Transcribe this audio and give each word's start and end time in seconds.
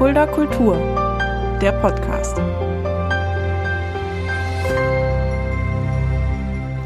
Fulda 0.00 0.26
Kultur, 0.26 0.78
der 1.60 1.72
Podcast. 1.72 2.38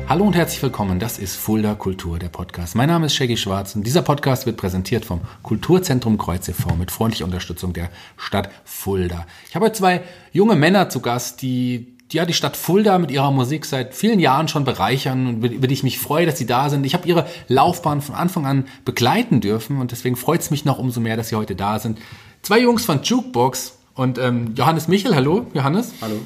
Hallo 0.09 0.25
und 0.25 0.35
herzlich 0.35 0.61
willkommen, 0.61 0.99
das 0.99 1.21
ist 1.21 1.37
Fulda 1.37 1.77
Kultur, 1.77 2.19
der 2.19 2.29
Podcast. 2.29 2.75
Mein 2.75 2.89
Name 2.89 3.07
ist 3.07 3.15
Shaggy 3.15 3.37
Schwarz 3.37 3.77
und 3.77 3.87
dieser 3.87 4.03
Podcast 4.03 4.47
wird 4.47 4.57
präsentiert 4.57 5.05
vom 5.05 5.21
Kulturzentrum 5.45 6.19
Kreuz 6.19 6.49
e.V. 6.49 6.75
mit 6.75 6.91
freundlicher 6.91 7.25
Unterstützung 7.25 7.73
der 7.73 7.89
Stadt 8.17 8.51
Fulda. 8.65 9.27
Ich 9.49 9.55
habe 9.55 9.71
zwei 9.71 10.03
junge 10.33 10.57
Männer 10.57 10.89
zu 10.89 10.99
Gast, 10.99 11.41
die 11.41 11.94
ja, 12.13 12.27
die 12.27 12.35
Stadt 12.35 12.57
Fulda 12.57 12.99
mit 12.99 13.11
ihrer 13.11 13.31
Musik 13.31 13.65
seit 13.65 13.95
vielen 13.95 14.21
Jahren 14.21 14.49
schon 14.49 14.65
bereichern 14.65 15.27
und 15.27 15.45
über 15.45 15.67
die 15.67 15.75
ich 15.75 15.83
mich 15.83 15.99
freue, 15.99 16.27
dass 16.27 16.39
sie 16.39 16.47
da 16.47 16.71
sind. 16.71 16.85
Ich 16.87 16.95
habe 16.95 17.09
ihre 17.09 17.27
Laufbahn 17.49 18.01
von 18.01 18.15
Anfang 18.15 18.47
an 18.47 18.67
begleiten 18.85 19.41
dürfen 19.41 19.81
und 19.81 19.91
deswegen 19.91 20.17
freut 20.17 20.41
es 20.41 20.51
mich 20.51 20.65
noch 20.65 20.79
umso 20.79 21.01
mehr, 21.01 21.17
dass 21.17 21.31
sie 21.31 21.37
heute 21.37 21.57
da 21.57 21.79
sind. 21.79 21.99
Zwei 22.43 22.61
Jungs 22.61 22.85
von 22.85 23.03
Jukebox 23.03 23.79
und 23.95 24.19
ähm, 24.19 24.55
Johannes 24.55 24.87
Michel, 24.89 25.15
hallo 25.15 25.47
Johannes. 25.55 25.93
Hallo. 26.01 26.21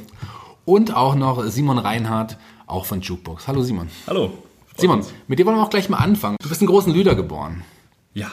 Und 0.64 0.94
auch 0.94 1.14
noch 1.14 1.44
Simon 1.44 1.78
Reinhardt, 1.78 2.36
auch 2.66 2.84
von 2.84 3.00
Jukebox. 3.00 3.48
Hallo 3.48 3.62
Simon. 3.62 3.88
Hallo. 4.06 4.32
Simon, 4.76 5.04
mit 5.26 5.38
dir 5.38 5.46
wollen 5.46 5.56
wir 5.56 5.62
auch 5.62 5.70
gleich 5.70 5.88
mal 5.88 5.98
anfangen. 5.98 6.36
Du 6.40 6.48
bist 6.48 6.60
in 6.60 6.66
großen 6.66 6.92
Lüder 6.92 7.14
geboren. 7.14 7.64
Ja. 8.14 8.30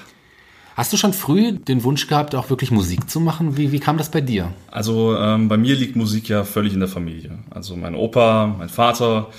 Hast 0.75 0.91
du 0.91 0.97
schon 0.97 1.13
früh 1.13 1.53
den 1.53 1.85
Wunsch 1.85 2.05
gehabt, 2.07 2.35
auch 2.35 2.49
wirklich 2.49 2.70
Musik 2.70 3.09
zu 3.09 3.21
machen? 3.21 3.55
Wie, 3.55 3.71
wie 3.71 3.79
kam 3.79 3.97
das 3.97 4.11
bei 4.11 4.20
dir? 4.20 4.52
Also 4.70 5.15
ähm, 5.15 5.48
bei 5.48 5.55
mir 5.55 5.73
liegt 5.73 5.95
Musik 5.95 6.27
ja 6.27 6.43
völlig 6.43 6.73
in 6.73 6.81
der 6.81 6.89
Familie. 6.89 7.39
Also 7.49 7.77
mein 7.77 7.95
Opa, 7.95 8.53
mein 8.57 8.67
Vater, 8.67 9.29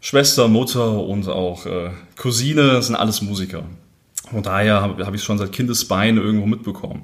Schwester, 0.00 0.48
Mutter 0.48 0.98
und 0.98 1.28
auch 1.28 1.66
äh, 1.66 1.90
Cousine 2.16 2.82
sind 2.82 2.96
alles 2.96 3.22
Musiker. 3.22 3.62
Von 4.28 4.42
daher 4.42 4.82
habe 4.82 5.06
hab 5.06 5.14
ich 5.14 5.22
schon 5.22 5.38
seit 5.38 5.52
Kindesbein 5.52 6.16
irgendwo 6.16 6.46
mitbekommen. 6.46 7.02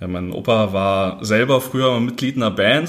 Ja, 0.00 0.06
mein 0.06 0.30
Opa 0.30 0.72
war 0.72 1.24
selber 1.24 1.60
früher 1.60 1.98
Mitglied 1.98 2.36
einer 2.36 2.52
Band. 2.52 2.88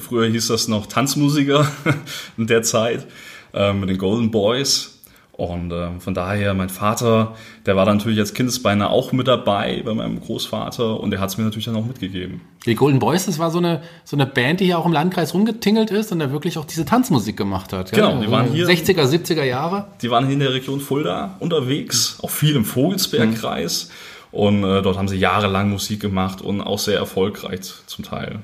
Früher 0.00 0.28
hieß 0.28 0.48
das 0.48 0.68
noch 0.68 0.84
Tanzmusiker 0.84 1.66
in 2.36 2.46
der 2.46 2.62
Zeit 2.62 3.06
äh, 3.54 3.72
mit 3.72 3.88
den 3.88 3.96
Golden 3.96 4.30
Boys. 4.30 5.01
Und 5.32 5.72
äh, 5.72 5.98
von 5.98 6.12
daher, 6.12 6.52
mein 6.52 6.68
Vater, 6.68 7.34
der 7.64 7.74
war 7.74 7.86
dann 7.86 7.96
natürlich 7.96 8.18
als 8.18 8.34
Kindesbeine 8.34 8.90
auch 8.90 9.12
mit 9.12 9.28
dabei 9.28 9.82
bei 9.82 9.94
meinem 9.94 10.20
Großvater 10.20 11.00
und 11.00 11.10
der 11.10 11.20
hat 11.20 11.30
es 11.30 11.38
mir 11.38 11.44
natürlich 11.44 11.64
dann 11.64 11.76
auch 11.76 11.86
mitgegeben. 11.86 12.42
Die 12.66 12.74
Golden 12.74 12.98
Boys, 12.98 13.24
das 13.24 13.38
war 13.38 13.50
so 13.50 13.58
eine, 13.58 13.80
so 14.04 14.14
eine 14.14 14.26
Band, 14.26 14.60
die 14.60 14.66
hier 14.66 14.78
auch 14.78 14.84
im 14.84 14.92
Landkreis 14.92 15.32
rumgetingelt 15.32 15.90
ist 15.90 16.12
und 16.12 16.18
der 16.18 16.32
wirklich 16.32 16.58
auch 16.58 16.66
diese 16.66 16.84
Tanzmusik 16.84 17.38
gemacht 17.38 17.72
hat. 17.72 17.92
Genau, 17.92 18.20
die 18.20 18.30
waren 18.30 18.52
hier. 18.52 18.68
60er, 18.68 19.04
70er 19.04 19.42
Jahre. 19.42 19.86
Die 20.02 20.10
waren 20.10 20.26
hier 20.26 20.34
in 20.34 20.40
der 20.40 20.52
Region 20.52 20.80
Fulda 20.80 21.36
unterwegs, 21.40 22.18
auch 22.22 22.30
viel 22.30 22.54
im 22.54 22.66
Vogelsbergkreis. 22.66 23.88
Mhm. 23.88 24.38
Und 24.38 24.64
äh, 24.64 24.82
dort 24.82 24.98
haben 24.98 25.08
sie 25.08 25.16
jahrelang 25.16 25.70
Musik 25.70 26.00
gemacht 26.00 26.42
und 26.42 26.60
auch 26.60 26.78
sehr 26.78 26.98
erfolgreich 26.98 27.60
zum 27.86 28.04
Teil. 28.04 28.40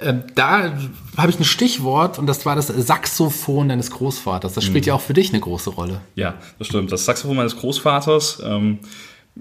Ähm, 0.00 0.22
da 0.34 0.72
habe 1.16 1.30
ich 1.30 1.40
ein 1.40 1.44
Stichwort 1.44 2.18
und 2.18 2.26
das 2.26 2.46
war 2.46 2.54
das 2.54 2.68
Saxophon 2.68 3.68
deines 3.68 3.90
Großvaters. 3.90 4.52
Das 4.52 4.64
spielt 4.64 4.84
mhm. 4.84 4.88
ja 4.88 4.94
auch 4.94 5.00
für 5.00 5.14
dich 5.14 5.30
eine 5.30 5.40
große 5.40 5.70
Rolle. 5.70 6.00
Ja, 6.14 6.34
das 6.58 6.68
stimmt. 6.68 6.92
Das 6.92 7.04
Saxophon 7.04 7.36
meines 7.36 7.56
Großvaters, 7.56 8.42
ähm, 8.44 8.78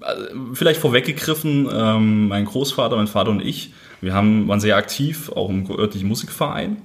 äh, 0.02 0.06
vielleicht 0.54 0.80
vorweggegriffen, 0.80 1.70
ähm, 1.72 2.28
mein 2.30 2.46
Großvater, 2.46 2.96
mein 2.96 3.08
Vater 3.08 3.30
und 3.30 3.42
ich, 3.42 3.74
wir 4.02 4.14
haben, 4.14 4.48
waren 4.48 4.60
sehr 4.60 4.78
aktiv, 4.78 5.32
auch 5.32 5.50
im 5.50 5.70
örtlichen 5.70 6.08
Musikverein 6.08 6.78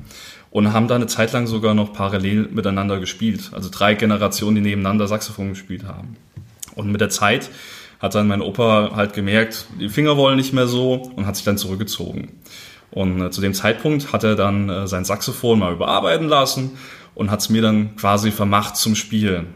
und 0.51 0.73
haben 0.75 0.87
da 0.87 0.97
eine 0.97 1.07
Zeit 1.07 1.33
lang 1.33 1.47
sogar 1.47 1.73
noch 1.73 1.95
parallel 1.95 2.49
miteinander 2.53 3.01
gespielt. 3.01 3.51
Also 3.53 3.71
drei 3.73 3.95
Generationen, 3.95 4.57
die 4.57 4.61
nebeneinander 4.61 5.09
Saxophon 5.09 5.51
gespielt 5.51 5.85
haben. 5.85 6.17
Und 6.75 6.93
mit 6.93 7.01
der 7.01 7.09
Zeit 7.09 7.49
hat 8.01 8.15
dann 8.15 8.29
mein 8.29 8.43
Opa 8.43 8.91
halt 8.95 9.15
gemerkt, 9.15 9.67
die 9.81 9.89
Finger 9.89 10.17
wollen 10.19 10.37
nicht 10.37 10.53
mehr 10.53 10.67
so 10.67 10.95
und 11.17 11.25
hat 11.25 11.37
sich 11.37 11.45
dann 11.45 11.57
zurückgezogen. 11.57 12.33
Und 12.93 13.21
äh, 13.21 13.31
zu 13.31 13.41
dem 13.41 13.55
Zeitpunkt 13.55 14.13
hat 14.13 14.23
er 14.23 14.37
dann 14.37 14.69
äh, 14.69 14.87
sein 14.87 15.05
Saxophon 15.05 15.59
mal 15.59 15.73
überarbeiten 15.73 16.29
lassen 16.29 16.73
und 17.15 17.31
hat 17.31 17.41
es 17.41 17.49
mir 17.49 17.63
dann 17.63 17.97
quasi 17.97 18.31
vermacht 18.31 18.77
zum 18.77 18.95
Spielen. 18.95 19.47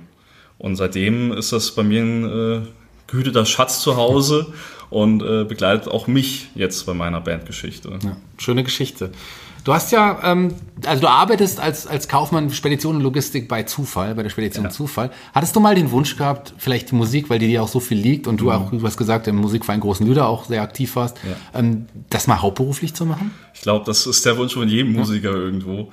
Und 0.59 0.77
seitdem 0.77 1.33
ist 1.33 1.53
das 1.53 1.71
bei 1.73 1.83
mir 1.83 2.03
ein 2.03 2.25
äh, 2.25 2.61
gehüteter 3.07 3.45
Schatz 3.45 3.81
zu 3.81 3.97
Hause 3.97 4.53
und 4.89 5.23
äh, 5.23 5.45
begleitet 5.45 5.89
auch 5.89 6.07
mich 6.07 6.49
jetzt 6.55 6.87
bei 6.87 6.95
meiner 6.95 7.21
Bandgeschichte. 7.21 7.99
Ja, 8.03 8.17
schöne 8.39 8.65
Geschichte. 8.65 9.11
Du 9.67 9.75
hast 9.75 9.91
ja, 9.91 10.21
ähm, 10.23 10.55
also 10.85 11.01
du 11.01 11.09
arbeitest 11.09 11.59
als, 11.59 11.89
als 11.89 12.07
Kaufmann 12.07 12.51
Spedition 12.51 12.95
und 12.95 13.03
Logistik 13.03 13.49
bei 13.49 13.65
Zufall, 13.65 14.15
bei 14.15 14.23
der 14.23 14.31
Spedition 14.31 14.67
ja. 14.67 14.71
Zufall. 14.71 15.11
Hattest 15.35 15.57
du 15.57 15.61
mal 15.61 15.75
den 15.75 15.91
Wunsch 15.91 16.17
gehabt, 16.17 16.55
vielleicht 16.57 16.93
die 16.93 16.95
Musik, 16.95 17.29
weil 17.31 17.41
die 17.41 17.49
dir 17.49 17.65
auch 17.65 17.69
so 17.69 17.81
viel 17.81 17.99
liegt 17.99 18.29
und 18.29 18.41
du 18.41 18.45
mhm. 18.45 18.51
auch, 18.53 18.71
du 18.71 18.81
hast 18.85 18.97
gesagt, 18.97 19.27
im 19.27 19.35
Musikverein 19.35 19.81
Großen 19.81 20.07
Lüder 20.07 20.29
auch 20.29 20.45
sehr 20.45 20.63
aktiv 20.63 20.95
warst, 20.95 21.19
ja. 21.25 21.59
ähm, 21.59 21.87
das 22.11 22.29
mal 22.29 22.43
hauptberuflich 22.43 22.95
zu 22.95 23.07
machen? 23.07 23.33
Ich 23.55 23.63
glaube, 23.63 23.85
das 23.85 24.07
ist 24.07 24.25
der 24.25 24.39
Wunsch 24.39 24.55
von 24.55 24.69
jedem 24.69 24.93
Musiker 24.93 25.33
ja. 25.33 25.37
irgendwo. 25.37 25.91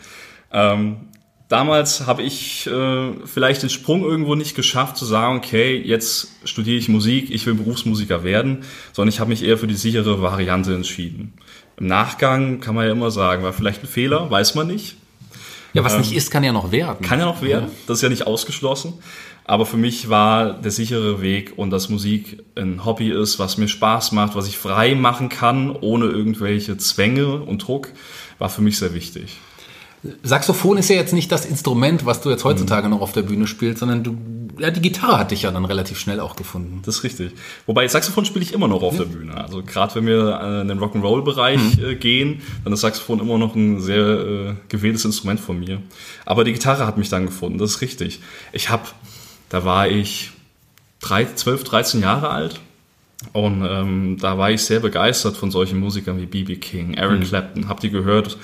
Ähm, 0.51 1.07
damals 1.47 2.05
habe 2.05 2.21
ich 2.21 2.67
äh, 2.67 3.13
vielleicht 3.25 3.63
den 3.63 3.71
Sprung 3.71 4.03
irgendwo 4.03 4.35
nicht 4.35 4.53
geschafft 4.55 4.97
zu 4.97 5.05
sagen, 5.05 5.37
okay, 5.37 5.81
jetzt 5.83 6.27
studiere 6.45 6.77
ich 6.77 6.89
Musik, 6.89 7.31
ich 7.31 7.47
will 7.47 7.55
Berufsmusiker 7.55 8.23
werden, 8.23 8.65
sondern 8.91 9.09
ich 9.11 9.19
habe 9.19 9.31
mich 9.31 9.43
eher 9.43 9.57
für 9.57 9.65
die 9.65 9.73
sichere 9.73 10.21
Variante 10.21 10.75
entschieden. 10.75 11.33
Im 11.77 11.87
Nachgang 11.87 12.59
kann 12.59 12.75
man 12.75 12.85
ja 12.85 12.91
immer 12.91 13.11
sagen, 13.11 13.43
war 13.43 13.53
vielleicht 13.53 13.83
ein 13.83 13.87
Fehler, 13.87 14.29
weiß 14.29 14.55
man 14.55 14.67
nicht. 14.67 14.95
Ja, 15.73 15.83
was 15.83 15.93
ähm, 15.93 16.01
nicht 16.01 16.13
ist, 16.13 16.29
kann 16.29 16.43
ja 16.43 16.51
noch 16.51 16.71
werden. 16.71 17.05
Kann 17.05 17.19
ja 17.19 17.25
noch 17.25 17.41
werden, 17.41 17.69
das 17.87 17.97
ist 17.97 18.01
ja 18.03 18.09
nicht 18.09 18.27
ausgeschlossen. 18.27 18.93
Aber 19.45 19.65
für 19.65 19.77
mich 19.77 20.09
war 20.09 20.53
der 20.53 20.71
sichere 20.71 21.21
Weg 21.21 21.53
und 21.57 21.69
dass 21.69 21.89
Musik 21.89 22.43
ein 22.55 22.85
Hobby 22.85 23.09
ist, 23.09 23.39
was 23.39 23.57
mir 23.57 23.67
Spaß 23.67 24.13
macht, 24.13 24.35
was 24.35 24.47
ich 24.47 24.57
frei 24.57 24.95
machen 24.95 25.27
kann, 25.27 25.75
ohne 25.75 26.05
irgendwelche 26.05 26.77
Zwänge 26.77 27.39
und 27.39 27.67
Druck, 27.67 27.89
war 28.39 28.49
für 28.49 28.61
mich 28.61 28.77
sehr 28.77 28.93
wichtig. 28.93 29.37
Saxophon 30.21 30.77
ist 30.77 30.89
ja 30.89 30.97
jetzt 30.97 31.13
nicht 31.13 31.31
das 31.31 31.45
Instrument, 31.45 32.05
was 32.05 32.19
du 32.19 32.29
jetzt 32.29 32.43
heutzutage 32.43 32.87
mhm. 32.87 32.95
noch 32.95 33.01
auf 33.01 33.13
der 33.13 33.21
Bühne 33.21 33.47
spielst, 33.47 33.79
sondern 33.79 34.03
du, 34.03 34.17
ja, 34.59 34.69
die 34.69 34.81
Gitarre 34.81 35.17
hat 35.17 35.31
dich 35.31 35.43
ja 35.43 35.51
dann 35.51 35.63
relativ 35.63 35.97
schnell 35.97 36.19
auch 36.19 36.35
gefunden. 36.35 36.81
Das 36.85 36.97
ist 36.97 37.03
richtig. 37.03 37.31
Wobei 37.65 37.87
Saxophon 37.87 38.25
spiele 38.25 38.43
ich 38.43 38.53
immer 38.53 38.67
noch 38.67 38.83
auf 38.83 38.97
ja. 38.97 39.05
der 39.05 39.09
Bühne. 39.09 39.35
Also 39.35 39.63
gerade 39.63 39.95
wenn 39.95 40.05
wir 40.05 40.39
äh, 40.41 40.61
in 40.61 40.67
den 40.67 40.79
Rock'n'Roll-Bereich 40.79 41.77
mhm. 41.77 41.85
äh, 41.85 41.95
gehen, 41.95 42.41
dann 42.65 42.73
ist 42.73 42.81
Saxophon 42.81 43.21
immer 43.21 43.37
noch 43.37 43.55
ein 43.55 43.79
sehr 43.79 44.05
äh, 44.05 44.53
gewähltes 44.67 45.05
Instrument 45.05 45.39
von 45.39 45.57
mir. 45.59 45.81
Aber 46.25 46.43
die 46.43 46.51
Gitarre 46.51 46.85
hat 46.85 46.97
mich 46.97 47.07
dann 47.07 47.25
gefunden, 47.25 47.57
das 47.57 47.71
ist 47.71 47.81
richtig. 47.81 48.19
Ich 48.51 48.69
habe, 48.69 48.83
da 49.47 49.63
war 49.63 49.87
ich 49.87 50.31
drei, 50.99 51.25
12, 51.33 51.63
13 51.63 52.01
Jahre 52.01 52.29
alt. 52.29 52.59
Und 53.31 53.65
ähm, 53.65 54.17
da 54.19 54.37
war 54.37 54.51
ich 54.51 54.63
sehr 54.63 54.81
begeistert 54.81 55.37
von 55.37 55.49
solchen 55.49 55.79
Musikern 55.79 56.19
wie 56.19 56.25
B.B. 56.25 56.57
King, 56.57 56.95
Eric 56.95 57.21
mhm. 57.21 57.23
Clapton, 57.23 57.69
hab 57.69 57.79
die 57.79 57.89
gehört 57.89 58.37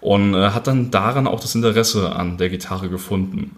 und 0.00 0.34
äh, 0.34 0.50
hat 0.50 0.66
dann 0.66 0.90
daran 0.90 1.26
auch 1.26 1.40
das 1.40 1.54
Interesse 1.54 2.14
an 2.14 2.38
der 2.38 2.48
Gitarre 2.50 2.88
gefunden. 2.88 3.56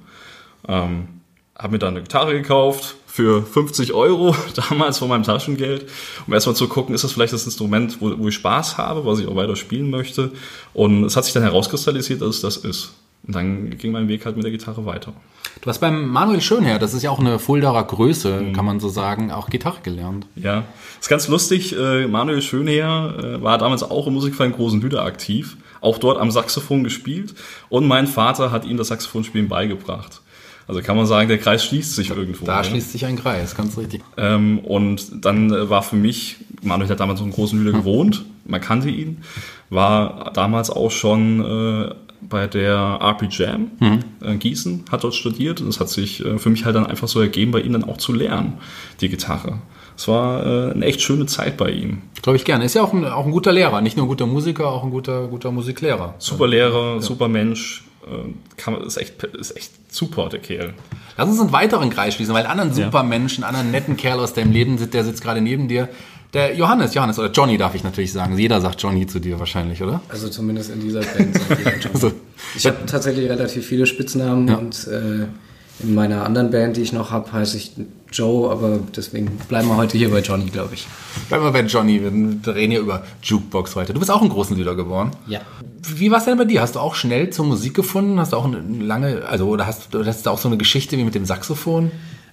Ähm, 0.69 1.09
habe 1.57 1.73
mir 1.73 1.79
dann 1.79 1.95
eine 1.95 2.03
Gitarre 2.03 2.33
gekauft 2.33 2.97
für 3.07 3.43
50 3.43 3.93
Euro, 3.93 4.35
damals 4.71 4.99
von 4.99 5.09
meinem 5.09 5.25
Taschengeld, 5.25 5.87
um 6.27 6.33
erstmal 6.33 6.57
zu 6.57 6.69
gucken, 6.69 6.95
ist 6.95 7.05
das 7.05 7.13
vielleicht 7.13 7.33
das 7.33 7.45
Instrument, 7.45 8.01
wo, 8.01 8.17
wo 8.19 8.29
ich 8.29 8.35
Spaß 8.35 8.79
habe, 8.79 9.05
was 9.05 9.19
ich 9.19 9.27
auch 9.27 9.37
weiter 9.37 9.57
spielen 9.57 9.91
möchte. 9.91 10.33
Und 10.73 11.05
es 11.05 11.17
hat 11.17 11.25
sich 11.25 11.35
dann 11.35 11.43
herauskristallisiert, 11.43 12.23
dass 12.23 12.37
es 12.37 12.41
das 12.41 12.57
ist. 12.57 12.95
Und 13.27 13.35
dann 13.35 13.71
ging 13.77 13.93
mein 13.93 14.09
Weg 14.09 14.25
halt 14.25 14.37
mit 14.37 14.45
der 14.45 14.51
Gitarre 14.51 14.87
weiter. 14.87 15.13
Du 15.61 15.69
hast 15.69 15.81
beim 15.81 16.09
Manuel 16.09 16.41
Schönherr, 16.41 16.79
das 16.79 16.95
ist 16.95 17.03
ja 17.03 17.11
auch 17.11 17.19
eine 17.19 17.39
Fuldaer 17.39 17.85
Größe, 17.85 18.41
mhm. 18.41 18.53
kann 18.55 18.65
man 18.65 18.81
so 18.81 18.89
sagen, 18.89 19.31
auch 19.31 19.51
Gitarre 19.51 19.81
gelernt. 19.83 20.27
Ja, 20.37 20.65
ist 20.99 21.09
ganz 21.09 21.29
lustig. 21.29 21.77
Äh, 21.77 22.07
Manuel 22.07 22.41
Schönherr 22.41 23.15
äh, 23.19 23.43
war 23.43 23.59
damals 23.59 23.83
auch 23.83 24.07
im 24.07 24.15
Musikverein 24.15 24.53
Großen 24.53 24.81
Lüder 24.81 25.05
aktiv, 25.05 25.57
auch 25.81 25.99
dort 25.99 26.19
am 26.19 26.31
Saxophon 26.31 26.85
gespielt 26.85 27.35
und 27.69 27.87
mein 27.87 28.07
Vater 28.07 28.51
hat 28.51 28.65
ihm 28.65 28.77
das 28.77 28.89
Saxophonspielen 28.89 29.49
beigebracht. 29.49 30.21
Also 30.69 30.83
kann 30.83 30.97
man 30.97 31.07
sagen, 31.07 31.29
der 31.29 31.39
Kreis 31.39 31.65
schließt 31.65 31.97
sich 31.97 32.11
irgendwo. 32.11 32.47
Da 32.47 32.59
ja. 32.59 32.65
schließt 32.65 32.93
sich 32.93 33.05
ein 33.05 33.17
Kreis, 33.17 33.57
ganz 33.57 33.77
richtig. 33.77 34.03
Ähm, 34.17 34.61
und 34.61 35.25
dann 35.25 35.53
äh, 35.53 35.69
war 35.69 35.83
für 35.83 35.97
mich, 35.97 36.37
Manuel 36.63 36.89
hat 36.89 37.01
damals 37.01 37.21
in 37.21 37.33
großen 37.33 37.59
Lüder 37.59 37.73
hm. 37.77 37.81
gewohnt, 37.81 38.25
man 38.45 38.61
kannte 38.61 38.89
ihn, 38.89 39.19
war 39.69 40.31
damals 40.33 40.71
auch 40.71 40.91
schon 40.91 41.41
äh, 41.45 41.95
bei 42.21 42.47
der 42.47 42.99
RP 43.01 43.27
Jam 43.31 43.71
mhm. 43.81 43.99
äh, 44.23 44.37
Gießen, 44.37 44.85
hat 44.91 45.05
dort 45.05 45.15
studiert 45.15 45.61
und 45.61 45.69
es 45.69 45.81
hat 45.81 45.89
sich 45.89 46.25
äh, 46.25 46.39
für 46.39 46.51
mich 46.51 46.65
halt 46.65 46.77
dann 46.77 46.87
einfach 46.87 47.09
so 47.09 47.21
ergeben, 47.21 47.51
bei 47.51 47.61
ihm 47.61 47.73
dann 47.73 47.85
auch 47.85 47.97
zu 47.97 48.13
lernen, 48.13 48.59
die 49.01 49.09
Gitarre. 49.09 49.59
Es 50.01 50.09
war 50.09 50.47
äh, 50.47 50.73
eine 50.73 50.87
echt 50.87 51.03
schöne 51.03 51.27
Zeit 51.27 51.59
bei 51.59 51.69
ihm. 51.69 52.01
Glaube 52.23 52.39
ich 52.39 52.47
gerne. 52.47 52.65
Ist 52.65 52.75
ja 52.75 52.83
auch 52.83 52.95
ein, 52.95 53.05
auch 53.05 53.27
ein 53.27 53.33
guter 53.33 53.53
Lehrer, 53.53 53.83
nicht 53.83 53.99
nur 53.99 54.07
ein 54.07 54.09
guter 54.09 54.25
Musiker, 54.25 54.69
auch 54.69 54.83
ein 54.83 54.91
guter, 54.91 55.27
guter 55.27 55.51
Musiklehrer. 55.51 56.15
Super 56.19 56.47
Lehrer, 56.49 56.95
ja. 56.95 57.01
super 57.03 57.29
Mensch. 57.29 57.85
Äh, 58.07 58.33
kann, 58.57 58.81
ist, 58.81 58.97
echt, 58.97 59.23
ist 59.25 59.55
echt 59.55 59.71
super, 59.93 60.31
der 60.31 60.41
Kerl. 60.41 60.73
Lass 61.19 61.29
uns 61.29 61.39
einen 61.39 61.53
weiteren 61.53 61.91
Kreis 61.91 62.15
schließen, 62.15 62.33
weil 62.33 62.47
einen 62.47 62.61
anderen 62.61 62.73
super 62.73 63.03
Menschen, 63.03 63.45
einen 63.45 63.57
anderen 63.57 63.73
netten 63.73 63.99
Kerl 63.99 64.21
aus 64.21 64.33
deinem 64.33 64.53
Leben, 64.53 64.79
der 64.91 65.05
sitzt 65.05 65.21
gerade 65.23 65.43
neben 65.43 65.69
dir. 65.69 65.91
Der 66.33 66.57
Johannes, 66.57 66.95
Johannes 66.95 67.19
oder 67.19 67.31
Johnny 67.31 67.59
darf 67.59 67.75
ich 67.75 67.85
natürlich 67.85 68.15
sagen. 68.15 68.39
Jeder 68.39 68.63
sagt 68.63 68.81
Johnny 68.81 69.07
zu 69.07 69.19
dir 69.19 69.39
wahrscheinlich, 69.39 69.83
oder? 69.83 70.01
Also 70.09 70.31
zumindest 70.31 70.71
in 70.71 70.81
dieser 70.81 71.01
Band 71.01 71.35
sagt 71.37 71.59
jeder 71.59 71.73
Johnny. 71.79 71.93
also, 71.93 72.13
ich 72.57 72.67
habe 72.67 72.87
tatsächlich 72.87 73.29
relativ 73.29 73.67
viele 73.67 73.85
Spitznamen 73.85 74.49
ja. 74.49 74.57
und 74.57 74.89
äh, 74.89 75.27
In 75.83 75.95
meiner 75.95 76.25
anderen 76.25 76.51
Band, 76.51 76.77
die 76.77 76.83
ich 76.83 76.93
noch 76.93 77.11
habe, 77.11 77.33
heiße 77.33 77.57
ich 77.57 77.73
Joe, 78.13 78.51
aber 78.51 78.81
deswegen 78.95 79.29
bleiben 79.49 79.69
wir 79.69 79.77
heute 79.77 79.97
hier 79.97 80.11
bei 80.11 80.21
Johnny, 80.21 80.47
glaube 80.47 80.75
ich. 80.75 80.87
Bleiben 81.29 81.45
wir 81.45 81.53
bei 81.53 81.63
Johnny, 81.63 82.01
wir 82.03 82.55
reden 82.55 82.71
hier 82.73 82.81
über 82.81 83.05
Jukebox 83.23 83.77
heute. 83.77 83.93
Du 83.95 84.01
bist 84.01 84.11
auch 84.11 84.21
ein 84.21 84.29
großen 84.29 84.57
Lieder 84.57 84.75
geworden. 84.75 85.13
Ja. 85.27 85.41
Wie 85.83 86.11
war 86.11 86.19
es 86.19 86.25
denn 86.25 86.37
bei 86.37 86.45
dir? 86.45 86.61
Hast 86.61 86.75
du 86.75 86.81
auch 86.81 86.95
schnell 86.95 87.31
zur 87.31 87.47
Musik 87.47 87.75
gefunden? 87.75 88.19
Hast 88.19 88.33
du 88.33 88.37
auch 88.37 88.45
eine 88.45 88.61
lange, 88.85 89.23
also 89.29 89.49
oder 89.49 89.67
hast, 89.67 89.95
oder 89.95 90.07
hast 90.07 90.27
du 90.27 90.31
auch 90.31 90.39
so 90.39 90.49
eine 90.49 90.57
Geschichte 90.57 90.99
wie 90.99 91.05
mit 91.05 91.15
dem 91.15 91.25
Saxophon? 91.25 91.93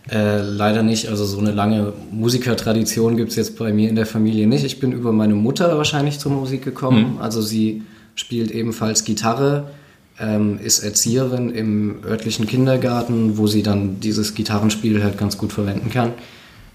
Äh, 0.10 0.42
leider 0.42 0.84
nicht. 0.84 1.10
Also 1.10 1.26
so 1.26 1.38
eine 1.40 1.52
lange 1.52 1.94
Musikertradition 2.12 3.18
gibt 3.18 3.32
es 3.32 3.36
jetzt 3.36 3.58
bei 3.58 3.74
mir 3.74 3.90
in 3.90 3.96
der 3.96 4.06
Familie 4.06 4.48
nicht. 4.48 4.64
Ich 4.64 4.80
bin 4.80 4.92
über 4.92 5.12
meine 5.12 5.36
Mutter 5.36 5.78
wahrscheinlich 5.78 6.20
zur 6.20 6.32
Musik 6.32 6.64
gekommen. 6.64 7.16
Mhm. 7.16 7.22
Also 7.22 7.42
sie 7.42 7.84
spielt 8.16 8.52
ebenfalls 8.52 9.04
Gitarre, 9.04 9.70
ähm, 10.20 10.60
ist 10.60 10.80
Erzieherin 10.80 11.50
im 11.50 12.04
örtlichen 12.04 12.48
Kindergarten, 12.48 13.38
wo 13.38 13.48
sie 13.48 13.64
dann 13.64 14.00
dieses 14.00 14.34
Gitarrenspiel 14.34 15.04
halt 15.04 15.18
ganz 15.18 15.38
gut 15.38 15.54
verwenden 15.54 15.90
kann. 15.92 16.14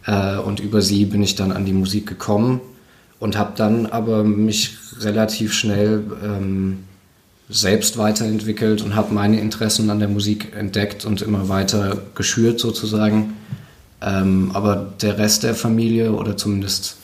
Äh, 0.06 0.38
und 0.38 0.60
über 0.60 0.82
sie 0.82 1.04
bin 1.06 1.22
ich 1.22 1.34
dann 1.34 1.52
an 1.52 1.64
die 1.64 1.72
Musik 1.72 2.06
gekommen 2.06 2.60
und 3.18 3.36
habe 3.36 3.52
dann 3.56 3.86
aber 3.86 4.24
mich 4.24 4.76
relativ 5.00 5.52
schnell 5.52 6.02
ähm, 6.24 6.80
selbst 7.48 7.98
weiterentwickelt 7.98 8.82
und 8.82 8.94
habe 8.94 9.12
meine 9.14 9.38
Interessen 9.40 9.90
an 9.90 9.98
der 9.98 10.08
Musik 10.08 10.52
entdeckt 10.56 11.04
und 11.04 11.22
immer 11.22 11.48
weiter 11.48 11.98
geschürt 12.14 12.58
sozusagen. 12.60 13.34
Ähm, 14.00 14.50
aber 14.54 14.92
der 15.00 15.18
Rest 15.18 15.42
der 15.44 15.54
Familie 15.54 16.12
oder 16.12 16.36
zumindest, 16.36 16.96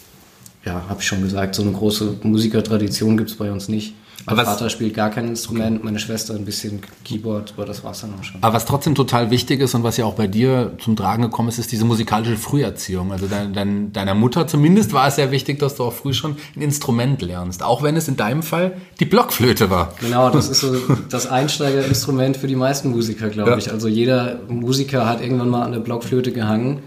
ja, 0.65 0.85
habe 0.89 1.01
ich 1.01 1.07
schon 1.07 1.23
gesagt, 1.23 1.55
so 1.55 1.63
eine 1.63 1.73
große 1.73 2.17
Musikertradition 2.23 3.17
gibt 3.17 3.31
es 3.31 3.37
bei 3.37 3.53
uns 3.53 3.69
nicht. 3.69 3.95
Mein 4.29 4.37
was, 4.39 4.49
Vater 4.49 4.71
spielt 4.71 4.95
gar 4.95 5.11
kein 5.11 5.29
Instrument, 5.29 5.77
okay. 5.77 5.85
meine 5.85 5.99
Schwester 5.99 6.35
ein 6.35 6.45
bisschen 6.45 6.81
Keyboard, 7.05 7.55
aber 7.57 7.67
das 7.67 7.83
war 7.85 7.93
es 7.93 8.01
dann 8.01 8.15
auch 8.19 8.25
schon. 8.25 8.43
Aber 8.43 8.55
was 8.55 8.65
trotzdem 8.65 8.95
total 8.95 9.31
wichtig 9.31 9.61
ist 9.61 9.75
und 9.75 9.83
was 9.83 9.97
ja 9.97 10.05
auch 10.05 10.15
bei 10.15 10.27
dir 10.27 10.73
zum 10.83 10.97
Tragen 10.97 11.23
gekommen 11.23 11.49
ist, 11.49 11.59
ist 11.59 11.73
diese 11.73 11.85
musikalische 11.85 12.37
Früherziehung. 12.37 13.13
Also 13.13 13.27
dein, 13.27 13.53
dein, 13.53 13.93
deiner 13.93 14.15
Mutter 14.15 14.47
zumindest 14.47 14.93
war 14.93 15.09
es 15.09 15.17
sehr 15.17 15.31
wichtig, 15.31 15.59
dass 15.59 15.77
du 15.77 15.85
auch 15.85 15.93
früh 15.93 16.13
schon 16.13 16.37
ein 16.57 16.63
Instrument 16.63 17.23
lernst, 17.23 17.63
auch 17.63 17.83
wenn 17.83 17.97
es 17.97 18.09
in 18.09 18.17
deinem 18.17 18.43
Fall 18.43 18.77
die 19.01 19.07
Blockflöte 19.07 19.71
war. 19.71 19.95
Genau, 20.01 20.31
das 20.31 20.49
ist 20.49 20.61
so 20.61 20.75
das 21.09 21.27
Einsteigerinstrument 21.27 22.37
für 22.37 22.47
die 22.47 22.57
meisten 22.57 22.91
Musiker, 22.91 23.29
glaube 23.29 23.51
ja. 23.51 23.57
ich. 23.57 23.71
Also 23.73 23.89
jeder 23.89 24.41
Musiker 24.49 25.07
hat 25.07 25.21
irgendwann 25.21 25.49
mal 25.49 25.63
an 25.63 25.73
der 25.73 25.81
Blockflöte 25.81 26.33
gehangen 26.33 26.83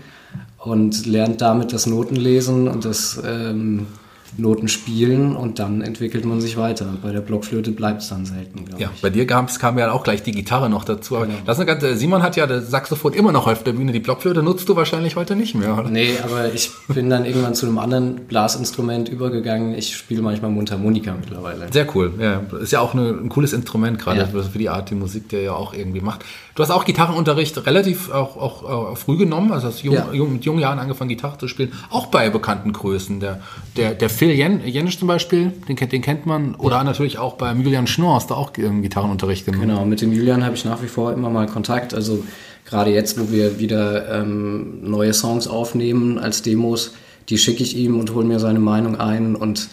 und 0.58 1.06
lernt 1.06 1.42
damit 1.42 1.74
das 1.74 1.86
Notenlesen 1.88 2.68
und 2.68 2.86
das 2.86 3.22
ähm, 3.26 3.88
Noten 4.38 4.68
spielen 4.68 5.36
und 5.36 5.60
dann 5.60 5.81
entwickelt 5.81 6.25
man 6.25 6.39
sich 6.42 6.57
weiter. 6.57 6.86
Bei 7.01 7.12
der 7.12 7.22
Blockflöte 7.22 7.72
bleibt 7.72 8.01
es 8.01 8.10
dann 8.10 8.25
selten, 8.25 8.66
glaube 8.66 8.81
ja, 8.81 8.89
ich. 8.94 9.01
Bei 9.01 9.10
dir 9.10 9.25
gab's, 9.25 9.60
kam 9.60 9.78
ja 9.78 9.92
auch 9.92 10.04
gleich 10.04 10.24
die 10.24 10.31
Gitarre 10.31 10.69
noch 10.69 10.86
dazu. 10.86 11.18
Aber 11.18 11.25
genau. 11.25 11.39
das 11.45 11.57
ist 11.57 11.62
eine 11.62 11.72
ganze, 11.72 11.95
Simon 11.98 12.24
hat 12.24 12.36
ja 12.36 12.48
das 12.48 12.69
Saxophon 12.69 13.13
immer 13.13 13.31
noch 13.31 13.48
auf 13.48 13.63
der 13.63 13.74
Bühne. 13.74 13.92
Die 13.92 14.00
Blockflöte 14.00 14.42
nutzt 14.42 14.69
du 14.69 14.75
wahrscheinlich 14.75 15.16
heute 15.16 15.36
nicht 15.36 15.56
mehr, 15.56 15.78
oder? 15.78 15.89
Nee, 15.89 16.13
aber 16.24 16.54
ich 16.54 16.72
bin 16.88 17.10
dann 17.10 17.25
irgendwann 17.25 17.56
zu 17.56 17.66
einem 17.66 17.78
anderen 17.78 18.28
Blasinstrument 18.28 19.10
übergegangen. 19.10 19.75
Ich 19.75 19.95
spiele 19.95 20.22
manchmal 20.22 20.51
Mundharmonika 20.51 21.13
mittlerweile. 21.13 21.68
Sehr 21.72 21.88
cool. 21.95 22.13
Ja, 22.19 22.42
ist 22.60 22.72
ja 22.72 22.80
auch 22.80 22.94
eine, 22.94 23.10
ein 23.10 23.30
cooles 23.30 23.54
Instrument, 23.54 24.00
gerade 24.00 24.19
ja. 24.19 24.25
für 24.25 24.60
die 24.60 24.69
Art, 24.69 24.89
die 24.89 24.95
Musik, 24.95 25.30
der 25.30 25.42
ja 25.42 25.54
auch 25.54 25.74
irgendwie 25.74 26.01
macht. 26.01 26.24
Du 26.53 26.63
hast 26.63 26.71
auch 26.71 26.83
Gitarrenunterricht 26.83 27.65
relativ 27.65 28.12
auch, 28.12 28.36
auch, 28.36 28.63
auch 28.63 28.98
früh 28.98 29.15
genommen, 29.18 29.51
also 29.53 29.68
hast 29.68 29.83
jung, 29.83 29.95
ja. 29.95 30.12
jung, 30.12 30.33
mit 30.33 30.44
jungen 30.44 30.59
Jahren 30.59 30.80
angefangen, 30.80 31.09
Gitarre 31.09 31.38
zu 31.38 31.48
spielen, 31.48 31.71
auch 31.89 32.07
bei 32.07 32.30
bekannten 32.30 32.74
Größen. 32.74 33.21
Der, 33.21 33.42
der, 33.77 33.94
der 33.94 34.09
Phil 34.09 34.31
Jen, 34.31 34.65
Jenisch 34.65 35.00
zum 35.00 35.07
Beispiel, 35.07 35.53
den, 35.69 35.77
den 35.77 36.01
kennt 36.01 36.25
man, 36.25 36.56
oder 36.56 36.77
ja. 36.77 36.83
natürlich 36.83 37.19
auch 37.19 37.33
beim 37.33 37.62
Julian 37.62 37.88
Schnorr 37.88 38.15
hast 38.15 38.31
du 38.31 38.36
auch 38.36 38.51
Gitarrenunterricht 38.51 39.45
genommen. 39.45 39.68
Genau, 39.68 39.86
mit 39.86 40.01
dem 40.01 40.12
Julian 40.12 40.44
habe 40.44 40.56
ich 40.56 40.65
nach 40.65 40.81
wie 40.83 40.88
vor 40.88 41.13
immer 41.13 41.30
mal 41.30 41.48
Kontakt. 41.48 41.94
Also 41.94 42.24
gerade 42.65 42.92
jetzt, 42.92 43.19
wo 43.19 43.31
wir 43.31 43.59
wieder 43.59 44.19
ähm, 44.19 44.89
neue 44.89 45.13
Songs 45.13 45.47
aufnehmen 45.47 46.19
als 46.19 46.42
Demos, 46.42 46.94
die 47.30 47.38
schicke 47.38 47.63
ich 47.63 47.77
ihm 47.77 47.97
und 47.97 48.13
hole 48.13 48.25
mir 48.25 48.39
seine 48.39 48.59
Meinung 48.59 49.00
ein 49.00 49.36
und 49.36 49.69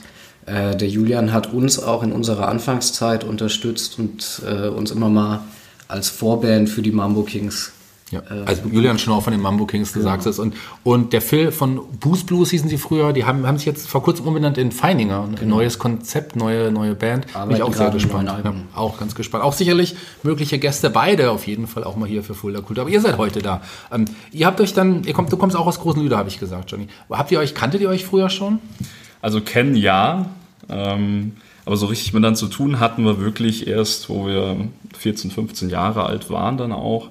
äh, 0.46 0.76
der 0.76 0.88
Julian 0.88 1.32
hat 1.32 1.52
uns 1.52 1.82
auch 1.82 2.04
in 2.04 2.12
unserer 2.12 2.48
Anfangszeit 2.48 3.24
unterstützt 3.24 3.98
und 3.98 4.42
äh, 4.48 4.68
uns 4.68 4.92
immer 4.92 5.08
mal 5.08 5.40
als 5.88 6.08
Vorband 6.08 6.68
für 6.68 6.82
die 6.82 6.92
Mambo 6.92 7.22
Kings. 7.22 7.72
Ja, 8.10 8.20
äh, 8.20 8.44
also 8.46 8.62
Julian 8.70 8.98
Schnorr 8.98 9.22
von 9.22 9.32
den 9.32 9.40
Mambo 9.40 9.66
Kings, 9.66 9.92
du 9.92 9.98
genau. 9.98 10.12
sagst 10.12 10.26
es. 10.26 10.38
Und, 10.38 10.54
und 10.82 11.12
der 11.12 11.20
Phil 11.20 11.52
von 11.52 11.80
Boost 12.00 12.26
Blues 12.26 12.50
hießen 12.50 12.68
sie 12.68 12.78
früher, 12.78 13.12
die 13.12 13.24
haben, 13.24 13.46
haben 13.46 13.58
sich 13.58 13.66
jetzt 13.66 13.88
vor 13.88 14.02
kurzem 14.02 14.26
umbenannt 14.26 14.58
in 14.58 14.72
Feininger. 14.72 15.24
Ein 15.24 15.34
genau. 15.34 15.56
neues 15.56 15.78
Konzept, 15.78 16.36
neue, 16.36 16.70
neue 16.70 16.94
Band. 16.94 17.26
Bin 17.46 17.56
ich 17.56 17.62
auch 17.62 17.74
sehr 17.74 17.90
gespannt. 17.90 18.28
Ja, 18.28 18.54
auch 18.74 18.98
ganz 18.98 19.14
gespannt. 19.14 19.44
Auch 19.44 19.52
sicherlich 19.52 19.96
mögliche 20.22 20.58
Gäste, 20.58 20.90
beide 20.90 21.30
auf 21.30 21.46
jeden 21.46 21.66
Fall 21.66 21.84
auch 21.84 21.96
mal 21.96 22.08
hier 22.08 22.22
für 22.22 22.34
Fulda 22.34 22.60
Kultur. 22.60 22.82
Aber 22.82 22.90
ihr 22.90 23.00
seid 23.00 23.18
heute 23.18 23.42
da. 23.42 23.62
Ähm, 23.92 24.06
ihr 24.32 24.46
habt 24.46 24.60
euch 24.60 24.72
dann, 24.72 25.04
ihr 25.04 25.12
kommt, 25.12 25.32
du 25.32 25.36
kommst 25.36 25.56
auch 25.56 25.66
aus 25.66 25.80
Großen 25.80 26.02
Lüder, 26.02 26.16
habe 26.16 26.28
ich 26.28 26.38
gesagt, 26.38 26.70
Johnny. 26.70 26.88
Habt 27.10 27.30
ihr 27.30 27.38
euch, 27.38 27.54
kanntet 27.54 27.80
ihr 27.80 27.88
euch 27.88 28.04
früher 28.04 28.30
schon? 28.30 28.58
Also 29.20 29.40
kennen 29.40 29.76
ja. 29.76 30.30
Ähm, 30.70 31.32
aber 31.68 31.76
so 31.76 31.84
richtig 31.84 32.14
mit 32.14 32.24
dann 32.24 32.34
zu 32.34 32.46
tun 32.46 32.80
hatten 32.80 33.04
wir 33.04 33.20
wirklich 33.20 33.66
erst, 33.66 34.08
wo 34.08 34.26
wir 34.26 34.56
14, 34.96 35.30
15 35.30 35.68
Jahre 35.68 36.06
alt 36.06 36.30
waren 36.30 36.56
dann 36.56 36.72
auch, 36.72 37.10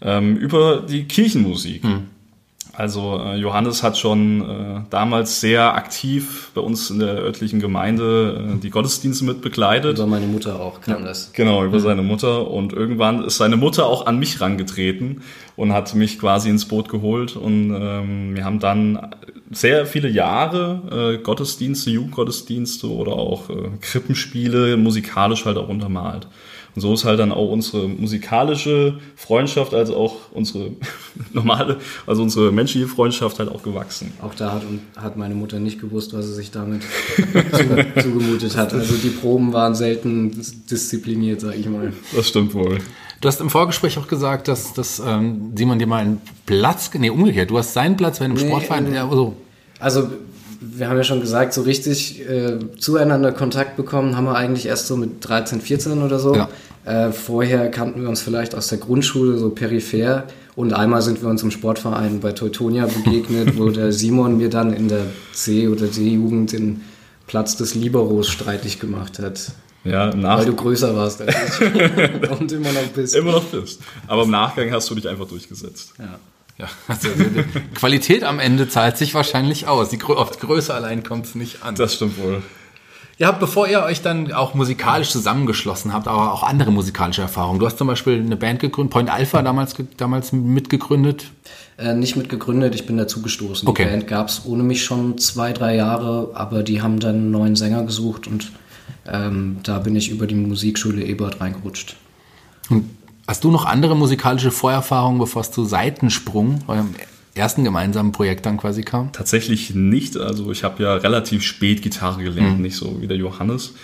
ähm, 0.00 0.34
über 0.38 0.80
die 0.80 1.04
Kirchenmusik. 1.04 1.84
Hm. 1.84 2.06
Also 2.78 3.20
äh, 3.20 3.34
Johannes 3.34 3.82
hat 3.82 3.98
schon 3.98 4.40
äh, 4.40 4.80
damals 4.88 5.40
sehr 5.40 5.74
aktiv 5.74 6.52
bei 6.54 6.60
uns 6.60 6.90
in 6.90 7.00
der 7.00 7.14
örtlichen 7.14 7.58
Gemeinde 7.58 8.54
äh, 8.54 8.60
die 8.60 8.70
Gottesdienste 8.70 9.24
mit 9.24 9.40
begleitet. 9.40 9.98
Über 9.98 10.06
meine 10.06 10.28
Mutter 10.28 10.60
auch 10.60 10.80
kam 10.80 11.04
das. 11.04 11.32
Genau, 11.32 11.64
über 11.64 11.80
seine 11.80 12.02
Mutter. 12.02 12.48
Und 12.48 12.72
irgendwann 12.72 13.24
ist 13.24 13.38
seine 13.38 13.56
Mutter 13.56 13.86
auch 13.86 14.06
an 14.06 14.20
mich 14.20 14.40
rangetreten 14.40 15.22
und 15.56 15.72
hat 15.72 15.92
mich 15.96 16.20
quasi 16.20 16.50
ins 16.50 16.66
Boot 16.66 16.88
geholt. 16.88 17.34
Und 17.34 17.74
ähm, 17.76 18.36
wir 18.36 18.44
haben 18.44 18.60
dann 18.60 19.08
sehr 19.50 19.84
viele 19.84 20.08
Jahre 20.08 21.16
äh, 21.16 21.20
Gottesdienste, 21.20 21.90
Jugendgottesdienste 21.90 22.88
oder 22.88 23.14
auch 23.14 23.50
äh, 23.50 23.70
Krippenspiele 23.80 24.76
musikalisch 24.76 25.46
halt 25.46 25.56
auch 25.56 25.68
untermalt. 25.68 26.28
Und 26.78 26.82
so 26.82 26.94
ist 26.94 27.04
halt 27.04 27.18
dann 27.18 27.32
auch 27.32 27.50
unsere 27.50 27.88
musikalische 27.88 28.98
Freundschaft, 29.16 29.74
als 29.74 29.90
auch 29.90 30.30
unsere 30.30 30.70
normale, 31.32 31.78
also 32.06 32.22
unsere 32.22 32.52
menschliche 32.52 32.88
Freundschaft 32.88 33.38
halt 33.38 33.48
auch 33.48 33.62
gewachsen. 33.62 34.12
Auch 34.22 34.34
da 34.34 34.52
hat, 34.52 34.62
hat 34.96 35.16
meine 35.16 35.34
Mutter 35.34 35.58
nicht 35.58 35.80
gewusst, 35.80 36.12
was 36.14 36.26
sie 36.26 36.34
sich 36.34 36.50
damit 36.50 36.82
zugemutet 38.02 38.56
hat. 38.56 38.72
Also 38.72 38.94
die 38.96 39.10
Proben 39.10 39.52
waren 39.52 39.74
selten 39.74 40.30
diszipliniert, 40.70 41.40
sag 41.40 41.56
ich 41.56 41.68
mal. 41.68 41.92
Das 42.14 42.28
stimmt 42.28 42.54
wohl. 42.54 42.78
Du 43.20 43.26
hast 43.26 43.40
im 43.40 43.50
Vorgespräch 43.50 43.98
auch 43.98 44.06
gesagt, 44.06 44.46
dass, 44.46 44.74
dass 44.74 45.02
ähm, 45.04 45.52
Simon 45.56 45.78
dir 45.78 45.88
mal 45.88 46.02
einen 46.02 46.20
Platz, 46.46 46.90
nee, 46.94 47.10
umgekehrt, 47.10 47.50
du 47.50 47.58
hast 47.58 47.72
seinen 47.72 47.96
Platz 47.96 48.20
bei 48.20 48.26
einem 48.26 48.34
nee, 48.34 48.46
Sportverein, 48.46 48.86
ähm, 48.86 48.94
ja, 48.94 49.08
so. 49.10 49.34
Also 49.80 50.08
wir 50.60 50.88
haben 50.88 50.96
ja 50.96 51.04
schon 51.04 51.20
gesagt, 51.20 51.52
so 51.52 51.62
richtig 51.62 52.28
äh, 52.28 52.58
zueinander 52.78 53.32
Kontakt 53.32 53.76
bekommen 53.76 54.16
haben 54.16 54.24
wir 54.24 54.34
eigentlich 54.34 54.66
erst 54.66 54.86
so 54.86 54.96
mit 54.96 55.26
13, 55.26 55.60
14 55.60 56.02
oder 56.02 56.18
so. 56.18 56.34
Ja. 56.34 56.48
Äh, 56.88 57.12
vorher 57.12 57.70
kannten 57.70 58.00
wir 58.00 58.08
uns 58.08 58.22
vielleicht 58.22 58.54
aus 58.54 58.68
der 58.68 58.78
Grundschule 58.78 59.36
so 59.36 59.50
peripher 59.50 60.24
und 60.56 60.72
einmal 60.72 61.02
sind 61.02 61.20
wir 61.20 61.28
uns 61.28 61.42
im 61.42 61.50
Sportverein 61.50 62.20
bei 62.20 62.32
Teutonia 62.32 62.86
begegnet, 62.86 63.58
wo 63.58 63.68
der 63.68 63.92
Simon 63.92 64.38
mir 64.38 64.48
dann 64.48 64.72
in 64.72 64.88
der 64.88 65.04
C- 65.34 65.68
oder 65.68 65.86
D-Jugend 65.86 66.52
den 66.52 66.80
Platz 67.26 67.56
des 67.56 67.74
Liberos 67.74 68.30
streitig 68.30 68.80
gemacht 68.80 69.18
hat. 69.18 69.52
Ja, 69.84 70.10
Weil 70.14 70.46
du 70.46 70.54
größer 70.54 70.96
warst 70.96 71.20
als 71.20 71.60
ich 71.60 72.30
und 72.30 72.52
immer 72.52 72.72
noch 72.72 72.86
bist. 72.94 73.14
Immer 73.14 73.32
noch 73.32 73.44
bist. 73.44 73.80
Aber 74.06 74.22
im 74.22 74.30
Nachgang 74.30 74.72
hast 74.72 74.88
du 74.88 74.94
dich 74.94 75.06
einfach 75.06 75.28
durchgesetzt. 75.28 75.92
Ja. 75.98 76.18
Ja, 76.56 76.66
also 76.88 77.08
die 77.10 77.44
Qualität 77.74 78.24
am 78.24 78.40
Ende 78.40 78.68
zahlt 78.68 78.96
sich 78.96 79.14
wahrscheinlich 79.14 79.68
aus. 79.68 79.90
Die, 79.90 80.02
auf 80.02 80.32
die 80.32 80.44
Größe 80.44 80.74
allein 80.74 81.04
kommt 81.04 81.26
es 81.26 81.34
nicht 81.36 81.62
an. 81.62 81.76
Das 81.76 81.94
stimmt 81.94 82.18
wohl. 82.18 82.42
Ihr 83.18 83.26
habt, 83.26 83.40
bevor 83.40 83.66
ihr 83.66 83.82
euch 83.82 84.00
dann 84.00 84.32
auch 84.32 84.54
musikalisch 84.54 85.10
zusammengeschlossen 85.10 85.92
habt, 85.92 86.06
aber 86.06 86.32
auch 86.32 86.44
andere 86.44 86.70
musikalische 86.70 87.20
Erfahrungen. 87.20 87.58
Du 87.58 87.66
hast 87.66 87.76
zum 87.76 87.88
Beispiel 87.88 88.20
eine 88.20 88.36
Band 88.36 88.60
gegründet, 88.60 88.92
Point 88.92 89.10
Alpha 89.10 89.42
damals, 89.42 89.74
damals 89.96 90.32
mitgegründet. 90.32 91.32
Äh, 91.78 91.94
nicht 91.94 92.14
mitgegründet, 92.14 92.76
ich 92.76 92.86
bin 92.86 92.96
dazugestoßen. 92.96 93.66
Okay. 93.68 93.84
Die 93.84 93.90
Band 93.90 94.06
gab 94.06 94.28
es 94.28 94.42
ohne 94.46 94.62
mich 94.62 94.84
schon 94.84 95.18
zwei, 95.18 95.52
drei 95.52 95.74
Jahre, 95.74 96.30
aber 96.34 96.62
die 96.62 96.80
haben 96.80 97.00
dann 97.00 97.16
einen 97.16 97.30
neuen 97.32 97.56
Sänger 97.56 97.82
gesucht 97.82 98.28
und 98.28 98.52
ähm, 99.06 99.58
da 99.64 99.80
bin 99.80 99.96
ich 99.96 100.10
über 100.10 100.28
die 100.28 100.36
Musikschule 100.36 101.02
Ebert 101.02 101.40
reingerutscht. 101.40 101.96
Und 102.70 102.88
Hast 103.28 103.44
du 103.44 103.50
noch 103.50 103.66
andere 103.66 103.94
musikalische 103.94 104.50
Vorerfahrungen, 104.50 105.18
bevor 105.18 105.42
es 105.42 105.50
zu 105.50 105.66
Seitensprung, 105.66 106.60
eurem 106.66 106.94
ersten 107.38 107.64
gemeinsamen 107.64 108.12
Projekt 108.12 108.46
dann 108.46 108.56
quasi 108.56 108.82
kam? 108.82 109.12
Tatsächlich 109.12 109.74
nicht. 109.74 110.16
Also 110.16 110.50
ich 110.50 110.64
habe 110.64 110.82
ja 110.82 110.94
relativ 110.94 111.42
spät 111.42 111.82
Gitarre 111.82 112.22
gelernt, 112.22 112.56
mhm. 112.56 112.62
nicht 112.62 112.76
so 112.76 113.00
wie 113.00 113.06
der 113.06 113.16
Johannes. 113.16 113.74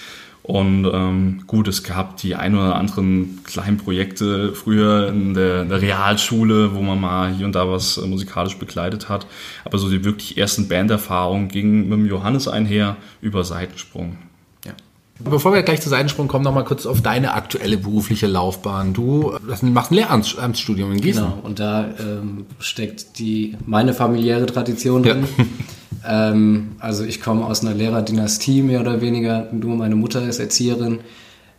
Und 0.44 0.84
ähm, 0.92 1.44
gut, 1.46 1.68
es 1.68 1.82
gab 1.84 2.18
die 2.18 2.34
ein 2.34 2.54
oder 2.54 2.76
anderen 2.76 3.40
kleinen 3.44 3.78
Projekte 3.78 4.52
früher 4.52 5.08
in 5.08 5.32
der, 5.32 5.62
in 5.62 5.70
der, 5.70 5.80
Realschule, 5.80 6.74
wo 6.74 6.82
man 6.82 7.00
mal 7.00 7.32
hier 7.32 7.46
und 7.46 7.54
da 7.54 7.66
was 7.66 7.96
äh, 7.96 8.06
musikalisch 8.06 8.58
begleitet 8.58 9.08
hat. 9.08 9.26
Aber 9.64 9.78
so 9.78 9.88
die 9.88 10.04
wirklich 10.04 10.36
ersten 10.36 10.68
Banderfahrungen 10.68 11.48
gingen 11.48 11.88
mit 11.88 11.98
dem 11.98 12.06
Johannes 12.06 12.46
einher 12.46 12.98
über 13.22 13.42
Seitensprung. 13.42 14.18
Bevor 15.20 15.54
wir 15.54 15.62
gleich 15.62 15.80
zu 15.80 15.88
Seitensprung 15.88 16.26
kommen, 16.26 16.44
noch 16.44 16.54
mal 16.54 16.64
kurz 16.64 16.86
auf 16.86 17.00
deine 17.00 17.34
aktuelle 17.34 17.76
berufliche 17.78 18.26
Laufbahn. 18.26 18.94
Du 18.94 19.32
machst 19.62 19.92
ein 19.92 19.94
Lehramtsstudium 19.94 20.90
in 20.92 21.00
Gießen. 21.00 21.22
Genau, 21.22 21.38
und 21.42 21.60
da 21.60 21.88
ähm, 22.00 22.46
steckt 22.58 23.18
die 23.20 23.56
meine 23.64 23.94
familiäre 23.94 24.46
Tradition 24.46 25.04
drin. 25.04 25.24
Ja. 26.02 26.30
ähm, 26.32 26.72
also 26.80 27.04
ich 27.04 27.20
komme 27.20 27.46
aus 27.46 27.62
einer 27.62 27.74
Lehrerdynastie 27.74 28.62
mehr 28.62 28.80
oder 28.80 29.00
weniger. 29.00 29.48
Nur 29.52 29.76
meine 29.76 29.94
Mutter 29.94 30.26
ist 30.26 30.40
Erzieherin. 30.40 30.98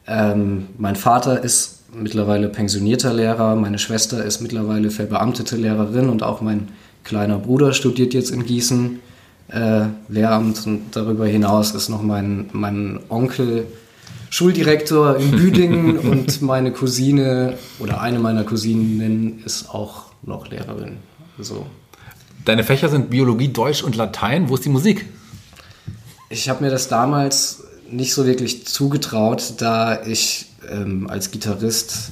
Ähm, 0.06 0.68
mein 0.78 0.98
Vater 0.98 1.42
ist 1.42 1.84
mittlerweile 1.96 2.50
pensionierter 2.50 3.14
Lehrer, 3.14 3.56
meine 3.56 3.80
Schwester 3.80 4.24
ist 4.24 4.42
mittlerweile 4.42 4.92
verbeamtete 4.92 5.56
Lehrerin 5.56 6.10
und 6.10 6.24
auch 6.24 6.42
mein 6.42 6.68
kleiner 7.06 7.38
Bruder 7.38 7.74
studiert 7.74 8.14
jetzt 8.14 8.32
in 8.32 8.46
Gießen 8.46 9.00
äh, 9.50 9.86
Lehramt 10.10 10.66
und 10.66 10.96
darüber 10.96 11.28
hinaus 11.28 11.74
ist 11.76 11.90
noch 11.90 12.02
mein, 12.02 12.50
mein 12.52 13.00
Onkel 13.10 13.68
Schuldirektor 14.30 15.18
in 15.18 15.32
Büdingen 15.38 15.98
und 15.98 16.42
meine 16.42 16.72
Cousine 16.72 17.58
oder 17.80 18.02
eine 18.02 18.20
meiner 18.20 18.44
Cousinen 18.44 19.44
ist 19.46 19.70
auch 19.70 20.06
noch 20.24 20.50
Lehrerin. 20.50 20.98
So. 21.40 21.66
Deine 22.44 22.64
Fächer 22.64 22.90
sind 22.90 23.10
Biologie, 23.10 23.50
Deutsch 23.50 23.84
und 23.84 23.96
Latein. 23.96 24.50
Wo 24.50 24.56
ist 24.56 24.66
die 24.66 24.70
Musik? 24.70 25.06
Ich 26.30 26.50
habe 26.50 26.64
mir 26.64 26.70
das 26.70 26.88
damals 26.88 27.64
nicht 27.90 28.14
so 28.14 28.26
wirklich 28.26 28.66
zugetraut, 28.66 29.54
da 29.58 30.04
ich 30.04 30.48
ähm, 30.70 31.10
als 31.10 31.32
Gitarrist 31.32 32.12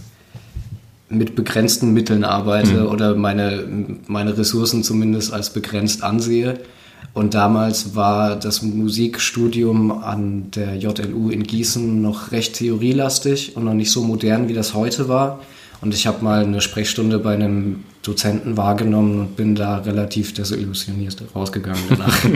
mit 1.09 1.35
begrenzten 1.35 1.93
Mitteln 1.93 2.23
arbeite 2.23 2.81
mhm. 2.81 2.87
oder 2.87 3.15
meine, 3.15 3.67
meine 4.07 4.37
Ressourcen 4.37 4.83
zumindest 4.83 5.33
als 5.33 5.51
begrenzt 5.51 6.03
ansehe. 6.03 6.59
Und 7.13 7.35
damals 7.35 7.95
war 7.95 8.35
das 8.35 8.63
Musikstudium 8.63 9.91
an 10.03 10.49
der 10.51 10.77
JLU 10.77 11.29
in 11.29 11.43
Gießen 11.43 12.01
noch 12.01 12.31
recht 12.31 12.55
theorielastig 12.55 13.55
und 13.55 13.65
noch 13.65 13.75
nicht 13.75 13.91
so 13.91 14.03
modern, 14.03 14.49
wie 14.49 14.53
das 14.53 14.73
heute 14.73 15.07
war. 15.07 15.39
Und 15.81 15.93
ich 15.93 16.07
habe 16.07 16.23
mal 16.23 16.43
eine 16.43 16.61
Sprechstunde 16.61 17.19
bei 17.19 17.35
einem 17.35 17.83
Dozenten 18.01 18.57
wahrgenommen 18.57 19.19
und 19.19 19.35
bin 19.35 19.53
da 19.53 19.77
relativ 19.77 20.33
desillusioniert 20.33 21.21
rausgegangen 21.35 21.83
danach. 21.89 22.17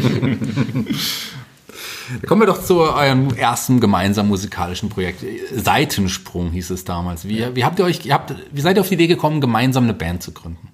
Kommen 2.25 2.41
wir 2.41 2.45
doch 2.45 2.63
zu 2.63 2.79
eurem 2.79 3.29
ersten 3.35 3.79
gemeinsamen 3.79 4.29
musikalischen 4.29 4.89
Projekt. 4.89 5.25
Seitensprung 5.53 6.51
hieß 6.51 6.69
es 6.69 6.85
damals. 6.85 7.27
Wie, 7.27 7.43
wie 7.53 7.65
habt 7.65 7.79
ihr 7.79 7.85
euch, 7.85 8.05
ihr 8.05 8.13
habt, 8.13 8.35
wie 8.51 8.61
seid 8.61 8.77
ihr 8.77 8.81
auf 8.81 8.89
die 8.89 8.93
Idee 8.93 9.07
gekommen, 9.07 9.41
gemeinsam 9.41 9.85
eine 9.85 9.93
Band 9.93 10.23
zu 10.23 10.31
gründen? 10.31 10.69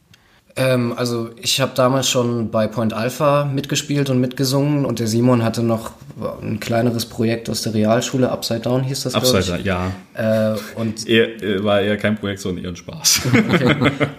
Ähm, 0.56 0.94
also 0.96 1.32
ich 1.42 1.60
habe 1.62 1.72
damals 1.76 2.08
schon 2.08 2.52
bei 2.52 2.68
Point 2.68 2.94
Alpha 2.94 3.46
mitgespielt 3.46 4.12
und 4.12 4.20
mitgesungen 4.20 4.86
und 4.86 5.00
der 5.00 5.08
Simon 5.08 5.44
hatte 5.44 5.64
noch 5.64 5.94
ein 6.44 6.60
kleineres 6.60 7.06
Projekt 7.06 7.50
aus 7.50 7.64
der 7.64 7.74
Realschule, 7.74 8.32
Upside 8.32 8.60
Down 8.60 8.84
hieß 8.84 9.04
das, 9.04 9.16
Upside 9.16 9.46
Down, 9.46 9.64
ja. 9.64 9.92
Äh, 10.14 10.56
und 10.76 11.08
er, 11.10 11.64
war 11.64 11.82
eher 11.82 11.98
kein 11.98 12.18
Projekt, 12.18 12.42
sondern 12.42 12.64
eher 12.64 12.70
ein 12.70 12.76
Spaß. 12.76 13.22
okay. 13.50 13.76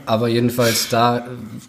Aber 0.06 0.26
jedenfalls, 0.26 0.88
da, 0.88 1.24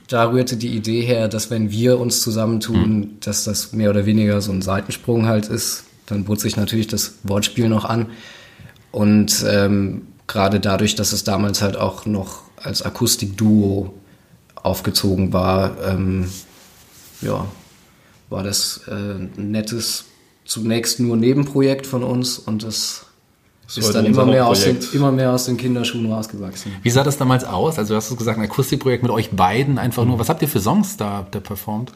da 0.08 0.32
rührte 0.32 0.58
die 0.58 0.70
Idee 0.76 1.02
her, 1.02 1.28
dass 1.28 1.52
wenn 1.52 1.70
wir 1.70 2.00
uns 2.00 2.22
zusammentun, 2.22 3.00
mhm. 3.00 3.20
dass 3.20 3.44
das 3.44 3.72
mehr 3.72 3.92
oder 3.92 4.08
weniger 4.08 4.42
so 4.42 4.52
ein 4.52 4.64
Seitensprung 4.64 5.28
halt 5.28 5.48
ist. 5.48 5.84
Dann 6.08 6.24
bot 6.24 6.40
sich 6.40 6.56
natürlich 6.56 6.88
das 6.88 7.16
Wortspiel 7.24 7.68
noch 7.68 7.86
an. 7.86 8.08
Und 8.92 9.44
ähm, 9.48 10.04
gerade 10.28 10.60
dadurch, 10.60 10.96
dass 10.96 11.14
es 11.14 11.24
damals 11.24 11.62
halt 11.62 11.78
auch 11.78 12.06
noch 12.06 12.42
als 12.58 12.84
Akustikduo 12.84 13.94
aufgezogen 14.66 15.32
war, 15.32 15.78
ähm, 15.84 16.30
ja, 17.22 17.46
war 18.30 18.44
das 18.44 18.82
äh, 18.88 18.92
ein 18.92 19.52
nettes, 19.52 20.06
zunächst 20.44 21.00
nur 21.00 21.16
Nebenprojekt 21.16 21.86
von 21.86 22.04
uns 22.04 22.40
und 22.40 22.64
das 22.64 23.06
ist, 23.68 23.78
ist 23.78 23.94
dann 23.94 24.06
immer 24.06 24.26
mehr, 24.26 24.48
aus 24.48 24.64
den, 24.64 24.78
immer 24.94 25.12
mehr 25.12 25.32
aus 25.32 25.46
den 25.46 25.58
Kinderschuhen 25.58 26.12
rausgewachsen. 26.12 26.72
Wie 26.82 26.90
sah 26.90 27.04
das 27.04 27.18
damals 27.18 27.44
aus? 27.44 27.78
Also 27.78 27.94
du 27.94 27.98
hast 27.98 28.16
gesagt, 28.16 28.38
ein 28.38 28.44
Akustikprojekt 28.44 29.04
mit 29.04 29.12
euch 29.12 29.32
beiden 29.32 29.78
einfach 29.78 30.06
nur. 30.06 30.20
Was 30.20 30.30
habt 30.30 30.42
ihr 30.42 30.48
für 30.48 30.60
Songs 30.60 30.98
da, 30.98 31.26
da 31.32 31.40
performt? 31.40 31.92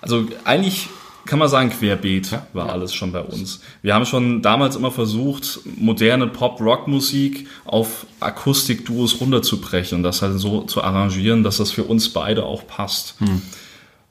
Also 0.00 0.26
eigentlich 0.44 0.88
kann 1.26 1.38
man 1.38 1.48
sagen, 1.48 1.70
querbeet 1.70 2.30
ja, 2.30 2.46
war 2.52 2.66
ja. 2.66 2.72
alles 2.72 2.94
schon 2.94 3.12
bei 3.12 3.20
uns. 3.20 3.60
Wir 3.82 3.94
haben 3.94 4.06
schon 4.06 4.42
damals 4.42 4.76
immer 4.76 4.90
versucht, 4.90 5.60
moderne 5.76 6.26
Pop-Rock-Musik 6.26 7.46
auf 7.64 8.06
Akustik-Duos 8.20 9.20
runterzubrechen 9.20 9.98
und 9.98 10.02
das 10.02 10.22
halt 10.22 10.38
so 10.38 10.62
zu 10.62 10.82
arrangieren, 10.82 11.42
dass 11.42 11.58
das 11.58 11.70
für 11.70 11.84
uns 11.84 12.08
beide 12.08 12.44
auch 12.44 12.66
passt. 12.66 13.14
Hm. 13.18 13.42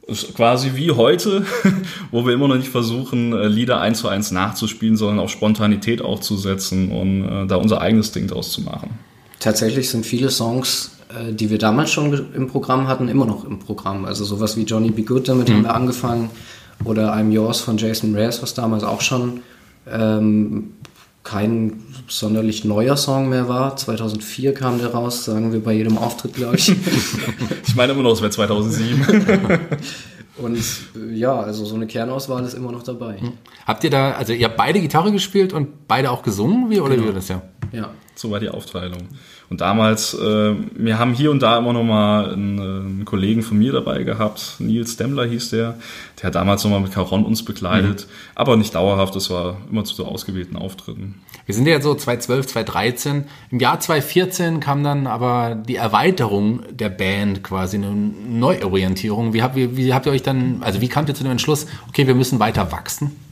Ist 0.08 0.34
quasi 0.36 0.72
wie 0.74 0.92
heute, 0.92 1.46
wo 2.12 2.26
wir 2.26 2.34
immer 2.34 2.48
noch 2.48 2.58
nicht 2.58 2.70
versuchen, 2.70 3.34
äh, 3.34 3.48
Lieder 3.48 3.80
eins 3.80 4.00
zu 4.00 4.08
eins 4.08 4.32
nachzuspielen, 4.32 4.98
sondern 4.98 5.20
auf 5.20 5.30
Spontanität 5.30 6.02
aufzusetzen 6.02 6.92
und 6.92 7.28
äh, 7.28 7.48
da 7.48 7.58
unser 7.58 7.82
eigenes 7.82 8.12
Ding 8.12 8.28
draus 8.28 8.52
zu 8.52 8.62
machen. 8.62 8.98
Tatsächlich 9.40 9.90
sind 9.90 10.06
viele 10.06 10.32
Songs 10.32 10.92
äh, 11.10 11.34
die 11.34 11.50
wir 11.50 11.58
damals 11.58 11.92
schon 11.92 12.34
im 12.36 12.48
Programm 12.48 12.88
hatten, 12.88 13.08
immer 13.08 13.26
noch 13.26 13.44
im 13.44 13.58
Programm. 13.58 14.06
Also 14.06 14.26
sowas 14.26 14.56
wie 14.58 14.64
Johnny 14.64 14.92
Be 14.92 15.02
Good, 15.02 15.28
damit 15.28 15.50
mhm. 15.50 15.54
haben 15.54 15.64
wir 15.64 15.76
angefangen. 15.76 16.30
Oder 16.86 17.14
I'm 17.14 17.32
Yours 17.32 17.62
von 17.62 17.78
Jason 17.78 18.16
Reyes, 18.16 18.42
was 18.42 18.54
damals 18.54 18.84
auch 18.84 19.02
schon 19.02 19.42
ähm, 19.90 20.74
kein 21.24 21.84
sonderlich 22.08 22.66
neuer 22.66 22.98
Song 22.98 23.30
mehr 23.30 23.48
war. 23.48 23.76
2004 23.76 24.54
kam 24.54 24.80
der 24.80 24.94
raus, 24.94 25.26
sagen 25.26 25.52
wir 25.52 25.64
bei 25.64 25.74
jedem 25.74 25.98
Auftritt, 25.98 26.34
glaube 26.34 26.56
ich. 26.56 26.70
ich 27.68 27.76
meine 27.76 27.94
immer 27.94 28.04
noch, 28.04 28.14
es 28.14 28.22
wäre 28.22 28.32
2007. 28.32 29.06
Und 30.38 30.58
äh, 30.96 31.14
ja, 31.14 31.38
also 31.40 31.66
so 31.66 31.76
eine 31.76 31.86
Kernauswahl 31.86 32.44
ist 32.46 32.54
immer 32.54 32.72
noch 32.72 32.84
dabei. 32.84 33.20
Hm. 33.20 33.34
Habt 33.68 33.84
ihr 33.84 33.90
da, 33.90 34.12
also 34.12 34.34
ihr 34.34 34.46
habt 34.46 34.58
beide 34.58 34.80
Gitarre 34.80 35.12
gespielt 35.12 35.54
und 35.54 35.88
beide 35.88 36.12
auch 36.12 36.24
gesungen, 36.24 36.70
wie 36.70 36.80
oder 36.80 36.96
genau. 36.96 37.04
wie 37.04 37.08
war 37.08 37.16
das 37.16 37.28
ja? 37.28 37.42
Ja. 37.72 37.92
So 38.16 38.32
war 38.32 38.40
die 38.42 38.50
Aufteilung. 38.50 39.08
Und 39.50 39.62
damals, 39.62 40.14
äh, 40.14 40.56
wir 40.76 41.00
haben 41.00 41.14
hier 41.14 41.32
und 41.32 41.42
da 41.42 41.58
immer 41.58 41.72
noch 41.72 41.84
mal 41.84 42.34
einen, 42.34 42.60
einen, 42.60 43.06
Kollegen 43.06 43.42
von 43.42 43.58
mir 43.58 43.72
dabei 43.72 44.04
gehabt, 44.04 44.56
Nils 44.60 44.98
Demmler 44.98 45.26
hieß 45.26 45.52
der. 45.52 45.80
Der 46.18 46.28
hat 46.28 46.36
damals 46.36 46.64
noch 46.64 46.72
mal 46.72 46.82
mit 46.82 46.92
Caron 46.92 47.24
uns 47.24 47.44
begleitet, 47.46 48.08
mhm. 48.08 48.32
aber 48.36 48.58
nicht 48.58 48.76
dauerhaft, 48.76 49.16
das 49.16 49.30
war 49.30 49.58
immer 49.72 49.86
zu 49.86 49.96
so 49.96 50.06
ausgewählten 50.06 50.58
Auftritten. 50.58 51.16
Wir 51.46 51.56
sind 51.56 51.66
ja 51.66 51.74
jetzt 51.74 51.86
so 51.86 51.96
2012, 51.96 52.48
2013. 52.48 53.24
Im 53.52 53.60
Jahr 53.60 53.80
2014 53.80 54.60
kam 54.60 54.84
dann 54.84 55.08
aber 55.08 55.56
die 55.56 55.78
Erweiterung 55.78 56.62
der 56.72 56.90
Band 56.90 57.42
quasi, 57.42 57.78
eine 57.78 57.92
Neuorientierung. 57.92 59.34
Wie 59.34 59.42
habt, 59.42 59.56
wie, 59.56 59.78
wie 59.78 59.94
habt 59.94 60.06
ihr 60.06 60.12
euch 60.12 60.24
dann, 60.24 60.62
also 60.62 60.82
wie 60.82 60.90
kamt 60.90 61.10
ihr 61.10 61.16
zu 61.16 61.24
dem 61.24 61.32
Entschluss, 61.32 61.68
okay, 61.88 62.06
wir 62.06 62.16
müssen 62.16 62.40
weiter 62.40 62.72
wachsen? 62.72 63.29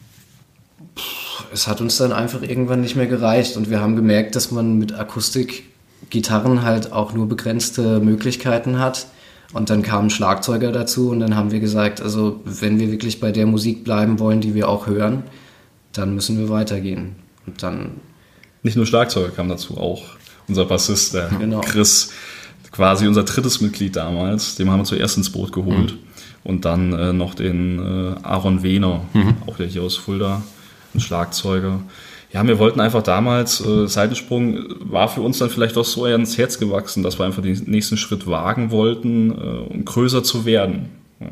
Es 1.54 1.68
hat 1.68 1.82
uns 1.82 1.98
dann 1.98 2.12
einfach 2.12 2.42
irgendwann 2.42 2.82
nicht 2.82 2.96
mehr 2.96 3.08
gereicht 3.08 3.58
und 3.58 3.70
wir 3.70 3.82
haben 3.82 3.96
gemerkt, 3.96 4.36
dass 4.36 4.52
man 4.52 4.78
mit 4.78 4.94
Akustik 4.94 5.64
Gitarren 6.10 6.62
halt 6.62 6.92
auch 6.92 7.14
nur 7.14 7.28
begrenzte 7.28 8.00
Möglichkeiten 8.00 8.80
hat. 8.80 9.08
Und 9.54 9.70
dann 9.70 9.82
kam 9.82 10.06
ein 10.06 10.10
Schlagzeuger 10.10 10.72
dazu 10.72 11.10
und 11.10 11.20
dann 11.20 11.36
haben 11.36 11.52
wir 11.52 11.60
gesagt, 11.60 12.02
also 12.02 12.42
wenn 12.44 12.80
wir 12.80 12.92
wirklich 12.92 13.20
bei 13.20 13.32
der 13.32 13.46
Musik 13.46 13.84
bleiben 13.84 14.20
wollen, 14.20 14.42
die 14.42 14.54
wir 14.54 14.68
auch 14.68 14.88
hören, 14.88 15.24
dann 15.94 16.14
müssen 16.16 16.38
wir 16.38 16.50
weitergehen. 16.50 17.16
Und 17.46 17.64
dann. 17.64 17.92
Nicht 18.64 18.76
nur 18.76 18.86
Schlagzeuger 18.86 19.30
kam 19.30 19.48
dazu, 19.48 19.78
auch 19.78 20.04
unser 20.48 20.66
Bassist, 20.66 21.14
der 21.14 21.30
genau. 21.40 21.62
Chris, 21.62 22.12
quasi 22.72 23.08
unser 23.08 23.24
drittes 23.24 23.62
Mitglied 23.62 23.96
damals, 23.96 24.56
dem 24.56 24.70
haben 24.70 24.82
wir 24.82 24.86
zuerst 24.86 25.18
ins 25.18 25.32
Boot 25.32 25.54
geholt. 25.54 25.94
Mhm. 25.94 26.00
Und 26.44 26.66
dann 26.66 26.94
äh, 26.94 27.14
noch 27.14 27.34
den 27.34 27.80
äh, 27.80 28.16
Aaron 28.24 28.64
Wehner, 28.64 29.02
mhm. 29.14 29.36
auch 29.48 29.58
der 29.58 29.68
hier 29.68 29.84
aus 29.84 29.98
Fulda, 29.98 30.44
ein 30.94 31.00
Schlagzeuger. 31.00 31.80
Ja, 32.34 32.46
wir 32.46 32.60
wollten 32.60 32.82
einfach 32.82 33.04
damals, 33.04 33.66
äh, 33.66 33.88
Seitensprung 33.88 34.66
war 34.80 35.08
für 35.08 35.22
uns 35.22 35.38
dann 35.38 35.50
vielleicht 35.50 35.78
auch 35.78 35.86
so 35.86 36.06
eher 36.06 36.16
ins 36.16 36.38
Herz 36.38 36.60
gewachsen, 36.60 37.02
dass 37.02 37.18
wir 37.20 37.26
einfach 37.26 37.42
den 37.42 37.64
nächsten 37.66 37.96
Schritt 37.98 38.28
wagen 38.28 38.70
wollten, 38.70 39.32
äh, 39.32 39.74
um 39.74 39.86
größer 39.86 40.24
zu 40.24 40.46
werden. 40.46 40.90
Ja. 41.22 41.28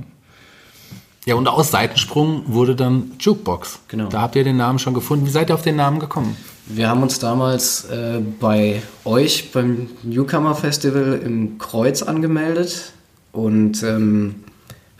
ja, 1.25 1.35
und 1.35 1.47
aus 1.47 1.71
Seitensprung 1.71 2.43
wurde 2.47 2.75
dann 2.75 3.11
Jukebox. 3.19 3.79
Genau. 3.89 4.07
Da 4.07 4.21
habt 4.21 4.37
ihr 4.37 4.45
den 4.45 4.57
Namen 4.57 4.79
schon 4.79 4.93
gefunden. 4.93 5.25
Wie 5.25 5.31
seid 5.31 5.49
ihr 5.49 5.55
auf 5.55 5.63
den 5.63 5.75
Namen 5.75 5.99
gekommen? 5.99 6.37
Wir 6.67 6.89
haben 6.89 7.03
uns 7.03 7.19
damals 7.19 7.85
äh, 7.85 8.21
bei 8.39 8.81
euch 9.03 9.51
beim 9.51 9.89
Newcomer 10.01 10.55
Festival 10.55 11.21
im 11.23 11.57
Kreuz 11.57 12.01
angemeldet 12.01 12.93
und 13.33 13.83
ähm, 13.83 14.44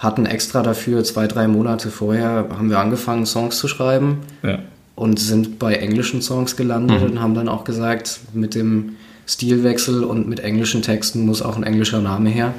hatten 0.06 0.26
extra 0.26 0.64
dafür 0.64 1.04
zwei, 1.04 1.28
drei 1.28 1.50
Monate 1.50 1.90
vorher 1.90 2.48
haben 2.58 2.70
wir 2.70 2.80
angefangen, 2.80 3.26
Songs 3.26 3.58
zu 3.58 3.68
schreiben. 3.68 4.20
Ja 4.42 4.60
und 4.96 5.20
sind 5.20 5.60
bei 5.60 5.76
englischen 5.76 6.22
Songs 6.22 6.56
gelandet 6.56 7.02
mhm. 7.02 7.06
und 7.06 7.22
haben 7.22 7.36
dann 7.36 7.50
auch 7.50 7.66
gesagt, 7.66 8.22
mit 8.34 8.56
dem 8.56 8.96
Stilwechsel 9.28 10.04
und 10.04 10.28
mit 10.28 10.40
englischen 10.40 10.82
Texten 10.82 11.26
muss 11.26 11.42
auch 11.42 11.58
ein 11.58 11.64
englischer 11.64 12.02
Name 12.02 12.30
her. 12.30 12.54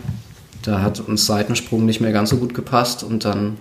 Da 0.63 0.83
hat 0.83 1.01
uns 1.01 1.27
Seitensprung 1.27 1.87
nicht 1.87 2.01
mehr 2.01 2.13
ganz 2.13 2.31
so 2.31 2.37
gut 2.37 2.55
gepasst 2.55 3.03
und 3.03 3.25
dann 3.25 3.57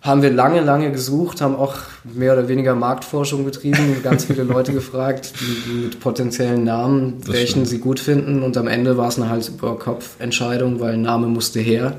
haben 0.00 0.22
wir 0.22 0.30
lange, 0.30 0.60
lange 0.60 0.92
gesucht, 0.92 1.40
haben 1.40 1.56
auch 1.56 1.76
mehr 2.04 2.34
oder 2.34 2.46
weniger 2.46 2.74
Marktforschung 2.74 3.44
betrieben, 3.44 3.96
ganz 4.02 4.24
viele 4.24 4.44
Leute 4.44 4.72
gefragt 4.72 5.32
mit 5.82 5.98
potenziellen 6.00 6.64
Namen, 6.64 7.20
das 7.20 7.34
welchen 7.34 7.50
stimmt. 7.50 7.68
sie 7.68 7.78
gut 7.78 8.00
finden 8.00 8.42
und 8.42 8.56
am 8.56 8.68
Ende 8.68 8.96
war 8.96 9.08
es 9.08 9.18
eine 9.18 9.28
Hals-über-Kopf-Entscheidung, 9.28 10.80
weil 10.80 10.94
ein 10.94 11.02
Name 11.02 11.26
musste 11.26 11.60
her. 11.60 11.98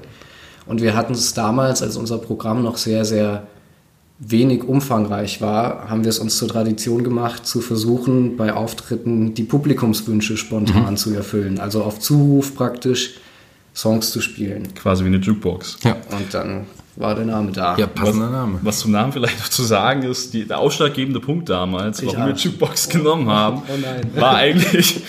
Und 0.65 0.81
wir 0.81 0.95
hatten 0.95 1.13
es 1.13 1.33
damals 1.33 1.81
als 1.81 1.97
unser 1.97 2.17
Programm 2.17 2.63
noch 2.63 2.77
sehr, 2.77 3.05
sehr 3.05 3.47
wenig 4.19 4.63
umfangreich 4.63 5.41
war, 5.41 5.89
haben 5.89 6.03
wir 6.03 6.09
es 6.09 6.19
uns 6.19 6.37
zur 6.37 6.47
Tradition 6.47 7.03
gemacht, 7.03 7.45
zu 7.45 7.59
versuchen, 7.59 8.37
bei 8.37 8.53
Auftritten 8.53 9.33
die 9.33 9.43
Publikumswünsche 9.43 10.37
spontan 10.37 10.91
mhm. 10.91 10.97
zu 10.97 11.13
erfüllen. 11.13 11.59
Also 11.59 11.83
auf 11.83 11.99
Zuruf 11.99 12.55
praktisch 12.55 13.15
Songs 13.75 14.11
zu 14.11 14.21
spielen. 14.21 14.73
Quasi 14.73 15.03
wie 15.03 15.07
eine 15.07 15.17
Jukebox. 15.17 15.79
Ja. 15.83 15.97
Und 16.17 16.33
dann 16.33 16.65
war 16.95 17.13
der 17.13 17.25
Name 17.25 17.51
da. 17.51 17.77
Ja, 17.77 17.87
passender 17.87 18.27
was, 18.27 18.31
Name. 18.31 18.59
Was 18.61 18.79
zum 18.79 18.91
Namen 18.91 19.11
vielleicht 19.11 19.37
noch 19.39 19.49
zu 19.49 19.63
sagen 19.63 20.03
ist, 20.03 20.33
die, 20.33 20.47
der 20.47 20.59
ausschlaggebende 20.59 21.19
Punkt 21.19 21.49
damals, 21.49 21.99
ich 21.99 22.07
warum 22.07 22.21
auch. 22.21 22.27
wir 22.27 22.35
Jukebox 22.35 22.87
genommen 22.87 23.29
haben, 23.29 23.63
oh 24.15 24.19
war 24.21 24.35
eigentlich 24.35 25.03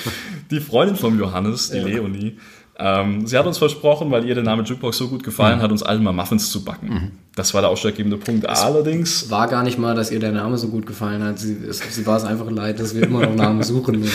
die 0.51 0.61
Freundin 0.61 0.97
von 0.97 1.17
Johannes, 1.17 1.71
die 1.71 1.79
ja. 1.79 1.85
Leonie. 1.85 2.39
Ähm, 2.79 3.27
sie 3.27 3.39
hat 3.39 3.47
uns 3.47 3.57
versprochen, 3.57 4.11
weil 4.11 4.27
ihr 4.27 4.35
der 4.35 4.45
Name 4.45 4.63
Jukebox 4.63 4.99
so 4.99 5.09
gut 5.09 5.25
gefallen 5.25 5.59
mhm. 5.59 5.63
hat, 5.63 5.71
uns 5.71 5.83
allen 5.83 6.03
mal 6.03 6.13
Muffins 6.13 6.51
zu 6.51 6.63
backen. 6.63 6.89
Mhm. 6.89 7.11
Das 7.35 7.55
war 7.55 7.63
der 7.63 7.71
ausschlaggebende 7.71 8.19
Punkt. 8.19 8.45
Es 8.45 8.61
Allerdings. 8.61 9.31
War 9.31 9.49
gar 9.49 9.63
nicht 9.63 9.79
mal, 9.79 9.95
dass 9.95 10.11
ihr 10.11 10.21
der 10.21 10.33
Name 10.33 10.59
so 10.59 10.69
gut 10.69 10.87
gefallen 10.87 11.23
hat. 11.23 11.39
Sie, 11.39 11.57
es, 11.69 11.79
sie 11.79 12.07
war 12.07 12.19
es 12.19 12.25
einfach 12.25 12.51
leid, 12.51 12.79
dass 12.79 12.95
wir 12.95 13.05
immer 13.05 13.21
noch 13.21 13.35
Namen 13.35 13.63
suchen. 13.63 14.07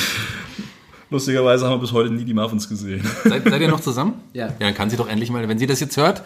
Lustigerweise 1.09 1.65
haben 1.65 1.73
wir 1.73 1.79
bis 1.79 1.91
heute 1.91 2.13
nie 2.13 2.23
die 2.23 2.33
Muffins 2.33 2.69
gesehen. 2.69 3.05
Seid, 3.25 3.43
seid 3.43 3.61
ihr 3.61 3.67
noch 3.67 3.81
zusammen? 3.81 4.13
Ja. 4.33 4.47
Ja, 4.47 4.53
dann 4.59 4.75
kann 4.75 4.89
sie 4.89 4.95
doch 4.95 5.09
endlich 5.09 5.29
mal, 5.29 5.47
wenn 5.49 5.59
sie 5.59 5.67
das 5.67 5.79
jetzt 5.79 5.97
hört, 5.97 6.23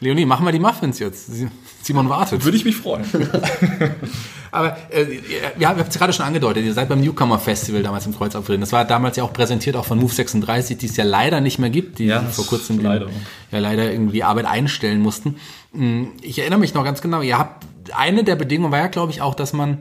Leonie, 0.00 0.26
machen 0.26 0.44
wir 0.44 0.52
die 0.52 0.58
Muffins 0.58 0.98
jetzt. 0.98 1.30
Simon 1.82 2.08
wartet. 2.08 2.44
Würde 2.44 2.56
ich 2.56 2.64
mich 2.64 2.76
freuen. 2.76 3.04
Aber 4.50 4.76
äh, 4.90 5.20
ja, 5.58 5.72
ihr 5.74 5.78
habt 5.78 5.90
es 5.90 5.98
gerade 5.98 6.12
schon 6.12 6.24
angedeutet, 6.24 6.64
ihr 6.64 6.72
seid 6.72 6.88
beim 6.88 7.00
Newcomer 7.00 7.38
Festival 7.38 7.82
damals 7.82 8.06
im 8.06 8.16
Kreuz 8.16 8.34
aufgetreten. 8.34 8.60
Das 8.60 8.72
war 8.72 8.84
damals 8.84 9.16
ja 9.16 9.24
auch 9.24 9.32
präsentiert 9.32 9.76
auch 9.76 9.84
von 9.84 9.98
Move 9.98 10.12
36, 10.12 10.78
die 10.78 10.86
es 10.86 10.96
ja 10.96 11.04
leider 11.04 11.40
nicht 11.40 11.58
mehr 11.58 11.70
gibt, 11.70 11.98
die 11.98 12.06
ja, 12.06 12.22
vor 12.22 12.46
kurzem 12.46 12.80
leider. 12.80 13.08
ja 13.50 13.58
leider 13.58 13.90
irgendwie 13.90 14.22
Arbeit 14.22 14.46
einstellen 14.46 15.00
mussten. 15.00 15.36
Hm, 15.72 16.12
ich 16.22 16.38
erinnere 16.38 16.58
mich 16.58 16.74
noch 16.74 16.84
ganz 16.84 17.02
genau, 17.02 17.20
ihr 17.22 17.38
habt 17.38 17.66
eine 17.94 18.24
der 18.24 18.36
Bedingungen 18.36 18.72
war 18.72 18.80
ja, 18.80 18.88
glaube 18.88 19.12
ich, 19.12 19.20
auch, 19.20 19.34
dass 19.34 19.52
man 19.52 19.78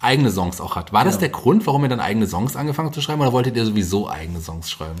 eigene 0.00 0.30
Songs 0.30 0.60
auch 0.60 0.76
hat. 0.76 0.92
War 0.92 1.04
das 1.04 1.18
der 1.18 1.28
Grund, 1.30 1.66
warum 1.66 1.82
ihr 1.84 1.88
dann 1.88 2.00
eigene 2.00 2.26
Songs 2.26 2.56
angefangen 2.56 2.92
zu 2.92 3.00
schreiben 3.00 3.20
oder 3.20 3.32
wolltet 3.32 3.56
ihr 3.56 3.64
sowieso 3.64 4.10
eigene 4.10 4.40
Songs 4.40 4.70
schreiben? 4.70 5.00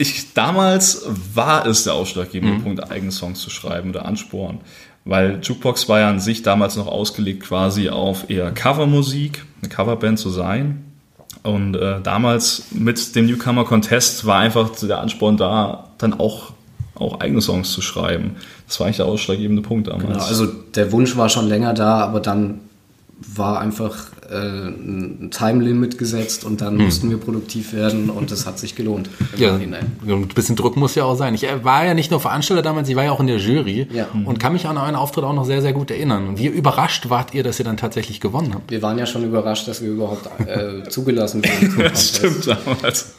Ich, 0.00 0.32
damals 0.32 1.04
war 1.34 1.66
es 1.66 1.84
der 1.84 1.92
ausschlaggebende 1.92 2.56
mhm. 2.56 2.62
Punkt, 2.62 2.90
eigene 2.90 3.12
Songs 3.12 3.38
zu 3.40 3.50
schreiben 3.50 3.90
oder 3.90 4.06
ansporen. 4.06 4.60
Weil 5.04 5.40
Jukebox 5.42 5.90
war 5.90 6.00
ja 6.00 6.08
an 6.08 6.20
sich 6.20 6.42
damals 6.42 6.76
noch 6.76 6.86
ausgelegt 6.86 7.42
quasi 7.42 7.90
auf 7.90 8.30
eher 8.30 8.50
Covermusik, 8.50 9.44
eine 9.60 9.68
Coverband 9.68 10.18
zu 10.18 10.30
sein. 10.30 10.84
Und 11.42 11.74
äh, 11.74 12.00
damals 12.00 12.64
mit 12.70 13.14
dem 13.14 13.26
Newcomer 13.26 13.66
Contest 13.66 14.24
war 14.24 14.38
einfach 14.38 14.70
der 14.70 15.00
Ansporn 15.00 15.36
da, 15.36 15.90
dann 15.98 16.18
auch, 16.18 16.52
auch 16.94 17.20
eigene 17.20 17.42
Songs 17.42 17.70
zu 17.70 17.82
schreiben. 17.82 18.36
Das 18.66 18.80
war 18.80 18.86
eigentlich 18.86 18.96
der 18.96 19.06
ausschlaggebende 19.06 19.60
Punkt 19.60 19.88
damals. 19.88 20.06
Genau, 20.06 20.24
also 20.24 20.46
der 20.46 20.92
Wunsch 20.92 21.14
war 21.18 21.28
schon 21.28 21.46
länger 21.46 21.74
da, 21.74 21.98
aber 21.98 22.20
dann 22.20 22.60
war 23.18 23.60
einfach 23.60 24.06
äh, 24.30 24.36
ein 24.36 25.30
Time-Limit 25.30 25.98
gesetzt 25.98 26.44
und 26.44 26.60
dann 26.60 26.78
hm. 26.78 26.84
mussten 26.84 27.10
wir 27.10 27.18
produktiv 27.18 27.72
werden 27.72 28.10
und 28.10 28.30
das 28.30 28.46
hat 28.46 28.58
sich 28.58 28.76
gelohnt. 28.76 29.10
Ja, 29.36 29.54
ein 29.56 30.28
bisschen 30.34 30.56
Druck 30.56 30.76
muss 30.76 30.94
ja 30.94 31.04
auch 31.04 31.16
sein. 31.16 31.34
Ich 31.34 31.46
war 31.62 31.84
ja 31.84 31.94
nicht 31.94 32.10
nur 32.10 32.20
Veranstalter 32.20 32.62
damals, 32.62 32.88
ich 32.88 32.96
war 32.96 33.04
ja 33.04 33.12
auch 33.12 33.20
in 33.20 33.26
der 33.26 33.38
Jury 33.38 33.88
ja. 33.92 34.06
und 34.24 34.38
kann 34.38 34.52
mich 34.52 34.66
an 34.66 34.76
euren 34.76 34.94
Auftritt 34.94 35.24
auch 35.24 35.32
noch 35.32 35.44
sehr, 35.44 35.62
sehr 35.62 35.72
gut 35.72 35.90
erinnern. 35.90 36.28
Und 36.28 36.38
wie 36.38 36.46
überrascht 36.46 37.10
wart 37.10 37.34
ihr, 37.34 37.42
dass 37.42 37.58
ihr 37.58 37.64
dann 37.64 37.76
tatsächlich 37.76 38.20
gewonnen 38.20 38.54
habt? 38.54 38.70
Wir 38.70 38.82
waren 38.82 38.98
ja 38.98 39.06
schon 39.06 39.24
überrascht, 39.24 39.66
dass 39.66 39.82
wir 39.82 39.90
überhaupt 39.90 40.28
äh, 40.46 40.88
zugelassen 40.88 41.42
wurden. 41.42 41.78
das 41.90 42.16
stimmt 42.16 42.46
damals. 42.46 43.14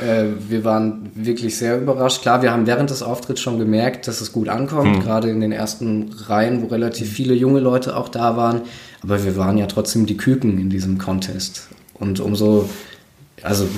Äh, 0.00 0.24
wir 0.48 0.64
waren 0.64 1.10
wirklich 1.14 1.56
sehr 1.56 1.80
überrascht. 1.80 2.22
Klar, 2.22 2.42
wir 2.42 2.52
haben 2.52 2.66
während 2.66 2.90
des 2.90 3.02
Auftritts 3.02 3.40
schon 3.40 3.58
gemerkt, 3.58 4.08
dass 4.08 4.20
es 4.20 4.32
gut 4.32 4.48
ankommt, 4.48 4.96
hm. 4.96 5.02
gerade 5.02 5.30
in 5.30 5.40
den 5.40 5.52
ersten 5.52 6.10
Reihen, 6.26 6.62
wo 6.62 6.66
relativ 6.66 7.10
viele 7.10 7.34
junge 7.34 7.60
Leute 7.60 7.96
auch 7.96 8.08
da 8.08 8.36
waren. 8.36 8.62
Aber 9.02 9.24
wir 9.24 9.36
waren 9.36 9.58
ja 9.58 9.66
trotzdem 9.66 10.06
die 10.06 10.16
Küken 10.16 10.58
in 10.58 10.70
diesem 10.70 10.98
Contest. 10.98 11.68
Und 11.94 12.20
umso, 12.20 12.68
also 13.42 13.68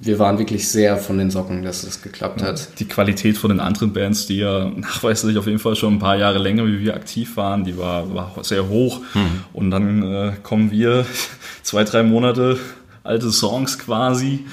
wir 0.00 0.18
waren 0.18 0.38
wirklich 0.38 0.68
sehr 0.68 0.98
von 0.98 1.18
den 1.18 1.30
Socken, 1.30 1.62
dass 1.62 1.82
es 1.82 2.02
geklappt 2.02 2.42
hat. 2.42 2.68
Die 2.78 2.86
Qualität 2.86 3.38
von 3.38 3.50
den 3.50 3.60
anderen 3.60 3.92
Bands, 3.92 4.26
die 4.26 4.38
ja 4.38 4.70
nachweislich 4.76 5.38
auf 5.38 5.46
jeden 5.46 5.58
Fall 5.58 5.76
schon 5.76 5.94
ein 5.94 5.98
paar 5.98 6.16
Jahre 6.16 6.38
länger 6.38 6.66
wie 6.66 6.80
wir 6.80 6.94
aktiv 6.94 7.36
waren, 7.36 7.64
die 7.64 7.76
war, 7.78 8.12
war 8.14 8.32
sehr 8.42 8.68
hoch. 8.68 9.00
Hm. 9.12 9.44
Und 9.52 9.70
dann 9.70 10.02
äh, 10.02 10.32
kommen 10.42 10.70
wir 10.70 11.06
zwei, 11.62 11.84
drei 11.84 12.02
Monate 12.02 12.58
alte 13.04 13.30
Songs 13.30 13.78
quasi 13.78 14.44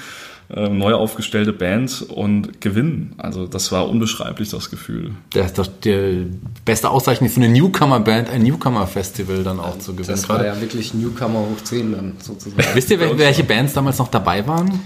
äh, 0.49 0.69
neu 0.69 0.93
aufgestellte 0.93 1.53
Band 1.53 2.05
und 2.09 2.61
gewinnen. 2.61 3.15
Also 3.17 3.47
das 3.47 3.71
war 3.71 3.87
unbeschreiblich, 3.87 4.49
das 4.49 4.69
Gefühl. 4.69 5.11
Das 5.31 5.47
ist 5.47 5.57
doch 5.57 5.67
die 5.67 6.27
beste 6.65 6.89
Auszeichnung 6.89 7.29
für 7.29 7.41
eine 7.41 7.49
Newcomer-Band, 7.49 8.29
ein 8.29 8.43
Newcomer-Festival 8.43 9.43
dann 9.43 9.59
auch 9.59 9.79
zu 9.79 9.93
gewinnen. 9.93 10.09
Das 10.09 10.29
war 10.29 10.45
ja 10.45 10.59
wirklich 10.59 10.93
Newcomer 10.93 11.39
hoch 11.39 11.63
10 11.63 11.91
dann 11.91 12.13
sozusagen. 12.19 12.63
Wisst 12.73 12.91
ihr, 12.91 12.99
welche 13.17 13.43
Bands 13.43 13.73
damals 13.73 13.97
noch 13.97 14.09
dabei 14.09 14.45
waren? 14.47 14.79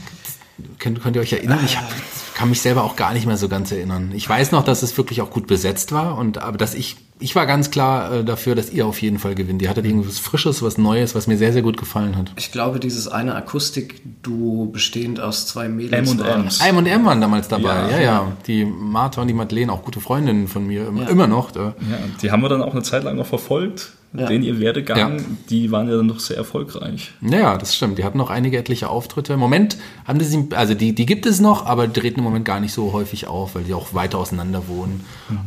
Könnt, 0.80 1.02
könnt 1.02 1.16
ihr 1.16 1.22
euch 1.22 1.34
erinnern? 1.34 1.60
Ich 1.66 1.78
hab, 1.78 1.86
kann 2.34 2.50
mich 2.50 2.62
selber 2.62 2.84
auch 2.84 2.96
gar 2.96 3.14
nicht 3.14 3.26
mehr 3.26 3.38
so 3.38 3.50
ganz 3.50 3.72
erinnern. 3.72 4.12
Ich 4.14 4.28
weiß 4.28 4.52
noch, 4.52 4.64
dass 4.64 4.84
es 4.84 4.98
wirklich 4.98 5.22
auch 5.22 5.32
gut 5.32 5.48
besetzt 5.48 5.92
war 5.92 6.18
und 6.18 6.38
aber 6.38 6.58
dass 6.58 6.76
ich 6.76 6.98
ich 7.20 7.36
war 7.36 7.46
ganz 7.46 7.72
klar 7.72 8.12
äh, 8.12 8.24
dafür, 8.24 8.56
dass 8.56 8.72
ihr 8.72 8.86
auf 8.86 9.02
jeden 9.02 9.20
Fall 9.20 9.36
gewinnt. 9.36 9.62
Ihr 9.62 9.70
hattet 9.70 9.86
irgendwas 9.86 10.20
Frisches, 10.20 10.62
was 10.62 10.78
Neues, 10.78 11.16
was 11.16 11.28
mir 11.28 11.38
sehr, 11.38 11.54
sehr 11.54 11.62
gut 11.62 11.78
gefallen 11.78 12.16
hat. 12.16 12.32
Ich 12.38 12.52
glaube, 12.52 12.80
dieses 12.80 13.08
eine 13.08 13.36
Akustik-Duo 13.36 14.66
bestehend 14.66 15.20
aus 15.20 15.48
zwei 15.48 15.68
Mädels. 15.68 16.12
M 16.12 16.20
und 16.20 16.26
M. 16.26 16.48
M 16.68 16.78
und 16.78 16.86
M 16.86 17.06
waren 17.06 17.22
damals 17.22 17.48
dabei, 17.48 17.90
ja, 17.90 17.90
ja. 17.90 18.00
ja. 18.00 18.32
Die 18.46 18.66
Martha 18.66 19.22
und 19.22 19.28
die 19.28 19.34
Madeleine, 19.34 19.72
auch 19.72 19.84
gute 19.84 20.00
Freundinnen 20.00 20.48
von 20.48 20.68
mir, 20.68 20.92
ja. 20.96 21.08
immer 21.08 21.28
noch. 21.28 21.56
Ja, 21.56 21.74
die 22.22 22.32
haben 22.32 22.42
wir 22.42 22.50
dann 22.50 22.62
auch 22.62 22.74
eine 22.74 22.84
Zeit 22.84 23.04
lang 23.04 23.16
noch 23.16 23.28
verfolgt 23.28 23.94
ja. 24.14 24.26
den 24.28 24.44
ihr 24.44 24.60
Werdegang, 24.60 25.18
ja. 25.18 25.24
die 25.50 25.72
waren 25.72 25.90
ja 25.90 25.98
dann 25.98 26.08
doch 26.08 26.20
sehr 26.20 26.38
erfolgreich. 26.38 27.12
Ja, 27.22 27.58
das 27.58 27.76
stimmt. 27.76 27.98
Die 27.98 28.04
hatten 28.04 28.18
noch 28.18 28.30
einige 28.30 28.58
etliche 28.58 28.90
Auftritte. 28.90 29.34
Im 29.34 29.40
Moment 29.40 29.78
haben 30.06 30.20
die 30.20 30.26
sie, 30.26 30.48
also 30.56 30.74
die, 30.74 30.94
die 30.94 31.06
gibt 31.06 31.26
es 31.26 31.40
noch, 31.40 31.66
aber 31.66 31.92
treten 31.92 32.20
im 32.20 32.24
Moment 32.24 32.46
gar 32.46 32.60
nicht 32.60 32.74
so 32.74 32.94
häufig 32.94 33.28
auf, 33.28 33.56
weil 33.56 33.64
die 33.64 33.74
auch 33.74 33.94
weiter 33.94 34.18
auseinander 34.18 34.68
wohnen. 34.68 35.06
Mhm. 35.30 35.38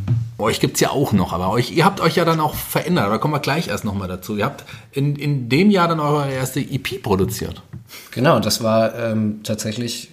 Euch 0.40 0.60
gibt 0.60 0.74
es 0.74 0.80
ja 0.80 0.90
auch 0.90 1.12
noch, 1.12 1.32
aber 1.32 1.50
euch, 1.50 1.72
ihr 1.72 1.84
habt 1.84 2.00
euch 2.00 2.16
ja 2.16 2.24
dann 2.24 2.40
auch 2.40 2.54
verändert. 2.54 3.10
Da 3.10 3.18
kommen 3.18 3.34
wir 3.34 3.40
gleich 3.40 3.68
erst 3.68 3.84
nochmal 3.84 4.08
dazu. 4.08 4.36
Ihr 4.36 4.44
habt 4.44 4.64
in, 4.92 5.16
in 5.16 5.48
dem 5.48 5.70
Jahr 5.70 5.88
dann 5.88 6.00
eure 6.00 6.30
erste 6.30 6.60
EP 6.60 7.02
produziert. 7.02 7.62
Genau, 8.10 8.40
das 8.40 8.62
war 8.62 8.94
ähm, 8.94 9.40
tatsächlich, 9.42 10.10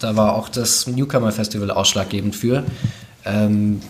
da 0.00 0.16
war 0.16 0.34
auch 0.34 0.48
das 0.48 0.86
Newcomer 0.86 1.32
Festival 1.32 1.70
ausschlaggebend 1.70 2.36
für. 2.36 2.64
Ähm, 3.24 3.80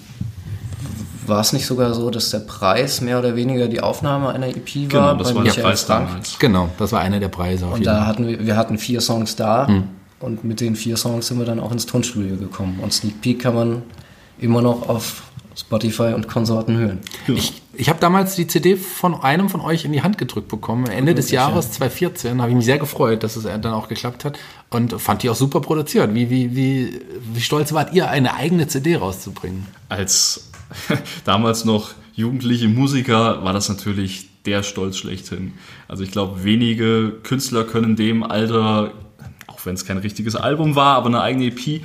war 1.26 1.40
es 1.40 1.52
nicht 1.52 1.66
sogar 1.66 1.92
so, 1.94 2.10
dass 2.10 2.30
der 2.30 2.40
Preis 2.40 3.00
mehr 3.00 3.18
oder 3.18 3.36
weniger 3.36 3.68
die 3.68 3.80
Aufnahme 3.80 4.30
einer 4.30 4.48
EP 4.48 4.92
war? 4.92 5.14
Genau, 5.14 5.14
das 5.14 5.34
war 5.34 5.44
der 5.44 5.52
Preis 5.52 5.86
damals. 5.86 6.38
Genau, 6.38 6.70
das 6.78 6.92
war 6.92 7.00
einer 7.00 7.20
der 7.20 7.28
Preise. 7.28 7.66
und 7.66 7.84
da 7.84 8.06
hatten 8.06 8.26
wir, 8.26 8.44
wir 8.46 8.56
hatten 8.56 8.78
vier 8.78 9.00
Songs 9.00 9.36
da 9.36 9.68
hm. 9.68 9.84
und 10.20 10.44
mit 10.44 10.60
den 10.60 10.74
vier 10.74 10.96
Songs 10.96 11.26
sind 11.28 11.38
wir 11.38 11.46
dann 11.46 11.60
auch 11.60 11.70
ins 11.70 11.86
Tonstudio 11.86 12.36
gekommen. 12.36 12.80
Und 12.82 12.92
Sneak 12.92 13.20
Peek 13.20 13.40
kann 13.42 13.54
man 13.54 13.82
immer 14.38 14.62
noch 14.62 14.88
auf 14.88 15.24
Spotify 15.58 16.14
und 16.14 16.28
Konsorten 16.28 16.76
hören. 16.76 17.00
Ich, 17.26 17.62
ich 17.74 17.88
habe 17.88 17.98
damals 17.98 18.36
die 18.36 18.46
CD 18.46 18.76
von 18.76 19.20
einem 19.20 19.48
von 19.48 19.60
euch 19.60 19.84
in 19.84 19.92
die 19.92 20.02
Hand 20.02 20.16
gedrückt 20.16 20.48
bekommen. 20.48 20.86
Ende 20.86 21.14
des 21.14 21.30
Jahres 21.30 21.66
ja. 21.66 21.72
2014 21.72 22.40
habe 22.40 22.50
ich 22.50 22.56
mich 22.56 22.64
sehr 22.64 22.78
gefreut, 22.78 23.22
dass 23.24 23.36
es 23.36 23.42
dann 23.44 23.66
auch 23.66 23.88
geklappt 23.88 24.24
hat 24.24 24.38
und 24.70 25.00
fand 25.00 25.22
die 25.22 25.30
auch 25.30 25.34
super 25.34 25.60
produziert. 25.60 26.14
Wie, 26.14 26.30
wie, 26.30 26.54
wie, 26.54 27.00
wie 27.32 27.40
stolz 27.40 27.72
wart 27.72 27.92
ihr, 27.92 28.08
eine 28.08 28.34
eigene 28.34 28.68
CD 28.68 28.96
rauszubringen? 28.96 29.66
Als 29.88 30.50
damals 31.24 31.64
noch 31.64 31.90
jugendliche 32.14 32.68
Musiker 32.68 33.44
war 33.44 33.52
das 33.52 33.68
natürlich 33.68 34.28
der 34.44 34.62
Stolz 34.62 34.96
schlechthin. 34.96 35.54
Also 35.88 36.04
ich 36.04 36.10
glaube, 36.10 36.44
wenige 36.44 37.12
Künstler 37.22 37.64
können 37.64 37.96
dem 37.96 38.22
Alter, 38.22 38.92
auch 39.58 39.66
wenn 39.66 39.74
es 39.74 39.84
kein 39.84 39.98
richtiges 39.98 40.36
Album 40.36 40.76
war, 40.76 40.96
aber 40.96 41.06
eine 41.06 41.20
eigene 41.20 41.46
EP. 41.46 41.82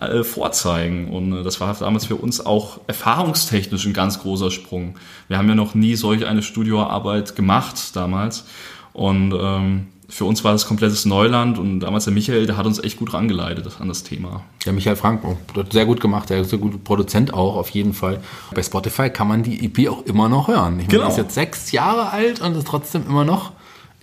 Äh, 0.00 0.22
vorzeigen. 0.24 1.08
Und 1.08 1.32
äh, 1.32 1.42
das 1.42 1.60
war 1.60 1.74
damals 1.74 2.06
für 2.06 2.16
uns 2.16 2.44
auch 2.44 2.80
erfahrungstechnisch 2.86 3.86
ein 3.86 3.92
ganz 3.92 4.20
großer 4.20 4.50
Sprung. 4.50 4.96
Wir 5.28 5.38
haben 5.38 5.48
ja 5.48 5.54
noch 5.54 5.74
nie 5.74 5.96
solch 5.96 6.26
eine 6.26 6.42
Studioarbeit 6.42 7.36
gemacht 7.36 7.96
damals. 7.96 8.44
Und 8.92 9.34
ähm, 9.38 9.88
für 10.08 10.24
uns 10.24 10.44
war 10.44 10.52
das 10.52 10.66
komplettes 10.66 11.04
Neuland 11.04 11.58
und 11.58 11.80
damals 11.80 12.04
der 12.04 12.12
Michael, 12.12 12.46
der 12.46 12.56
hat 12.56 12.66
uns 12.66 12.78
echt 12.78 12.98
gut 12.98 13.12
rangeleitet 13.12 13.80
an 13.80 13.88
das 13.88 14.04
Thema. 14.04 14.42
Der 14.64 14.72
Michael 14.72 14.96
Frank 14.96 15.22
hat 15.56 15.72
sehr 15.72 15.84
gut 15.84 16.00
gemacht, 16.00 16.30
der 16.30 16.40
ist 16.40 16.52
ein 16.54 16.60
guter 16.60 16.78
Produzent 16.78 17.34
auch, 17.34 17.56
auf 17.56 17.70
jeden 17.70 17.92
Fall. 17.92 18.20
Bei 18.54 18.62
Spotify 18.62 19.10
kann 19.10 19.26
man 19.26 19.42
die 19.42 19.64
EP 19.64 19.90
auch 19.90 20.02
immer 20.04 20.28
noch 20.28 20.48
hören. 20.48 20.78
Ich 20.80 20.88
genau. 20.88 21.02
meine, 21.02 21.12
ist 21.12 21.18
jetzt 21.18 21.34
sechs 21.34 21.72
Jahre 21.72 22.10
alt 22.10 22.40
und 22.40 22.56
ist 22.56 22.68
trotzdem 22.68 23.04
immer 23.06 23.24
noch 23.24 23.52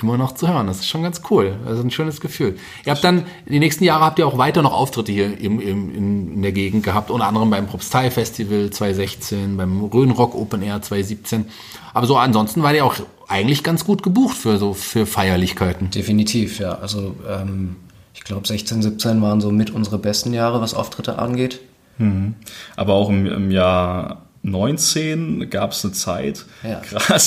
immer 0.01 0.17
noch 0.17 0.34
zu 0.34 0.47
hören. 0.47 0.67
Das 0.67 0.79
ist 0.79 0.88
schon 0.88 1.03
ganz 1.03 1.21
cool. 1.29 1.56
Das 1.65 1.77
ist 1.77 1.84
ein 1.84 1.91
schönes 1.91 2.19
Gefühl. 2.19 2.58
Ihr 2.86 2.91
habt 2.91 3.03
dann, 3.03 3.25
die 3.47 3.60
nächsten 3.60 3.84
Jahre 3.84 4.03
habt 4.03 4.19
ihr 4.19 4.27
auch 4.27 4.38
weiter 4.38 4.62
noch 4.62 4.73
Auftritte 4.73 5.12
hier 5.12 5.38
im, 5.39 5.60
im, 5.60 5.95
in, 5.95 6.34
in 6.34 6.41
der 6.41 6.51
Gegend 6.51 6.84
gehabt, 6.84 7.12
unter 7.12 7.27
anderem 7.27 7.49
beim 7.49 7.67
Propstei 7.67 8.10
Festival 8.12 8.69
2016, 8.69 9.58
beim 9.58 9.84
Rhönrock 9.86 10.36
Open 10.36 10.62
Air 10.62 10.82
2017. 10.82 11.45
Aber 11.93 12.08
so 12.08 12.17
ansonsten 12.17 12.63
war 12.63 12.73
ihr 12.73 12.86
auch 12.86 12.95
eigentlich 13.27 13.63
ganz 13.63 13.86
gut 13.86 14.03
gebucht 14.03 14.36
für 14.36 14.58
so 14.58 14.73
für 14.73 15.06
Feierlichkeiten. 15.06 15.89
Definitiv, 15.91 16.60
ja. 16.60 16.73
Also 16.73 17.15
ähm, 17.29 17.77
ich 18.13 18.23
glaube 18.23 18.47
16, 18.47 18.82
17 18.82 19.21
waren 19.21 19.41
so 19.41 19.51
mit 19.51 19.69
unsere 19.71 19.97
besten 19.97 20.34
Jahre, 20.34 20.62
was 20.62 20.73
Auftritte 20.73 21.19
angeht. 21.19 21.60
Mhm. 21.97 22.36
Aber 22.75 22.93
auch 22.93 23.10
im, 23.10 23.25
im 23.25 23.51
Jahr 23.51 24.23
19 24.43 25.49
gab 25.49 25.71
es 25.71 25.84
eine 25.84 25.93
Zeit, 25.93 26.45
Ja. 26.63 26.79
gerade 26.82 27.21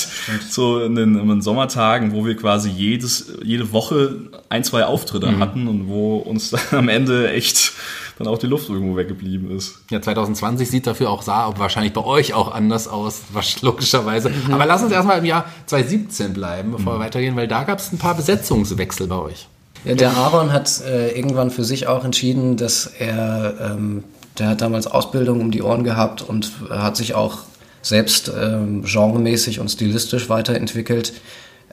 so 0.51 0.81
in 0.81 0.95
den, 0.95 1.19
in 1.19 1.29
den 1.29 1.43
Sommertagen, 1.43 2.13
wo 2.13 2.25
wir 2.25 2.37
quasi 2.37 2.69
jedes, 2.71 3.33
jede 3.43 3.73
Woche 3.73 4.17
ein, 4.49 4.63
zwei 4.65 4.85
Auftritte 4.85 5.27
Mhm. 5.33 5.39
hatten 5.41 5.67
und 5.69 5.89
wo 5.89 6.17
uns 6.19 6.51
dann 6.51 6.61
am 6.73 6.89
Ende 6.89 7.31
echt 7.33 7.73
dann 8.19 8.29
auch 8.29 8.39
die 8.39 8.47
Luft 8.47 8.71
irgendwo 8.71 8.97
weggeblieben 8.97 9.51
ist. 9.55 9.81
Ja, 9.91 10.01
2020 10.01 10.71
sieht 10.71 10.87
dafür 10.87 11.11
auch, 11.11 11.21
sah 11.23 11.53
wahrscheinlich 11.59 11.93
bei 11.93 12.03
euch 12.05 12.33
auch 12.33 12.51
anders 12.55 12.89
aus, 12.89 13.21
logischerweise. 13.61 14.31
Aber 14.51 14.65
lass 14.65 14.83
uns 14.83 14.93
erstmal 14.93 15.19
im 15.19 15.25
Jahr 15.27 15.45
2017 15.67 16.33
bleiben, 16.33 16.73
bevor 16.73 16.95
wir 16.95 17.01
weitergehen, 17.01 17.37
weil 17.37 17.49
da 17.49 17.65
gab 17.65 17.79
es 17.79 17.93
ein 17.93 17.99
paar 17.99 18.15
Besetzungswechsel 18.15 19.07
bei 19.07 19.17
euch. 19.17 19.49
Der 19.85 20.17
Aaron 20.17 20.53
hat 20.53 20.81
äh, 20.87 21.11
irgendwann 21.17 21.51
für 21.51 21.63
sich 21.63 21.87
auch 21.87 22.05
entschieden, 22.05 22.57
dass 22.57 22.87
er, 22.87 23.55
ähm, 23.77 24.03
der 24.39 24.49
hat 24.49 24.61
damals 24.61 24.87
Ausbildung 24.87 25.41
um 25.41 25.51
die 25.51 25.63
Ohren 25.63 25.85
gehabt 25.85 26.23
und 26.23 26.53
hat 26.71 26.97
sich 26.97 27.15
auch 27.15 27.39
selbst 27.83 28.31
ähm, 28.37 28.83
genremäßig 28.83 29.61
und 29.61 29.69
stilistisch 29.69 30.29
weiterentwickelt 30.29 31.13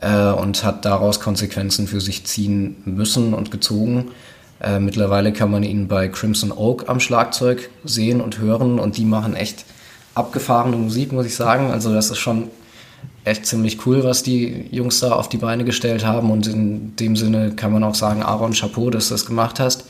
äh, 0.01 0.31
und 0.31 0.63
hat 0.63 0.85
daraus 0.85 1.19
Konsequenzen 1.19 1.87
für 1.87 2.01
sich 2.01 2.25
ziehen 2.25 2.75
müssen 2.85 3.33
und 3.33 3.51
gezogen. 3.51 4.11
Äh, 4.61 4.79
mittlerweile 4.79 5.33
kann 5.33 5.51
man 5.51 5.63
ihn 5.63 5.87
bei 5.87 6.07
Crimson 6.07 6.51
Oak 6.51 6.87
am 6.87 6.99
Schlagzeug 6.99 7.69
sehen 7.83 8.21
und 8.21 8.37
hören 8.37 8.79
und 8.79 8.97
die 8.97 9.05
machen 9.05 9.35
echt 9.35 9.65
abgefahrene 10.15 10.77
Musik, 10.77 11.11
muss 11.11 11.25
ich 11.25 11.35
sagen. 11.35 11.71
Also 11.71 11.93
das 11.93 12.11
ist 12.11 12.19
schon 12.19 12.49
echt 13.25 13.45
ziemlich 13.45 13.85
cool, 13.85 14.03
was 14.03 14.23
die 14.23 14.67
Jungs 14.71 14.99
da 14.99 15.13
auf 15.13 15.29
die 15.29 15.37
Beine 15.37 15.63
gestellt 15.63 16.05
haben. 16.05 16.31
Und 16.31 16.47
in 16.47 16.95
dem 16.95 17.15
Sinne 17.15 17.51
kann 17.55 17.71
man 17.71 17.83
auch 17.83 17.95
sagen, 17.95 18.23
Aaron, 18.23 18.53
Chapeau, 18.53 18.89
dass 18.89 19.07
du 19.07 19.15
das 19.15 19.25
gemacht 19.25 19.59
hast. 19.59 19.85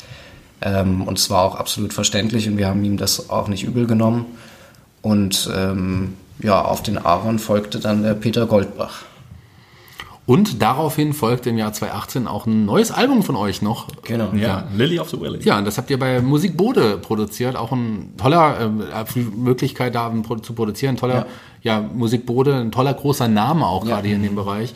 Ähm, 0.63 1.04
und 1.04 1.19
es 1.19 1.30
war 1.30 1.43
auch 1.43 1.56
absolut 1.56 1.93
verständlich 1.93 2.47
und 2.47 2.58
wir 2.58 2.67
haben 2.67 2.84
ihm 2.84 2.97
das 2.97 3.30
auch 3.30 3.47
nicht 3.47 3.63
übel 3.63 3.86
genommen. 3.86 4.26
Und 5.02 5.49
ähm, 5.54 6.13
ja, 6.39 6.63
auf 6.63 6.82
den 6.82 6.97
Aaron 6.97 7.38
folgte 7.38 7.80
dann 7.80 8.04
der 8.04 8.13
Peter 8.13 8.45
Goldbach. 8.45 9.04
Und 10.26 10.62
daraufhin 10.62 11.12
folgte 11.12 11.49
im 11.49 11.58
Jahr 11.58 11.73
2018 11.73 12.28
auch 12.28 12.45
ein 12.45 12.65
neues 12.65 12.91
Album 12.91 13.23
von 13.23 13.36
euch 13.36 13.62
noch. 13.62 13.88
Genau. 14.04 14.30
Ja, 14.34 14.69
Lily 14.73 14.97
of 14.99 15.10
the 15.10 15.19
Valley. 15.19 15.41
Ja, 15.43 15.58
und 15.58 15.65
das 15.65 15.78
habt 15.78 15.89
ihr 15.89 15.99
bei 15.99 16.21
Musik 16.21 16.56
Bode 16.56 16.97
produziert. 16.97 17.58
Auch 17.58 17.73
ein 17.73 18.13
toller 18.15 18.62
äh, 18.62 19.19
Möglichkeit 19.36 19.95
da 19.95 20.13
zu 20.41 20.54
produzieren. 20.54 20.95
Ein 20.95 20.97
toller, 20.97 21.26
ja, 21.62 21.82
Musik 21.82 22.26
Bode, 22.26 22.56
ein 22.56 22.71
toller 22.71 22.93
großer 22.93 23.28
Name 23.28 23.67
auch 23.67 23.84
gerade 23.84 24.08
hier 24.08 24.15
in 24.15 24.23
dem 24.23 24.36
Bereich. 24.36 24.73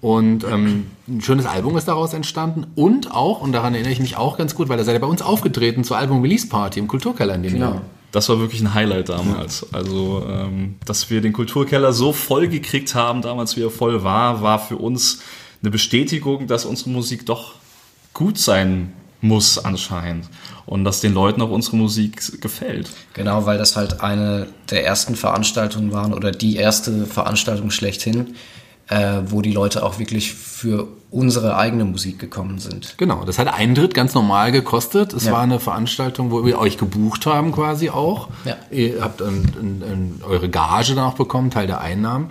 Und 0.00 0.44
ähm, 0.44 0.86
ein 1.08 1.20
schönes 1.20 1.44
Album 1.44 1.76
ist 1.76 1.86
daraus 1.86 2.14
entstanden. 2.14 2.66
Und 2.74 3.10
auch, 3.12 3.42
und 3.42 3.52
daran 3.52 3.74
erinnere 3.74 3.92
ich 3.92 4.00
mich 4.00 4.16
auch 4.16 4.38
ganz 4.38 4.54
gut, 4.54 4.68
weil 4.68 4.78
da 4.78 4.84
seid 4.84 4.94
ihr 4.94 5.00
bei 5.00 5.06
uns 5.06 5.20
aufgetreten 5.20 5.84
zur 5.84 5.98
Album-Release-Party 5.98 6.78
im 6.78 6.88
Kulturkeller 6.88 7.34
in 7.34 7.42
dem 7.42 7.52
Genau. 7.54 7.66
Jahr. 7.72 7.82
Das 8.12 8.28
war 8.28 8.40
wirklich 8.40 8.60
ein 8.60 8.74
Highlight 8.74 9.08
damals. 9.10 9.66
Also, 9.72 10.24
ähm, 10.28 10.76
dass 10.84 11.10
wir 11.10 11.20
den 11.20 11.32
Kulturkeller 11.32 11.92
so 11.92 12.12
voll 12.12 12.48
gekriegt 12.48 12.94
haben, 12.94 13.22
damals 13.22 13.56
wie 13.56 13.62
er 13.62 13.70
voll 13.70 14.02
war, 14.02 14.42
war 14.42 14.58
für 14.58 14.76
uns 14.76 15.20
eine 15.62 15.70
Bestätigung, 15.70 16.46
dass 16.46 16.64
unsere 16.64 16.90
Musik 16.90 17.26
doch 17.26 17.54
gut 18.14 18.38
sein 18.38 18.92
muss 19.20 19.58
anscheinend. 19.62 20.28
Und 20.66 20.84
dass 20.84 21.00
den 21.00 21.12
Leuten 21.12 21.42
auch 21.42 21.50
unsere 21.50 21.76
Musik 21.76 22.40
gefällt. 22.40 22.90
Genau, 23.14 23.44
weil 23.44 23.58
das 23.58 23.76
halt 23.76 24.00
eine 24.00 24.48
der 24.70 24.84
ersten 24.84 25.14
Veranstaltungen 25.14 25.92
waren 25.92 26.14
oder 26.14 26.30
die 26.30 26.56
erste 26.56 27.06
Veranstaltung 27.06 27.70
schlechthin, 27.70 28.34
äh, 28.90 29.22
wo 29.26 29.40
die 29.40 29.52
Leute 29.52 29.82
auch 29.84 29.98
wirklich 29.98 30.34
für 30.34 30.88
unsere 31.10 31.56
eigene 31.56 31.84
Musik 31.84 32.18
gekommen 32.18 32.58
sind. 32.58 32.94
Genau, 32.98 33.24
das 33.24 33.38
hat 33.38 33.48
Eintritt 33.48 33.94
ganz 33.94 34.14
normal 34.14 34.52
gekostet. 34.52 35.12
Es 35.12 35.24
Ja. 35.24 35.32
war 35.32 35.40
eine 35.42 35.58
Veranstaltung, 35.58 36.30
wo 36.30 36.44
wir 36.44 36.58
euch 36.58 36.76
gebucht 36.76 37.26
haben 37.26 37.52
quasi 37.52 37.90
auch. 37.90 38.28
Ja. 38.44 38.56
Ihr 38.70 39.02
habt 39.02 39.22
ein, 39.22 39.42
ein, 39.60 39.82
ein, 39.82 40.20
eure 40.28 40.48
Gage 40.48 40.94
dann 40.94 41.04
auch 41.04 41.14
bekommen, 41.14 41.50
Teil 41.50 41.66
der 41.66 41.80
Einnahmen. 41.80 42.30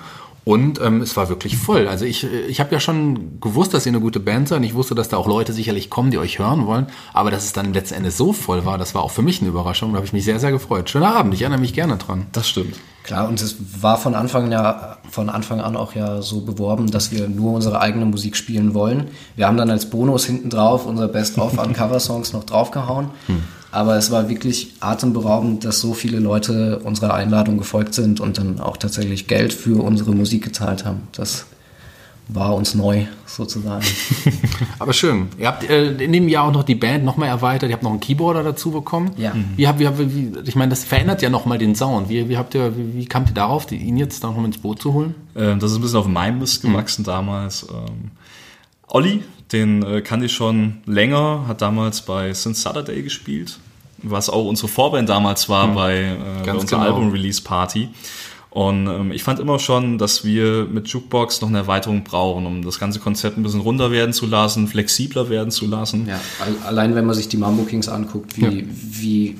Und 0.49 0.81
ähm, 0.81 1.03
es 1.03 1.15
war 1.15 1.29
wirklich 1.29 1.57
voll. 1.57 1.87
Also 1.87 2.05
ich, 2.05 2.23
ich 2.23 2.59
habe 2.59 2.73
ja 2.73 2.79
schon 2.79 3.39
gewusst, 3.39 3.75
dass 3.75 3.85
ihr 3.85 3.91
eine 3.91 3.99
gute 3.99 4.19
Band 4.19 4.47
seid. 4.47 4.63
Ich 4.63 4.73
wusste, 4.73 4.95
dass 4.95 5.07
da 5.07 5.17
auch 5.17 5.27
Leute 5.27 5.53
sicherlich 5.53 5.91
kommen, 5.91 6.09
die 6.09 6.17
euch 6.17 6.39
hören 6.39 6.65
wollen. 6.65 6.87
Aber 7.13 7.29
dass 7.29 7.43
es 7.43 7.53
dann 7.53 7.71
letzten 7.71 7.93
Endes 7.93 8.17
so 8.17 8.33
voll 8.33 8.65
war, 8.65 8.79
das 8.79 8.95
war 8.95 9.03
auch 9.03 9.11
für 9.11 9.21
mich 9.21 9.41
eine 9.41 9.49
Überraschung. 9.49 9.91
Da 9.91 9.97
habe 9.97 10.07
ich 10.07 10.13
mich 10.13 10.25
sehr, 10.25 10.39
sehr 10.39 10.51
gefreut. 10.51 10.89
Schöner 10.89 11.15
Abend, 11.15 11.35
ich 11.35 11.43
erinnere 11.43 11.59
mich 11.59 11.73
gerne 11.73 11.97
dran. 11.97 12.25
Das 12.31 12.49
stimmt. 12.49 12.77
Klar, 13.03 13.29
und 13.29 13.39
es 13.39 13.57
war 13.79 13.97
von 13.99 14.15
Anfang, 14.15 14.51
ja, 14.51 14.97
von 15.11 15.29
Anfang 15.29 15.61
an 15.61 15.77
auch 15.77 15.93
ja 15.93 16.23
so 16.23 16.41
beworben, 16.41 16.89
dass 16.89 17.11
wir 17.11 17.29
nur 17.29 17.53
unsere 17.53 17.79
eigene 17.79 18.05
Musik 18.05 18.35
spielen 18.35 18.73
wollen. 18.73 19.09
Wir 19.35 19.45
haben 19.45 19.57
dann 19.57 19.69
als 19.69 19.91
Bonus 19.91 20.25
hinten 20.25 20.49
drauf 20.49 20.87
unser 20.87 21.09
Best-of 21.09 21.59
an 21.59 21.73
Coversongs 21.73 22.33
noch 22.33 22.43
draufgehauen. 22.43 23.11
Aber 23.71 23.97
es 23.97 24.09
war 24.11 24.29
wirklich 24.29 24.73
atemberaubend, 24.79 25.63
dass 25.63 25.79
so 25.79 25.93
viele 25.93 26.19
Leute 26.19 26.79
unserer 26.79 27.13
Einladung 27.13 27.57
gefolgt 27.57 27.93
sind 27.93 28.19
und 28.19 28.37
dann 28.39 28.59
auch 28.59 28.77
tatsächlich 28.77 29.27
Geld 29.27 29.53
für 29.53 29.83
unsere 29.83 30.11
Musik 30.15 30.43
gezahlt 30.43 30.85
haben. 30.85 31.01
Das 31.11 31.45
war 32.31 32.55
uns 32.55 32.75
neu, 32.75 33.05
sozusagen. 33.25 33.83
Aber 34.79 34.93
schön. 34.93 35.29
Ihr 35.39 35.47
habt 35.47 35.67
äh, 35.67 35.91
in 36.03 36.13
dem 36.13 36.27
Jahr 36.27 36.45
auch 36.45 36.51
noch 36.51 36.63
die 36.63 36.75
Band 36.75 37.03
nochmal 37.03 37.27
erweitert. 37.29 37.69
Ihr 37.69 37.73
habt 37.73 37.81
noch 37.83 37.89
einen 37.91 37.99
Keyboarder 37.99 38.43
dazu 38.43 38.69
bekommen. 38.71 39.11
Ja. 39.17 39.33
Wie 39.55 39.67
habt, 39.67 39.79
wie, 39.79 39.87
habt- 39.87 39.97
wie, 39.99 40.31
ich 40.45 40.55
meine, 40.55 40.69
das 40.69 40.83
verändert 40.83 41.21
ja 41.23 41.29
nochmal 41.31 41.57
den 41.57 41.73
Sound. 41.75 42.07
Wie, 42.09 42.29
wie, 42.29 42.37
habt 42.37 42.53
ihr, 42.55 42.75
wie, 42.77 42.95
wie 42.95 43.05
kamt 43.05 43.29
ihr 43.29 43.33
darauf, 43.33 43.65
die- 43.65 43.77
ihn 43.77 43.97
jetzt 43.97 44.21
noch 44.23 44.35
mal 44.37 44.45
ins 44.45 44.59
Boot 44.59 44.79
zu 44.81 44.93
holen? 44.93 45.15
Ähm, 45.35 45.59
das 45.59 45.71
ist 45.71 45.77
ein 45.77 45.81
bisschen 45.81 45.97
auf 45.99 46.07
meinem 46.07 46.37
Mist 46.39 46.61
gewachsen 46.61 47.03
damals. 47.03 47.67
Ähm, 47.71 48.11
Olli, 48.87 49.23
den 49.51 49.83
äh, 49.83 50.01
kannte 50.01 50.27
ich 50.27 50.33
schon 50.33 50.77
länger, 50.85 51.45
hat 51.47 51.61
damals 51.61 52.01
bei 52.01 52.33
Since 52.33 52.61
Saturday 52.61 53.01
gespielt, 53.01 53.59
was 54.03 54.29
auch 54.29 54.45
unsere 54.45 54.67
Vorband 54.67 55.09
damals 55.09 55.49
war 55.49 55.73
bei, 55.73 55.95
äh, 56.01 56.15
bei 56.45 56.53
unserer 56.53 56.79
genau. 56.79 56.91
Album-Release-Party. 56.95 57.89
Und 58.51 58.87
ähm, 58.87 59.11
ich 59.11 59.21
fand 59.23 59.39
immer 59.39 59.59
schon, 59.59 59.99
dass 59.99 60.23
wir 60.25 60.65
mit 60.65 60.87
Jukebox 60.87 61.41
noch 61.41 61.49
eine 61.49 61.59
Erweiterung 61.59 62.03
brauchen, 62.03 62.47
um 62.47 62.63
das 62.63 62.79
ganze 62.79 62.99
Konzept 62.99 63.37
ein 63.37 63.43
bisschen 63.43 63.61
runter 63.61 63.91
werden 63.91 64.11
zu 64.11 64.25
lassen, 64.25 64.67
flexibler 64.67 65.29
werden 65.29 65.51
zu 65.51 65.67
lassen. 65.67 66.07
Ja, 66.07 66.19
al- 66.43 66.55
allein 66.67 66.95
wenn 66.95 67.05
man 67.05 67.15
sich 67.15 67.27
die 67.27 67.37
Mambo 67.37 67.63
Kings 67.63 67.87
anguckt, 67.87 68.37
wie, 68.37 68.41
Ja. 68.61 68.63
wie 68.71 69.37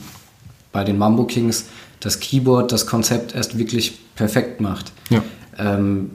bei 0.71 0.83
den 0.83 0.99
Mambo 0.99 1.23
Kings 1.23 1.65
das 2.01 2.19
Keyboard 2.19 2.71
das 2.71 2.85
Konzept 2.85 3.33
erst 3.33 3.57
wirklich 3.57 3.97
perfekt 4.15 4.61
macht. 4.61 4.91
Ja. 5.09 5.23
Ähm, 5.57 6.11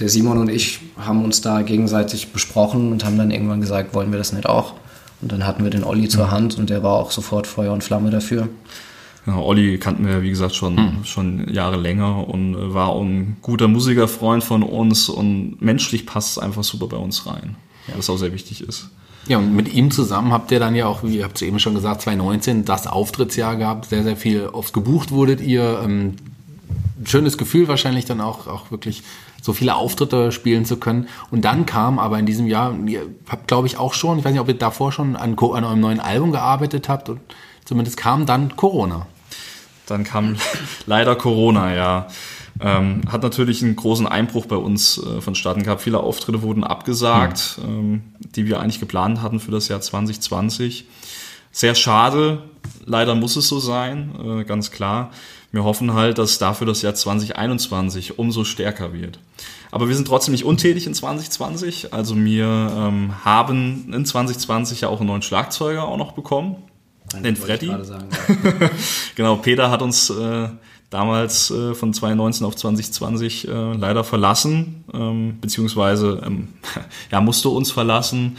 der 0.00 0.08
Simon 0.08 0.38
und 0.38 0.48
ich 0.48 0.80
haben 0.98 1.24
uns 1.24 1.40
da 1.40 1.62
gegenseitig 1.62 2.32
besprochen 2.32 2.92
und 2.92 3.04
haben 3.04 3.18
dann 3.18 3.30
irgendwann 3.30 3.60
gesagt, 3.60 3.94
wollen 3.94 4.10
wir 4.10 4.18
das 4.18 4.32
nicht 4.32 4.46
auch? 4.46 4.74
Und 5.20 5.32
dann 5.32 5.46
hatten 5.46 5.64
wir 5.64 5.70
den 5.70 5.84
Olli 5.84 6.08
zur 6.08 6.30
Hand 6.30 6.58
und 6.58 6.70
der 6.70 6.82
war 6.82 6.94
auch 6.94 7.10
sofort 7.10 7.46
Feuer 7.46 7.72
und 7.72 7.82
Flamme 7.82 8.10
dafür. 8.10 8.48
Ja, 9.26 9.38
Olli 9.38 9.78
kannten 9.78 10.06
wir, 10.06 10.22
wie 10.22 10.28
gesagt, 10.28 10.54
schon, 10.54 10.98
schon 11.04 11.48
Jahre 11.52 11.76
länger 11.76 12.28
und 12.28 12.54
äh, 12.54 12.74
war 12.74 12.88
auch 12.88 13.02
ein 13.02 13.38
guter 13.40 13.68
Musikerfreund 13.68 14.44
von 14.44 14.62
uns 14.62 15.08
und 15.08 15.56
menschlich 15.60 16.04
passt 16.04 16.32
es 16.32 16.38
einfach 16.38 16.62
super 16.62 16.88
bei 16.88 16.98
uns 16.98 17.26
rein. 17.26 17.56
Was 17.96 18.10
auch 18.10 18.16
sehr 18.16 18.32
wichtig 18.32 18.62
ist. 18.62 18.90
Ja, 19.26 19.38
und 19.38 19.54
mit 19.54 19.72
ihm 19.72 19.90
zusammen 19.90 20.32
habt 20.32 20.50
ihr 20.52 20.60
dann 20.60 20.74
ja 20.74 20.86
auch, 20.86 21.02
wie 21.02 21.18
ihr 21.18 21.24
habt 21.24 21.36
es 21.36 21.42
eben 21.42 21.58
schon 21.58 21.74
gesagt, 21.74 22.02
2019 22.02 22.64
das 22.64 22.86
Auftrittsjahr 22.86 23.56
gehabt, 23.56 23.86
sehr, 23.86 24.02
sehr 24.02 24.16
viel 24.16 24.46
oft 24.46 24.74
gebucht 24.74 25.10
wurdet 25.10 25.40
ihr. 25.40 25.80
Ähm, 25.82 26.16
ein 27.00 27.06
schönes 27.06 27.38
Gefühl 27.38 27.68
wahrscheinlich 27.68 28.04
dann 28.04 28.20
auch, 28.20 28.46
auch 28.46 28.70
wirklich 28.70 29.02
so 29.44 29.52
viele 29.52 29.74
Auftritte 29.74 30.32
spielen 30.32 30.64
zu 30.64 30.78
können. 30.78 31.06
Und 31.30 31.44
dann 31.44 31.66
kam 31.66 31.98
aber 31.98 32.18
in 32.18 32.24
diesem 32.24 32.46
Jahr, 32.46 32.74
ihr 32.86 33.02
habt 33.28 33.46
glaube 33.46 33.66
ich 33.66 33.76
auch 33.76 33.92
schon, 33.92 34.18
ich 34.18 34.24
weiß 34.24 34.32
nicht, 34.32 34.40
ob 34.40 34.48
ihr 34.48 34.54
davor 34.54 34.90
schon 34.90 35.16
an, 35.16 35.36
an 35.38 35.64
eurem 35.64 35.80
neuen 35.80 36.00
Album 36.00 36.32
gearbeitet 36.32 36.88
habt, 36.88 37.10
und 37.10 37.20
zumindest 37.66 37.98
kam 37.98 38.24
dann 38.24 38.56
Corona. 38.56 39.06
Dann 39.84 40.02
kam 40.02 40.36
leider 40.86 41.14
Corona, 41.14 41.74
ja. 41.74 42.06
Ähm, 42.58 43.02
hat 43.10 43.22
natürlich 43.22 43.62
einen 43.62 43.76
großen 43.76 44.06
Einbruch 44.06 44.46
bei 44.46 44.56
uns 44.56 44.96
äh, 44.96 45.20
vonstatten 45.20 45.62
gehabt. 45.62 45.82
Viele 45.82 46.00
Auftritte 46.00 46.40
wurden 46.40 46.64
abgesagt, 46.64 47.60
ähm, 47.62 48.02
die 48.20 48.46
wir 48.46 48.60
eigentlich 48.60 48.80
geplant 48.80 49.20
hatten 49.20 49.40
für 49.40 49.50
das 49.50 49.68
Jahr 49.68 49.82
2020. 49.82 50.86
Sehr 51.52 51.74
schade. 51.74 52.44
Leider 52.86 53.14
muss 53.14 53.36
es 53.36 53.48
so 53.48 53.58
sein, 53.58 54.14
äh, 54.24 54.44
ganz 54.44 54.70
klar. 54.70 55.10
Wir 55.54 55.62
hoffen 55.62 55.94
halt, 55.94 56.18
dass 56.18 56.38
dafür 56.38 56.66
das 56.66 56.82
Jahr 56.82 56.96
2021 56.96 58.18
umso 58.18 58.42
stärker 58.42 58.92
wird. 58.92 59.20
Aber 59.70 59.86
wir 59.86 59.94
sind 59.94 60.08
trotzdem 60.08 60.32
nicht 60.32 60.44
untätig 60.44 60.88
in 60.88 60.94
2020. 60.94 61.94
Also 61.94 62.16
wir 62.16 62.46
ähm, 62.46 63.24
haben 63.24 63.88
in 63.94 64.04
2020 64.04 64.80
ja 64.80 64.88
auch 64.88 64.98
einen 64.98 65.06
neuen 65.06 65.22
Schlagzeuger 65.22 65.86
auch 65.86 65.96
noch 65.96 66.10
bekommen. 66.10 66.56
Den 67.12 67.38
Wollte 67.38 67.66
ich 67.66 67.70
Freddy. 67.70 67.84
sagen. 67.84 68.08
Genau, 69.14 69.36
Peter 69.36 69.70
hat 69.70 69.80
uns 69.80 70.10
äh, 70.10 70.48
damals 70.90 71.52
äh, 71.52 71.74
von 71.74 71.94
2019 71.94 72.44
auf 72.44 72.56
2020 72.56 73.46
äh, 73.46 73.74
leider 73.74 74.02
verlassen, 74.02 74.82
ähm, 74.92 75.38
beziehungsweise 75.40 76.20
ähm, 76.26 76.48
ja, 77.12 77.20
musste 77.20 77.48
uns 77.50 77.70
verlassen 77.70 78.38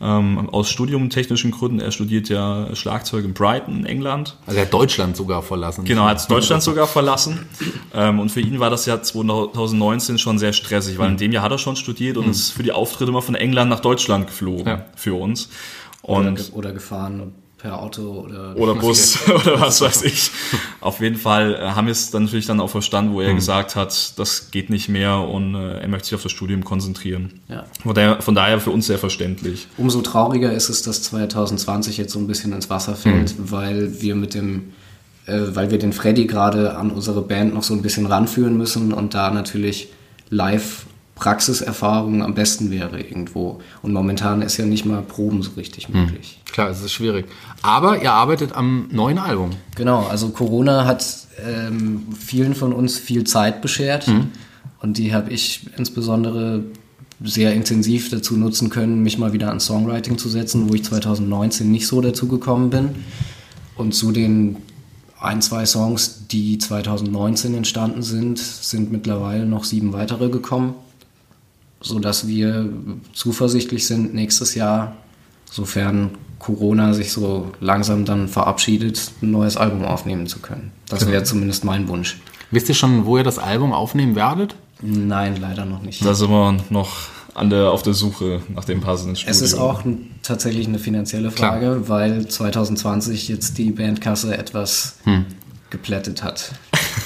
ähm, 0.00 0.48
aus 0.50 0.70
studiumtechnischen 0.70 1.50
Gründen. 1.50 1.78
Er 1.80 1.90
studiert 1.92 2.28
ja 2.28 2.74
Schlagzeug 2.74 3.24
in 3.24 3.34
Brighton 3.34 3.80
in 3.80 3.86
England. 3.86 4.36
Also 4.46 4.58
er 4.58 4.64
hat 4.66 4.72
Deutschland 4.72 5.16
sogar 5.16 5.42
verlassen. 5.42 5.84
Genau, 5.84 6.04
er 6.04 6.10
hat 6.10 6.30
Deutschland 6.30 6.62
sogar 6.62 6.86
verlassen. 6.86 7.46
Ähm, 7.94 8.18
und 8.18 8.30
für 8.30 8.40
ihn 8.40 8.60
war 8.60 8.70
das 8.70 8.86
Jahr 8.86 9.02
2019 9.02 10.18
schon 10.18 10.38
sehr 10.38 10.52
stressig, 10.52 10.98
weil 10.98 11.10
in 11.10 11.16
dem 11.16 11.32
Jahr 11.32 11.42
hat 11.42 11.52
er 11.52 11.58
schon 11.58 11.76
studiert 11.76 12.16
und 12.16 12.28
ist 12.28 12.50
für 12.50 12.62
die 12.62 12.72
Auftritte 12.72 13.10
immer 13.10 13.22
von 13.22 13.34
England 13.34 13.68
nach 13.70 13.80
Deutschland 13.80 14.26
geflogen 14.26 14.66
Ja. 14.66 14.86
für 14.96 15.14
uns. 15.14 15.48
Oder, 16.02 16.28
Und 16.28 16.34
ge- 16.36 16.50
oder 16.52 16.72
gefahren. 16.72 17.34
Per 17.60 17.80
Auto 17.80 18.24
oder 18.24 18.56
oder 18.56 18.74
Bus 18.74 19.18
oder 19.28 19.60
was 19.60 19.80
weiß 19.80 20.02
ich. 20.02 20.30
Auf 20.80 21.00
jeden 21.00 21.16
Fall 21.16 21.54
äh, 21.54 21.70
haben 21.70 21.86
wir 21.86 21.92
es 21.92 22.10
dann 22.10 22.24
natürlich 22.24 22.46
dann 22.46 22.60
auch 22.60 22.70
verstanden, 22.70 23.12
wo 23.12 23.20
er 23.20 23.34
gesagt 23.34 23.76
hat, 23.76 24.18
das 24.18 24.50
geht 24.50 24.70
nicht 24.70 24.88
mehr 24.88 25.18
und 25.18 25.54
äh, 25.54 25.80
er 25.80 25.88
möchte 25.88 26.06
sich 26.06 26.14
auf 26.14 26.22
das 26.22 26.32
Studium 26.32 26.64
konzentrieren. 26.64 27.40
Ja. 27.48 27.64
Von 27.82 27.94
daher, 27.94 28.22
von 28.22 28.34
daher 28.34 28.60
für 28.60 28.70
uns 28.70 28.86
sehr 28.86 28.98
verständlich. 28.98 29.68
Umso 29.76 30.00
trauriger 30.00 30.52
ist 30.52 30.68
es, 30.68 30.82
dass 30.82 31.02
2020 31.02 31.98
jetzt 31.98 32.12
so 32.12 32.18
ein 32.18 32.26
bisschen 32.26 32.52
ins 32.52 32.70
Wasser 32.70 32.94
fällt, 32.94 33.34
weil 33.38 34.00
wir 34.00 34.14
mit 34.14 34.34
dem, 34.34 34.72
äh, 35.26 35.40
weil 35.48 35.70
wir 35.70 35.78
den 35.78 35.92
Freddy 35.92 36.26
gerade 36.26 36.76
an 36.76 36.90
unsere 36.90 37.20
Band 37.22 37.54
noch 37.54 37.62
so 37.62 37.74
ein 37.74 37.82
bisschen 37.82 38.06
ranführen 38.06 38.56
müssen 38.56 38.92
und 38.92 39.14
da 39.14 39.30
natürlich 39.30 39.88
live 40.30 40.86
Praxiserfahrung 41.20 42.22
am 42.22 42.34
besten 42.34 42.70
wäre 42.70 43.00
irgendwo. 43.00 43.60
Und 43.82 43.92
momentan 43.92 44.42
ist 44.42 44.56
ja 44.56 44.64
nicht 44.64 44.84
mal 44.84 45.02
Proben 45.02 45.42
so 45.42 45.52
richtig 45.56 45.88
möglich. 45.88 46.40
Klar, 46.50 46.70
es 46.70 46.82
ist 46.82 46.92
schwierig. 46.92 47.26
Aber 47.62 48.02
ihr 48.02 48.12
arbeitet 48.12 48.54
am 48.54 48.88
neuen 48.90 49.18
Album. 49.18 49.50
Genau, 49.76 50.06
also 50.06 50.30
Corona 50.30 50.86
hat 50.86 51.06
ähm, 51.46 52.08
vielen 52.18 52.54
von 52.54 52.72
uns 52.72 52.98
viel 52.98 53.24
Zeit 53.24 53.62
beschert 53.62 54.08
und 54.80 54.98
die 54.98 55.14
habe 55.14 55.30
ich 55.30 55.68
insbesondere 55.76 56.64
sehr 57.22 57.52
intensiv 57.52 58.08
dazu 58.08 58.36
nutzen 58.36 58.70
können, 58.70 59.02
mich 59.02 59.18
mal 59.18 59.32
wieder 59.32 59.50
an 59.50 59.60
Songwriting 59.60 60.16
zu 60.16 60.28
setzen, 60.28 60.70
wo 60.70 60.74
ich 60.74 60.84
2019 60.84 61.70
nicht 61.70 61.86
so 61.86 62.00
dazu 62.00 62.28
gekommen 62.28 62.70
bin. 62.70 62.90
Und 63.76 63.94
zu 63.94 64.10
den 64.10 64.56
ein, 65.20 65.42
zwei 65.42 65.66
Songs, 65.66 66.26
die 66.30 66.56
2019 66.56 67.54
entstanden 67.54 68.02
sind, 68.02 68.38
sind 68.38 68.90
mittlerweile 68.90 69.44
noch 69.44 69.64
sieben 69.64 69.92
weitere 69.92 70.30
gekommen, 70.30 70.74
sodass 71.80 72.28
wir 72.28 72.68
zuversichtlich 73.12 73.86
sind, 73.86 74.14
nächstes 74.14 74.54
Jahr, 74.54 74.96
sofern 75.50 76.10
Corona 76.38 76.94
sich 76.94 77.12
so 77.12 77.52
langsam 77.60 78.04
dann 78.04 78.28
verabschiedet, 78.28 79.12
ein 79.22 79.30
neues 79.30 79.56
Album 79.56 79.84
aufnehmen 79.84 80.26
zu 80.26 80.40
können. 80.40 80.72
Das 80.88 81.06
wäre 81.06 81.22
zumindest 81.22 81.64
mein 81.64 81.88
Wunsch. 81.88 82.18
Wisst 82.50 82.68
ihr 82.68 82.74
schon, 82.74 83.04
wo 83.04 83.18
ihr 83.18 83.24
das 83.24 83.38
Album 83.38 83.72
aufnehmen 83.72 84.14
werdet? 84.16 84.56
Nein, 84.82 85.36
leider 85.40 85.64
noch 85.66 85.82
nicht. 85.82 86.04
Da 86.04 86.14
sind 86.14 86.30
wir 86.30 86.56
noch 86.70 86.90
an 87.34 87.50
der, 87.50 87.70
auf 87.70 87.82
der 87.82 87.94
Suche 87.94 88.40
nach 88.54 88.64
dem 88.64 88.80
passenden 88.80 89.16
Studio. 89.16 89.30
Es 89.30 89.42
ist 89.42 89.54
auch 89.54 89.82
tatsächlich 90.22 90.66
eine 90.66 90.78
finanzielle 90.78 91.30
Frage, 91.30 91.88
weil 91.88 92.26
2020 92.26 93.28
jetzt 93.28 93.58
die 93.58 93.70
Bandkasse 93.70 94.36
etwas 94.36 94.96
geplättet 95.68 96.22
hat. 96.24 96.52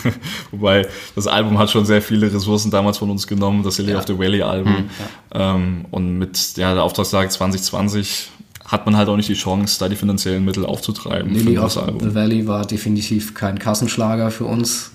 Wobei 0.50 0.86
das 1.14 1.26
Album 1.26 1.58
hat 1.58 1.70
schon 1.70 1.84
sehr 1.86 2.02
viele 2.02 2.32
Ressourcen 2.32 2.70
damals 2.70 2.98
von 2.98 3.10
uns 3.10 3.26
genommen, 3.26 3.62
das 3.62 3.78
Lily 3.78 3.92
Ja. 3.92 3.98
of 3.98 4.06
the 4.06 4.18
Valley 4.18 4.42
Album. 4.42 4.84
Ähm, 5.32 5.84
und 5.90 6.18
mit 6.18 6.56
ja, 6.56 6.74
der 6.74 6.82
Auftragslage 6.82 7.28
2020 7.28 8.30
hat 8.66 8.86
man 8.86 8.96
halt 8.96 9.08
auch 9.08 9.16
nicht 9.16 9.28
die 9.28 9.34
Chance, 9.34 9.78
da 9.78 9.88
die 9.88 9.96
finanziellen 9.96 10.44
Mittel 10.44 10.64
aufzutreiben 10.64 11.32
Lily 11.32 11.58
of 11.58 11.76
Album. 11.76 12.00
the 12.00 12.14
Valley 12.14 12.46
war 12.46 12.64
definitiv 12.66 13.34
kein 13.34 13.58
Kassenschlager 13.58 14.30
für 14.30 14.46
uns, 14.46 14.90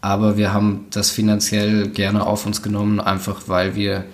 aber 0.00 0.36
wir 0.38 0.52
haben 0.52 0.86
das 0.90 1.10
finanziell 1.10 1.88
gerne 1.88 2.26
auf 2.26 2.46
uns 2.46 2.62
genommen, 2.62 3.00
einfach 3.00 3.42
weil 3.48 3.74
wir 3.74 4.04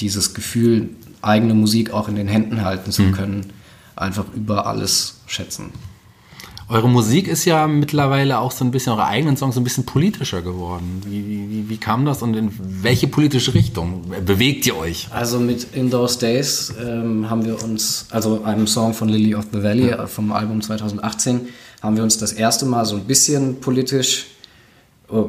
dieses 0.00 0.34
Gefühl, 0.34 0.90
eigene 1.20 1.54
Musik 1.54 1.90
auch 1.92 2.08
in 2.08 2.14
den 2.14 2.28
Händen 2.28 2.64
halten 2.64 2.92
zu 2.92 3.10
können, 3.10 3.46
einfach 3.96 4.24
über 4.36 4.66
alles 4.68 5.20
schätzen. 5.26 5.72
Eure 6.70 6.88
Musik 6.88 7.28
ist 7.28 7.46
ja 7.46 7.66
mittlerweile 7.66 8.38
auch 8.38 8.52
so 8.52 8.62
ein 8.62 8.70
bisschen, 8.70 8.92
eure 8.92 9.06
eigenen 9.06 9.38
Songs 9.38 9.54
so 9.54 9.60
ein 9.60 9.64
bisschen 9.64 9.86
politischer 9.86 10.42
geworden. 10.42 11.00
Wie, 11.06 11.26
wie, 11.26 11.68
wie, 11.70 11.76
kam 11.78 12.04
das 12.04 12.20
und 12.20 12.36
in 12.36 12.50
welche 12.58 13.08
politische 13.08 13.54
Richtung 13.54 14.04
bewegt 14.26 14.66
ihr 14.66 14.76
euch? 14.76 15.08
Also 15.10 15.40
mit 15.40 15.68
In 15.72 15.90
Those 15.90 16.18
Days 16.18 16.74
ähm, 16.78 17.30
haben 17.30 17.46
wir 17.46 17.62
uns, 17.64 18.08
also 18.10 18.42
einem 18.44 18.66
Song 18.66 18.92
von 18.92 19.08
Lily 19.08 19.34
of 19.34 19.46
the 19.50 19.62
Valley 19.62 19.88
äh, 19.88 20.06
vom 20.06 20.30
Album 20.30 20.60
2018, 20.60 21.48
haben 21.80 21.96
wir 21.96 22.02
uns 22.02 22.18
das 22.18 22.34
erste 22.34 22.66
Mal 22.66 22.84
so 22.84 22.96
ein 22.96 23.04
bisschen 23.04 23.60
politisch 23.60 24.26
äh, 25.10 25.22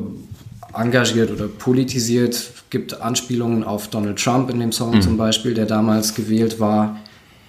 engagiert 0.74 1.32
oder 1.32 1.48
politisiert. 1.48 2.52
Gibt 2.70 3.00
Anspielungen 3.02 3.64
auf 3.64 3.88
Donald 3.88 4.22
Trump 4.22 4.50
in 4.50 4.60
dem 4.60 4.74
Song 4.74 5.02
zum 5.02 5.16
Beispiel, 5.16 5.54
der 5.54 5.68
damals 5.68 6.16
gewählt 6.16 6.60
war. 6.60 7.00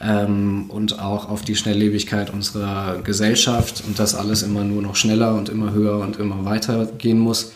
Ähm, 0.02 0.66
und 0.68 0.98
auch 0.98 1.28
auf 1.28 1.42
die 1.42 1.56
Schnelllebigkeit 1.56 2.32
unserer 2.32 3.02
Gesellschaft 3.02 3.82
und 3.86 3.98
dass 3.98 4.14
alles 4.14 4.42
immer 4.42 4.64
nur 4.64 4.80
noch 4.80 4.96
schneller 4.96 5.34
und 5.34 5.48
immer 5.48 5.72
höher 5.72 5.98
und 5.98 6.18
immer 6.18 6.44
weiter 6.44 6.86
gehen 6.86 7.18
muss. 7.18 7.52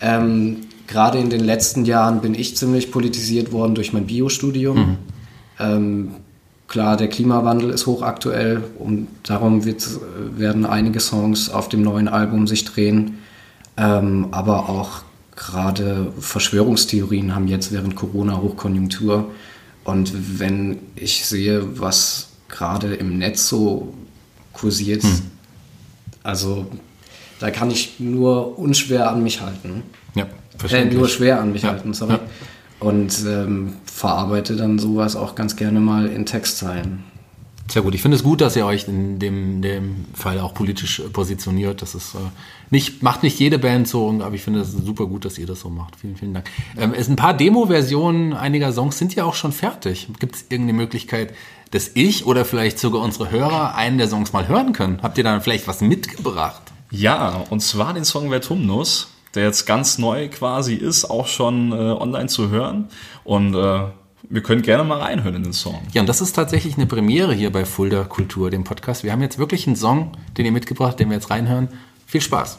Ähm, 0.00 0.58
Gerade 0.86 1.18
in 1.18 1.30
den 1.30 1.42
letzten 1.42 1.86
Jahren 1.86 2.20
bin 2.20 2.34
ich 2.34 2.56
ziemlich 2.56 2.90
politisiert 2.90 3.52
worden 3.52 3.74
durch 3.74 3.94
mein 3.94 4.06
Biostudium. 4.06 4.98
Ähm, 5.58 6.10
klar, 6.68 6.96
der 6.96 7.08
Klimawandel 7.08 7.70
ist 7.70 7.86
hochaktuell 7.86 8.62
und 8.78 9.08
darum 9.22 9.64
wird, 9.64 9.88
werden 10.36 10.66
einige 10.66 11.00
Songs 11.00 11.48
auf 11.48 11.68
dem 11.68 11.82
neuen 11.82 12.08
Album 12.08 12.46
sich 12.46 12.64
drehen. 12.64 13.18
Ähm, 13.76 14.28
aber 14.32 14.68
auch 14.68 15.02
gerade 15.36 16.12
Verschwörungstheorien 16.18 17.34
haben 17.34 17.48
jetzt 17.48 17.72
während 17.72 17.96
Corona 17.96 18.38
Hochkonjunktur. 18.40 19.30
Und 19.84 20.38
wenn 20.38 20.78
ich 20.94 21.24
sehe, 21.26 21.80
was 21.80 22.28
gerade 22.48 22.94
im 22.94 23.18
Netz 23.18 23.48
so 23.48 23.92
kursiert, 24.52 25.02
also 26.22 26.66
da 27.40 27.50
kann 27.50 27.70
ich 27.70 27.98
nur 27.98 28.58
unschwer 28.58 29.10
an 29.10 29.22
mich 29.22 29.40
halten. 29.40 29.82
Ja, 30.14 30.26
Äh, 30.70 30.84
nur 30.86 31.08
schwer 31.08 31.40
an 31.40 31.52
mich 31.52 31.62
Ja, 31.62 31.70
halten, 31.70 31.94
sorry. 31.94 32.12
ja. 32.12 32.20
Und 32.78 33.24
ähm, 33.26 33.74
verarbeite 33.84 34.54
dann 34.56 34.78
sowas 34.78 35.16
auch 35.16 35.34
ganz 35.34 35.56
gerne 35.56 35.80
mal 35.80 36.06
in 36.06 36.26
Textzeilen. 36.26 37.04
Sehr 37.68 37.82
gut. 37.82 37.94
Ich 37.94 38.02
finde 38.02 38.16
es 38.16 38.22
gut, 38.22 38.40
dass 38.40 38.56
ihr 38.56 38.66
euch 38.66 38.86
in 38.88 39.18
dem, 39.18 39.62
dem 39.62 40.04
Fall 40.14 40.40
auch 40.40 40.52
politisch 40.52 41.00
äh, 41.00 41.08
positioniert. 41.08 41.80
Das 41.80 41.94
ist 41.94 42.14
äh, 42.14 42.18
nicht, 42.70 43.02
macht 43.02 43.22
nicht 43.22 43.38
jede 43.38 43.58
Band 43.58 43.88
so, 43.88 44.10
aber 44.20 44.34
ich 44.34 44.42
finde 44.42 44.60
es 44.60 44.72
super 44.72 45.06
gut, 45.06 45.24
dass 45.24 45.38
ihr 45.38 45.46
das 45.46 45.60
so 45.60 45.70
macht. 45.70 45.96
Vielen, 45.96 46.16
vielen 46.16 46.34
Dank. 46.34 46.50
Ähm, 46.76 46.92
es 46.94 47.08
ein 47.08 47.16
paar 47.16 47.34
Demo-Versionen 47.34 48.32
einiger 48.34 48.72
Songs 48.72 48.98
sind 48.98 49.14
ja 49.14 49.24
auch 49.24 49.34
schon 49.34 49.52
fertig. 49.52 50.08
Gibt 50.18 50.36
es 50.36 50.42
irgendeine 50.48 50.78
Möglichkeit, 50.78 51.34
dass 51.70 51.90
ich 51.94 52.26
oder 52.26 52.44
vielleicht 52.44 52.78
sogar 52.78 53.02
unsere 53.02 53.30
Hörer 53.30 53.74
einen 53.74 53.98
der 53.98 54.08
Songs 54.08 54.32
mal 54.32 54.48
hören 54.48 54.72
können? 54.72 54.98
Habt 55.02 55.16
ihr 55.16 55.24
da 55.24 55.40
vielleicht 55.40 55.66
was 55.66 55.80
mitgebracht? 55.80 56.62
Ja, 56.90 57.44
und 57.48 57.60
zwar 57.60 57.94
den 57.94 58.04
Song 58.04 58.28
Vertumnus, 58.28 59.08
der 59.34 59.44
jetzt 59.44 59.64
ganz 59.64 59.96
neu 59.96 60.28
quasi 60.28 60.74
ist, 60.74 61.06
auch 61.06 61.26
schon 61.26 61.72
äh, 61.72 61.74
online 61.74 62.26
zu 62.26 62.50
hören. 62.50 62.88
Und 63.24 63.54
äh, 63.54 63.84
wir 64.28 64.42
können 64.42 64.62
gerne 64.62 64.84
mal 64.84 65.00
reinhören 65.00 65.36
in 65.36 65.42
den 65.42 65.52
Song. 65.52 65.80
Ja, 65.92 66.00
und 66.00 66.06
das 66.06 66.20
ist 66.20 66.32
tatsächlich 66.32 66.76
eine 66.76 66.86
Premiere 66.86 67.34
hier 67.34 67.50
bei 67.50 67.64
Fulda 67.64 68.04
Kultur, 68.04 68.50
dem 68.50 68.64
Podcast. 68.64 69.04
Wir 69.04 69.12
haben 69.12 69.22
jetzt 69.22 69.38
wirklich 69.38 69.66
einen 69.66 69.76
Song, 69.76 70.12
den 70.36 70.46
ihr 70.46 70.52
mitgebracht, 70.52 70.98
den 70.98 71.08
wir 71.08 71.16
jetzt 71.16 71.30
reinhören. 71.30 71.68
Viel 72.06 72.20
Spaß. 72.20 72.58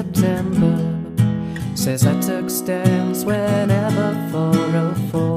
September. 0.00 0.76
Says 1.74 2.06
I 2.06 2.18
took 2.22 2.48
stands 2.48 3.22
whenever 3.22 4.08
404. 4.32 5.36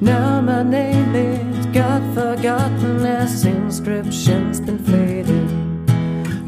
Now 0.00 0.40
my 0.40 0.62
name 0.62 1.14
is 1.14 1.66
got 1.66 2.00
forgotten 2.14 3.04
as 3.04 3.44
inscriptions 3.44 4.60
been 4.62 4.78
faded. 4.78 5.50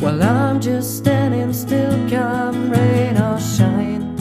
While 0.00 0.22
I'm 0.22 0.58
just 0.58 0.96
standing 0.96 1.52
still, 1.52 2.08
come 2.08 2.70
rain 2.70 3.18
or 3.18 3.38
shine. 3.38 4.16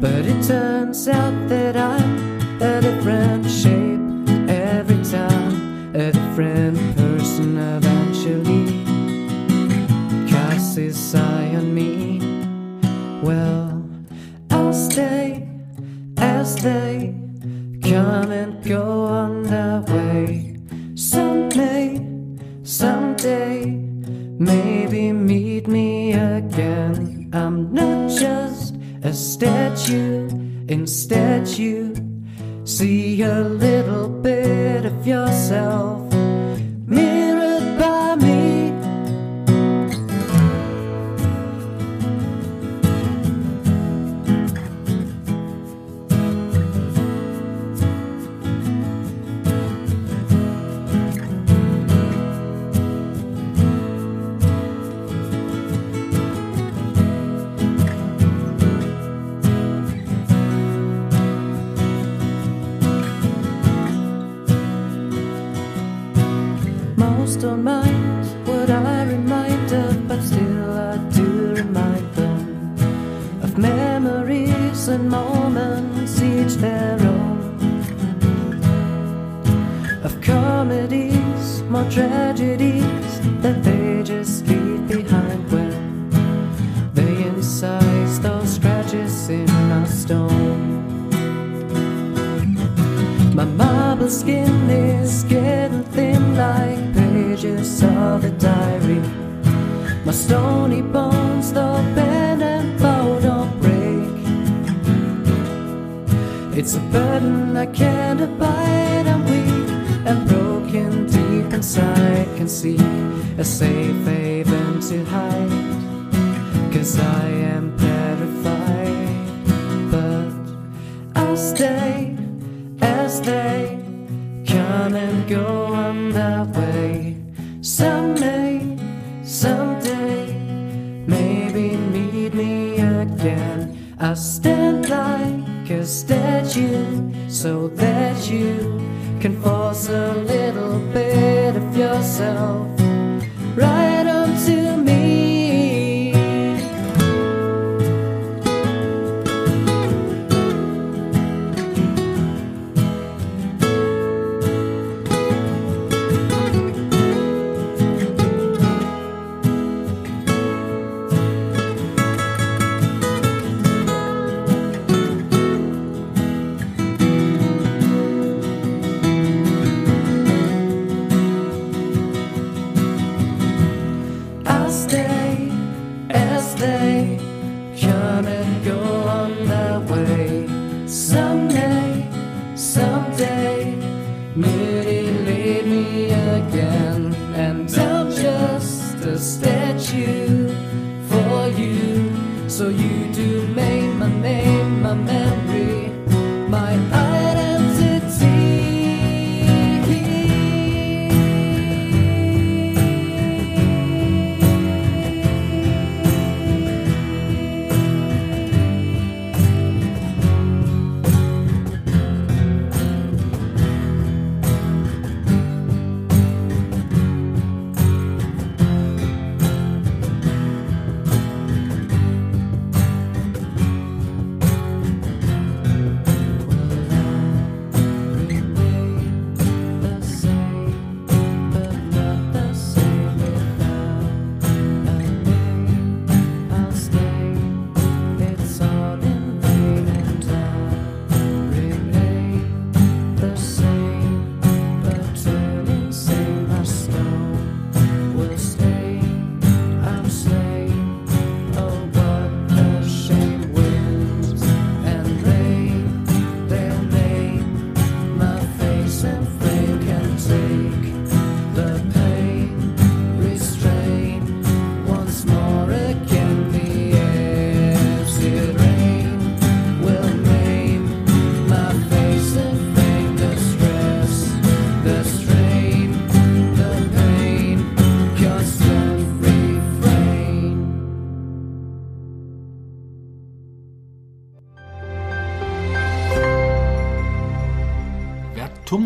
But 0.00 0.26
it 0.32 0.42
turns 0.42 1.06
out 1.06 1.48
that 1.48 1.76
I'm 1.76 2.40
a 2.60 2.80
different 2.80 3.48
shape 3.48 4.00
every 4.50 5.02
time, 5.04 5.94
a 5.94 6.10
different 6.10 6.76
person 6.96 7.56
eventually. 7.56 7.95
Cast 10.76 10.84
his 10.84 11.14
eye 11.14 11.54
on 11.54 11.74
me. 11.74 12.18
Well, 13.22 13.82
I'll 14.50 14.74
stay 14.74 15.48
as 16.18 16.54
they 16.56 17.14
come 17.82 18.30
and 18.30 18.62
go 18.62 19.04
on 19.04 19.44
their 19.44 19.80
way. 19.88 20.58
Someday, 20.94 22.06
someday, 22.62 23.64
maybe 24.38 25.12
meet 25.12 25.66
me 25.66 26.12
again. 26.12 27.30
I'm 27.32 27.72
not 27.72 28.10
just 28.10 28.74
a 29.02 29.14
statue, 29.14 30.28
instead, 30.68 31.48
you 31.48 31.94
see 32.64 33.22
a 33.22 33.40
little 33.40 34.10
bit 34.10 34.84
of 34.84 35.06
yourself 35.06 36.05
Cause 116.76 116.98
I 116.98 117.45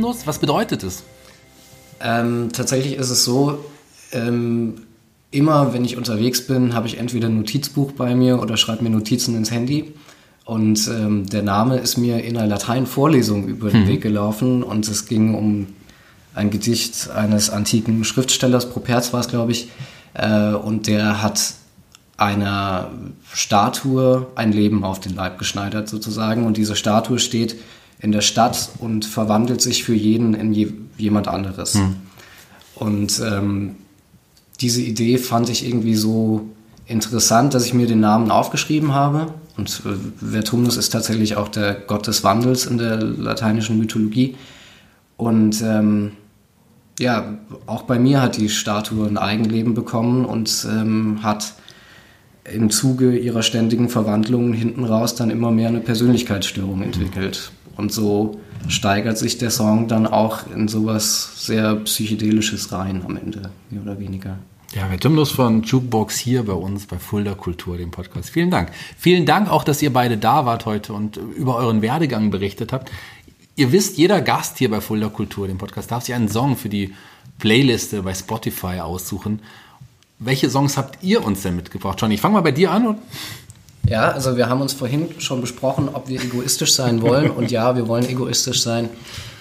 Vertumnus, 0.00 0.26
was 0.26 0.38
bedeutet 0.38 0.82
es? 0.82 1.02
Ähm, 2.00 2.48
tatsächlich 2.52 2.94
ist 2.94 3.10
es 3.10 3.24
so, 3.24 3.62
ähm, 4.12 4.82
immer 5.30 5.74
wenn 5.74 5.84
ich 5.84 5.96
unterwegs 5.96 6.46
bin, 6.46 6.74
habe 6.74 6.86
ich 6.86 6.98
entweder 6.98 7.28
ein 7.28 7.36
Notizbuch 7.36 7.92
bei 7.92 8.14
mir 8.14 8.40
oder 8.40 8.56
schreibe 8.56 8.82
mir 8.82 8.90
Notizen 8.90 9.36
ins 9.36 9.50
Handy. 9.50 9.92
Und 10.46 10.88
ähm, 10.88 11.26
der 11.26 11.42
Name 11.42 11.78
ist 11.78 11.98
mir 11.98 12.24
in 12.24 12.36
einer 12.36 12.48
Lateinvorlesung 12.48 13.46
über 13.46 13.70
den 13.70 13.86
Weg 13.86 14.00
gelaufen 14.00 14.62
und 14.62 14.88
es 14.88 15.06
ging 15.06 15.34
um 15.34 15.68
ein 16.34 16.50
Gedicht 16.50 17.10
eines 17.10 17.50
antiken 17.50 18.02
Schriftstellers, 18.04 18.70
Properz 18.70 19.12
war 19.12 19.20
es, 19.20 19.28
glaube 19.28 19.52
ich, 19.52 19.68
äh, 20.14 20.52
und 20.52 20.86
der 20.86 21.22
hat 21.22 21.54
einer 22.16 22.90
Statue 23.32 24.26
ein 24.34 24.52
Leben 24.52 24.82
auf 24.82 24.98
den 24.98 25.14
Leib 25.14 25.38
geschneidert 25.38 25.88
sozusagen 25.88 26.46
und 26.46 26.56
diese 26.56 26.74
Statue 26.74 27.18
steht 27.18 27.56
in 28.00 28.12
der 28.12 28.22
Stadt 28.22 28.70
und 28.78 29.04
verwandelt 29.04 29.60
sich 29.60 29.84
für 29.84 29.94
jeden 29.94 30.34
in 30.34 30.52
je, 30.52 30.72
jemand 30.96 31.28
anderes. 31.28 31.78
Und 32.74 33.20
ähm, 33.20 33.76
diese 34.60 34.80
Idee 34.82 35.18
fand 35.18 35.48
ich 35.48 35.66
irgendwie 35.66 35.94
so 35.94 36.48
interessant, 36.86 37.54
dass 37.54 37.66
ich 37.66 37.74
mir 37.74 37.86
den 37.86 38.00
Namen 38.00 38.30
aufgeschrieben 38.30 38.94
habe. 38.94 39.32
Und 39.56 39.82
äh, 39.84 40.24
Vertumnus 40.32 40.76
ist 40.76 40.90
tatsächlich 40.90 41.36
auch 41.36 41.48
der 41.48 41.74
Gott 41.74 42.06
des 42.06 42.24
Wandels 42.24 42.66
in 42.66 42.78
der 42.78 42.96
lateinischen 42.96 43.78
Mythologie. 43.78 44.36
Und 45.16 45.60
ähm, 45.62 46.12
ja, 46.98 47.38
auch 47.66 47.82
bei 47.82 47.98
mir 47.98 48.20
hat 48.20 48.36
die 48.36 48.48
Statue 48.48 49.06
ein 49.06 49.18
Eigenleben 49.18 49.74
bekommen 49.74 50.24
und 50.24 50.66
ähm, 50.70 51.22
hat 51.22 51.54
im 52.44 52.70
Zuge 52.70 53.16
ihrer 53.16 53.42
ständigen 53.42 53.88
Verwandlungen 53.88 54.52
hinten 54.52 54.84
raus 54.84 55.14
dann 55.14 55.30
immer 55.30 55.50
mehr 55.50 55.68
eine 55.68 55.80
Persönlichkeitsstörung 55.80 56.82
entwickelt. 56.82 57.52
Und 57.76 57.92
so 57.92 58.40
steigert 58.68 59.18
sich 59.18 59.38
der 59.38 59.50
Song 59.50 59.88
dann 59.88 60.06
auch 60.06 60.50
in 60.54 60.68
sowas 60.68 61.46
sehr 61.46 61.76
Psychedelisches 61.76 62.72
rein 62.72 63.02
am 63.04 63.16
Ende, 63.16 63.50
mehr 63.70 63.82
oder 63.82 63.98
weniger. 63.98 64.38
Ja, 64.72 64.86
Vertumnus 64.86 65.32
von 65.32 65.62
Jukebox 65.62 66.16
hier 66.16 66.44
bei 66.44 66.52
uns 66.52 66.86
bei 66.86 66.98
Fulda 66.98 67.34
Kultur, 67.34 67.76
dem 67.76 67.90
Podcast. 67.90 68.30
Vielen 68.30 68.50
Dank. 68.50 68.70
Vielen 68.96 69.26
Dank 69.26 69.50
auch, 69.50 69.64
dass 69.64 69.82
ihr 69.82 69.92
beide 69.92 70.16
da 70.16 70.46
wart 70.46 70.64
heute 70.64 70.92
und 70.92 71.16
über 71.16 71.56
euren 71.56 71.82
Werdegang 71.82 72.30
berichtet 72.30 72.72
habt. 72.72 72.90
Ihr 73.56 73.72
wisst, 73.72 73.98
jeder 73.98 74.20
Gast 74.20 74.58
hier 74.58 74.70
bei 74.70 74.80
Fulda 74.80 75.08
Kultur, 75.08 75.48
dem 75.48 75.58
Podcast, 75.58 75.90
darf 75.90 76.04
sich 76.04 76.14
einen 76.14 76.28
Song 76.28 76.56
für 76.56 76.68
die 76.68 76.94
Playliste 77.40 78.02
bei 78.02 78.14
Spotify 78.14 78.78
aussuchen. 78.78 79.40
Welche 80.20 80.48
Songs 80.48 80.76
habt 80.76 81.02
ihr 81.02 81.24
uns 81.24 81.42
denn 81.42 81.56
mitgebracht? 81.56 82.00
Johnny, 82.00 82.14
ich 82.14 82.20
fange 82.20 82.34
mal 82.34 82.42
bei 82.42 82.52
dir 82.52 82.70
an. 82.70 82.98
Ja, 83.90 84.12
also 84.12 84.36
wir 84.36 84.48
haben 84.48 84.60
uns 84.60 84.72
vorhin 84.72 85.08
schon 85.18 85.40
besprochen, 85.40 85.88
ob 85.92 86.08
wir 86.08 86.22
egoistisch 86.22 86.72
sein 86.72 87.02
wollen. 87.02 87.28
Und 87.30 87.50
ja, 87.50 87.74
wir 87.74 87.88
wollen 87.88 88.08
egoistisch 88.08 88.62
sein. 88.62 88.88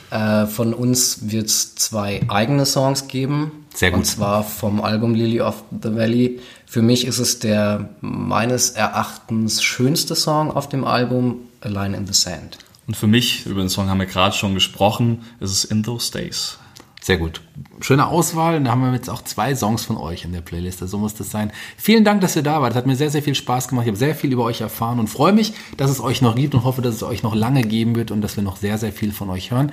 Äh, 0.10 0.48
von 0.48 0.74
uns 0.74 1.30
wird 1.30 1.46
es 1.46 1.76
zwei 1.76 2.22
eigene 2.30 2.66
Songs 2.66 3.08
geben. 3.08 3.66
Sehr 3.76 3.92
gut. 3.92 4.00
Und 4.00 4.06
zwar 4.06 4.44
vom 4.44 4.82
Album 4.82 5.14
Lily 5.14 5.40
of 5.40 5.64
the 5.70 5.96
Valley. 5.96 6.40
Für 6.66 6.82
mich 6.82 7.06
ist 7.06 7.20
es 7.20 7.38
der 7.38 7.90
meines 8.02 8.72
Erachtens 8.72 9.62
schönste 9.62 10.16
Song 10.16 10.52
auf 10.52 10.68
dem 10.68 10.84
Album, 10.84 11.42
A 11.62 11.68
Line 11.68 11.96
in 11.96 12.08
the 12.08 12.14
Sand. 12.14 12.58
Und 12.88 12.98
für 12.98 13.06
mich, 13.06 13.46
über 13.46 13.62
den 13.62 13.70
Song 13.70 13.88
haben 13.88 14.00
wir 14.00 14.08
gerade 14.08 14.36
schon 14.36 14.56
gesprochen, 14.56 15.26
ist 15.40 15.52
es 15.52 15.64
In 15.64 15.84
Those 15.84 16.12
Days. 16.12 16.58
Sehr 17.02 17.18
gut. 17.18 17.42
Schöne 17.80 18.08
Auswahl. 18.08 18.62
Da 18.62 18.72
haben 18.72 18.82
wir 18.82 18.94
jetzt 18.94 19.10
auch 19.10 19.24
zwei 19.24 19.56
Songs 19.56 19.86
von 19.86 19.98
euch 19.98 20.26
in 20.26 20.34
der 20.34 20.42
Playliste. 20.42 20.88
So 20.88 20.98
muss 20.98 21.16
das 21.16 21.32
sein. 21.32 21.52
Vielen 21.78 22.04
Dank, 22.04 22.22
dass 22.22 22.36
ihr 22.36 22.44
da 22.44 22.62
wart. 22.62 22.72
Das 22.72 22.78
hat 22.78 22.88
mir 22.88 22.98
sehr, 22.98 23.10
sehr 23.10 23.24
viel 23.24 23.36
Spaß 23.36 23.70
gemacht. 23.70 23.86
Ich 23.86 23.90
habe 23.90 23.98
sehr 23.98 24.16
viel 24.16 24.34
über 24.34 24.44
euch 24.44 24.62
erfahren 24.62 25.00
und 25.00 25.08
freue 25.08 25.32
mich, 25.32 25.54
dass 25.78 25.90
es 25.90 26.02
euch 26.02 26.22
noch 26.22 26.36
gibt 26.36 26.56
und 26.56 26.66
hoffe, 26.66 26.82
dass 26.82 26.96
es 26.96 27.04
euch 27.04 27.24
noch 27.24 27.36
lange 27.36 27.62
geben 27.62 27.96
wird 27.96 28.12
und 28.12 28.22
dass 28.22 28.36
wir 28.36 28.44
noch 28.44 28.58
sehr, 28.58 28.78
sehr 28.78 28.92
viel 28.92 29.14
von 29.14 29.30
euch 29.30 29.52
hören. 29.52 29.72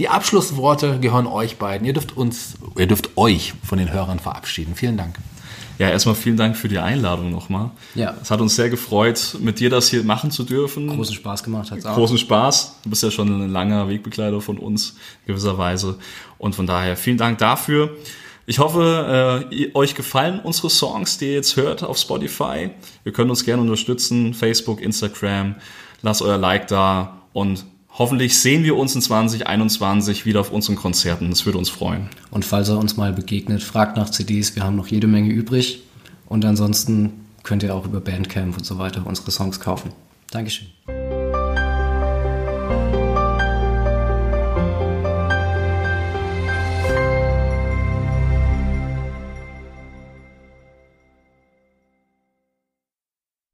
Die 0.00 0.08
Abschlussworte 0.08 0.98
gehören 1.00 1.26
euch 1.26 1.58
beiden. 1.58 1.86
Ihr 1.86 1.92
dürft 1.92 2.16
uns, 2.16 2.56
ihr 2.76 2.86
dürft 2.86 3.16
euch 3.16 3.54
von 3.64 3.78
den 3.78 3.92
Hörern 3.92 4.18
verabschieden. 4.18 4.74
Vielen 4.74 4.96
Dank. 4.96 5.16
Ja, 5.78 5.88
erstmal 5.90 6.14
vielen 6.14 6.36
Dank 6.36 6.56
für 6.56 6.68
die 6.68 6.78
Einladung 6.78 7.30
nochmal. 7.30 7.70
Ja. 7.94 8.14
Es 8.20 8.30
hat 8.30 8.40
uns 8.40 8.56
sehr 8.56 8.68
gefreut, 8.68 9.36
mit 9.40 9.60
dir 9.60 9.70
das 9.70 9.88
hier 9.88 10.02
machen 10.02 10.30
zu 10.30 10.42
dürfen. 10.42 10.88
Großen 10.88 11.14
Spaß 11.14 11.42
gemacht 11.42 11.70
hat 11.70 11.78
es 11.78 11.86
auch. 11.86 11.94
Großen 11.94 12.18
Spaß. 12.18 12.80
Du 12.82 12.90
bist 12.90 13.02
ja 13.02 13.10
schon 13.10 13.28
ein 13.28 13.50
langer 13.50 13.88
Wegbegleiter 13.88 14.40
von 14.40 14.58
uns, 14.58 14.96
gewisserweise. 15.26 15.96
Und 16.38 16.54
von 16.54 16.66
daher 16.66 16.96
vielen 16.96 17.18
Dank 17.18 17.38
dafür. 17.38 17.96
Ich 18.46 18.58
hoffe, 18.58 19.46
äh, 19.50 19.70
euch 19.74 19.94
gefallen 19.94 20.40
unsere 20.40 20.70
Songs, 20.70 21.18
die 21.18 21.26
ihr 21.26 21.34
jetzt 21.34 21.56
hört 21.56 21.82
auf 21.82 21.98
Spotify. 21.98 22.70
Ihr 23.04 23.12
könnt 23.12 23.28
uns 23.28 23.44
gerne 23.44 23.60
unterstützen. 23.60 24.32
Facebook, 24.32 24.80
Instagram. 24.80 25.56
Lasst 26.00 26.22
euer 26.22 26.38
Like 26.38 26.66
da. 26.66 27.18
Und 27.34 27.66
hoffentlich 27.98 28.38
sehen 28.38 28.64
wir 28.64 28.76
uns 28.76 28.94
in 28.94 29.02
2021 29.02 30.24
wieder 30.24 30.40
auf 30.40 30.50
unseren 30.50 30.76
Konzerten. 30.76 31.28
Das 31.30 31.44
würde 31.44 31.58
uns 31.58 31.68
freuen. 31.68 32.08
Und 32.30 32.44
falls 32.44 32.68
er 32.68 32.78
uns 32.78 32.96
mal 32.96 33.12
begegnet, 33.12 33.62
fragt 33.62 33.96
nach 33.96 34.10
CDs. 34.10 34.56
Wir 34.56 34.64
haben 34.64 34.76
noch 34.76 34.86
jede 34.86 35.06
Menge 35.06 35.30
übrig. 35.30 35.82
Und 36.26 36.44
ansonsten 36.44 37.24
könnt 37.42 37.62
ihr 37.62 37.74
auch 37.74 37.84
über 37.84 38.00
Bandcamp 38.00 38.56
und 38.56 38.64
so 38.64 38.78
weiter 38.78 39.04
unsere 39.06 39.30
Songs 39.30 39.60
kaufen. 39.60 39.92
Dankeschön. 40.30 40.68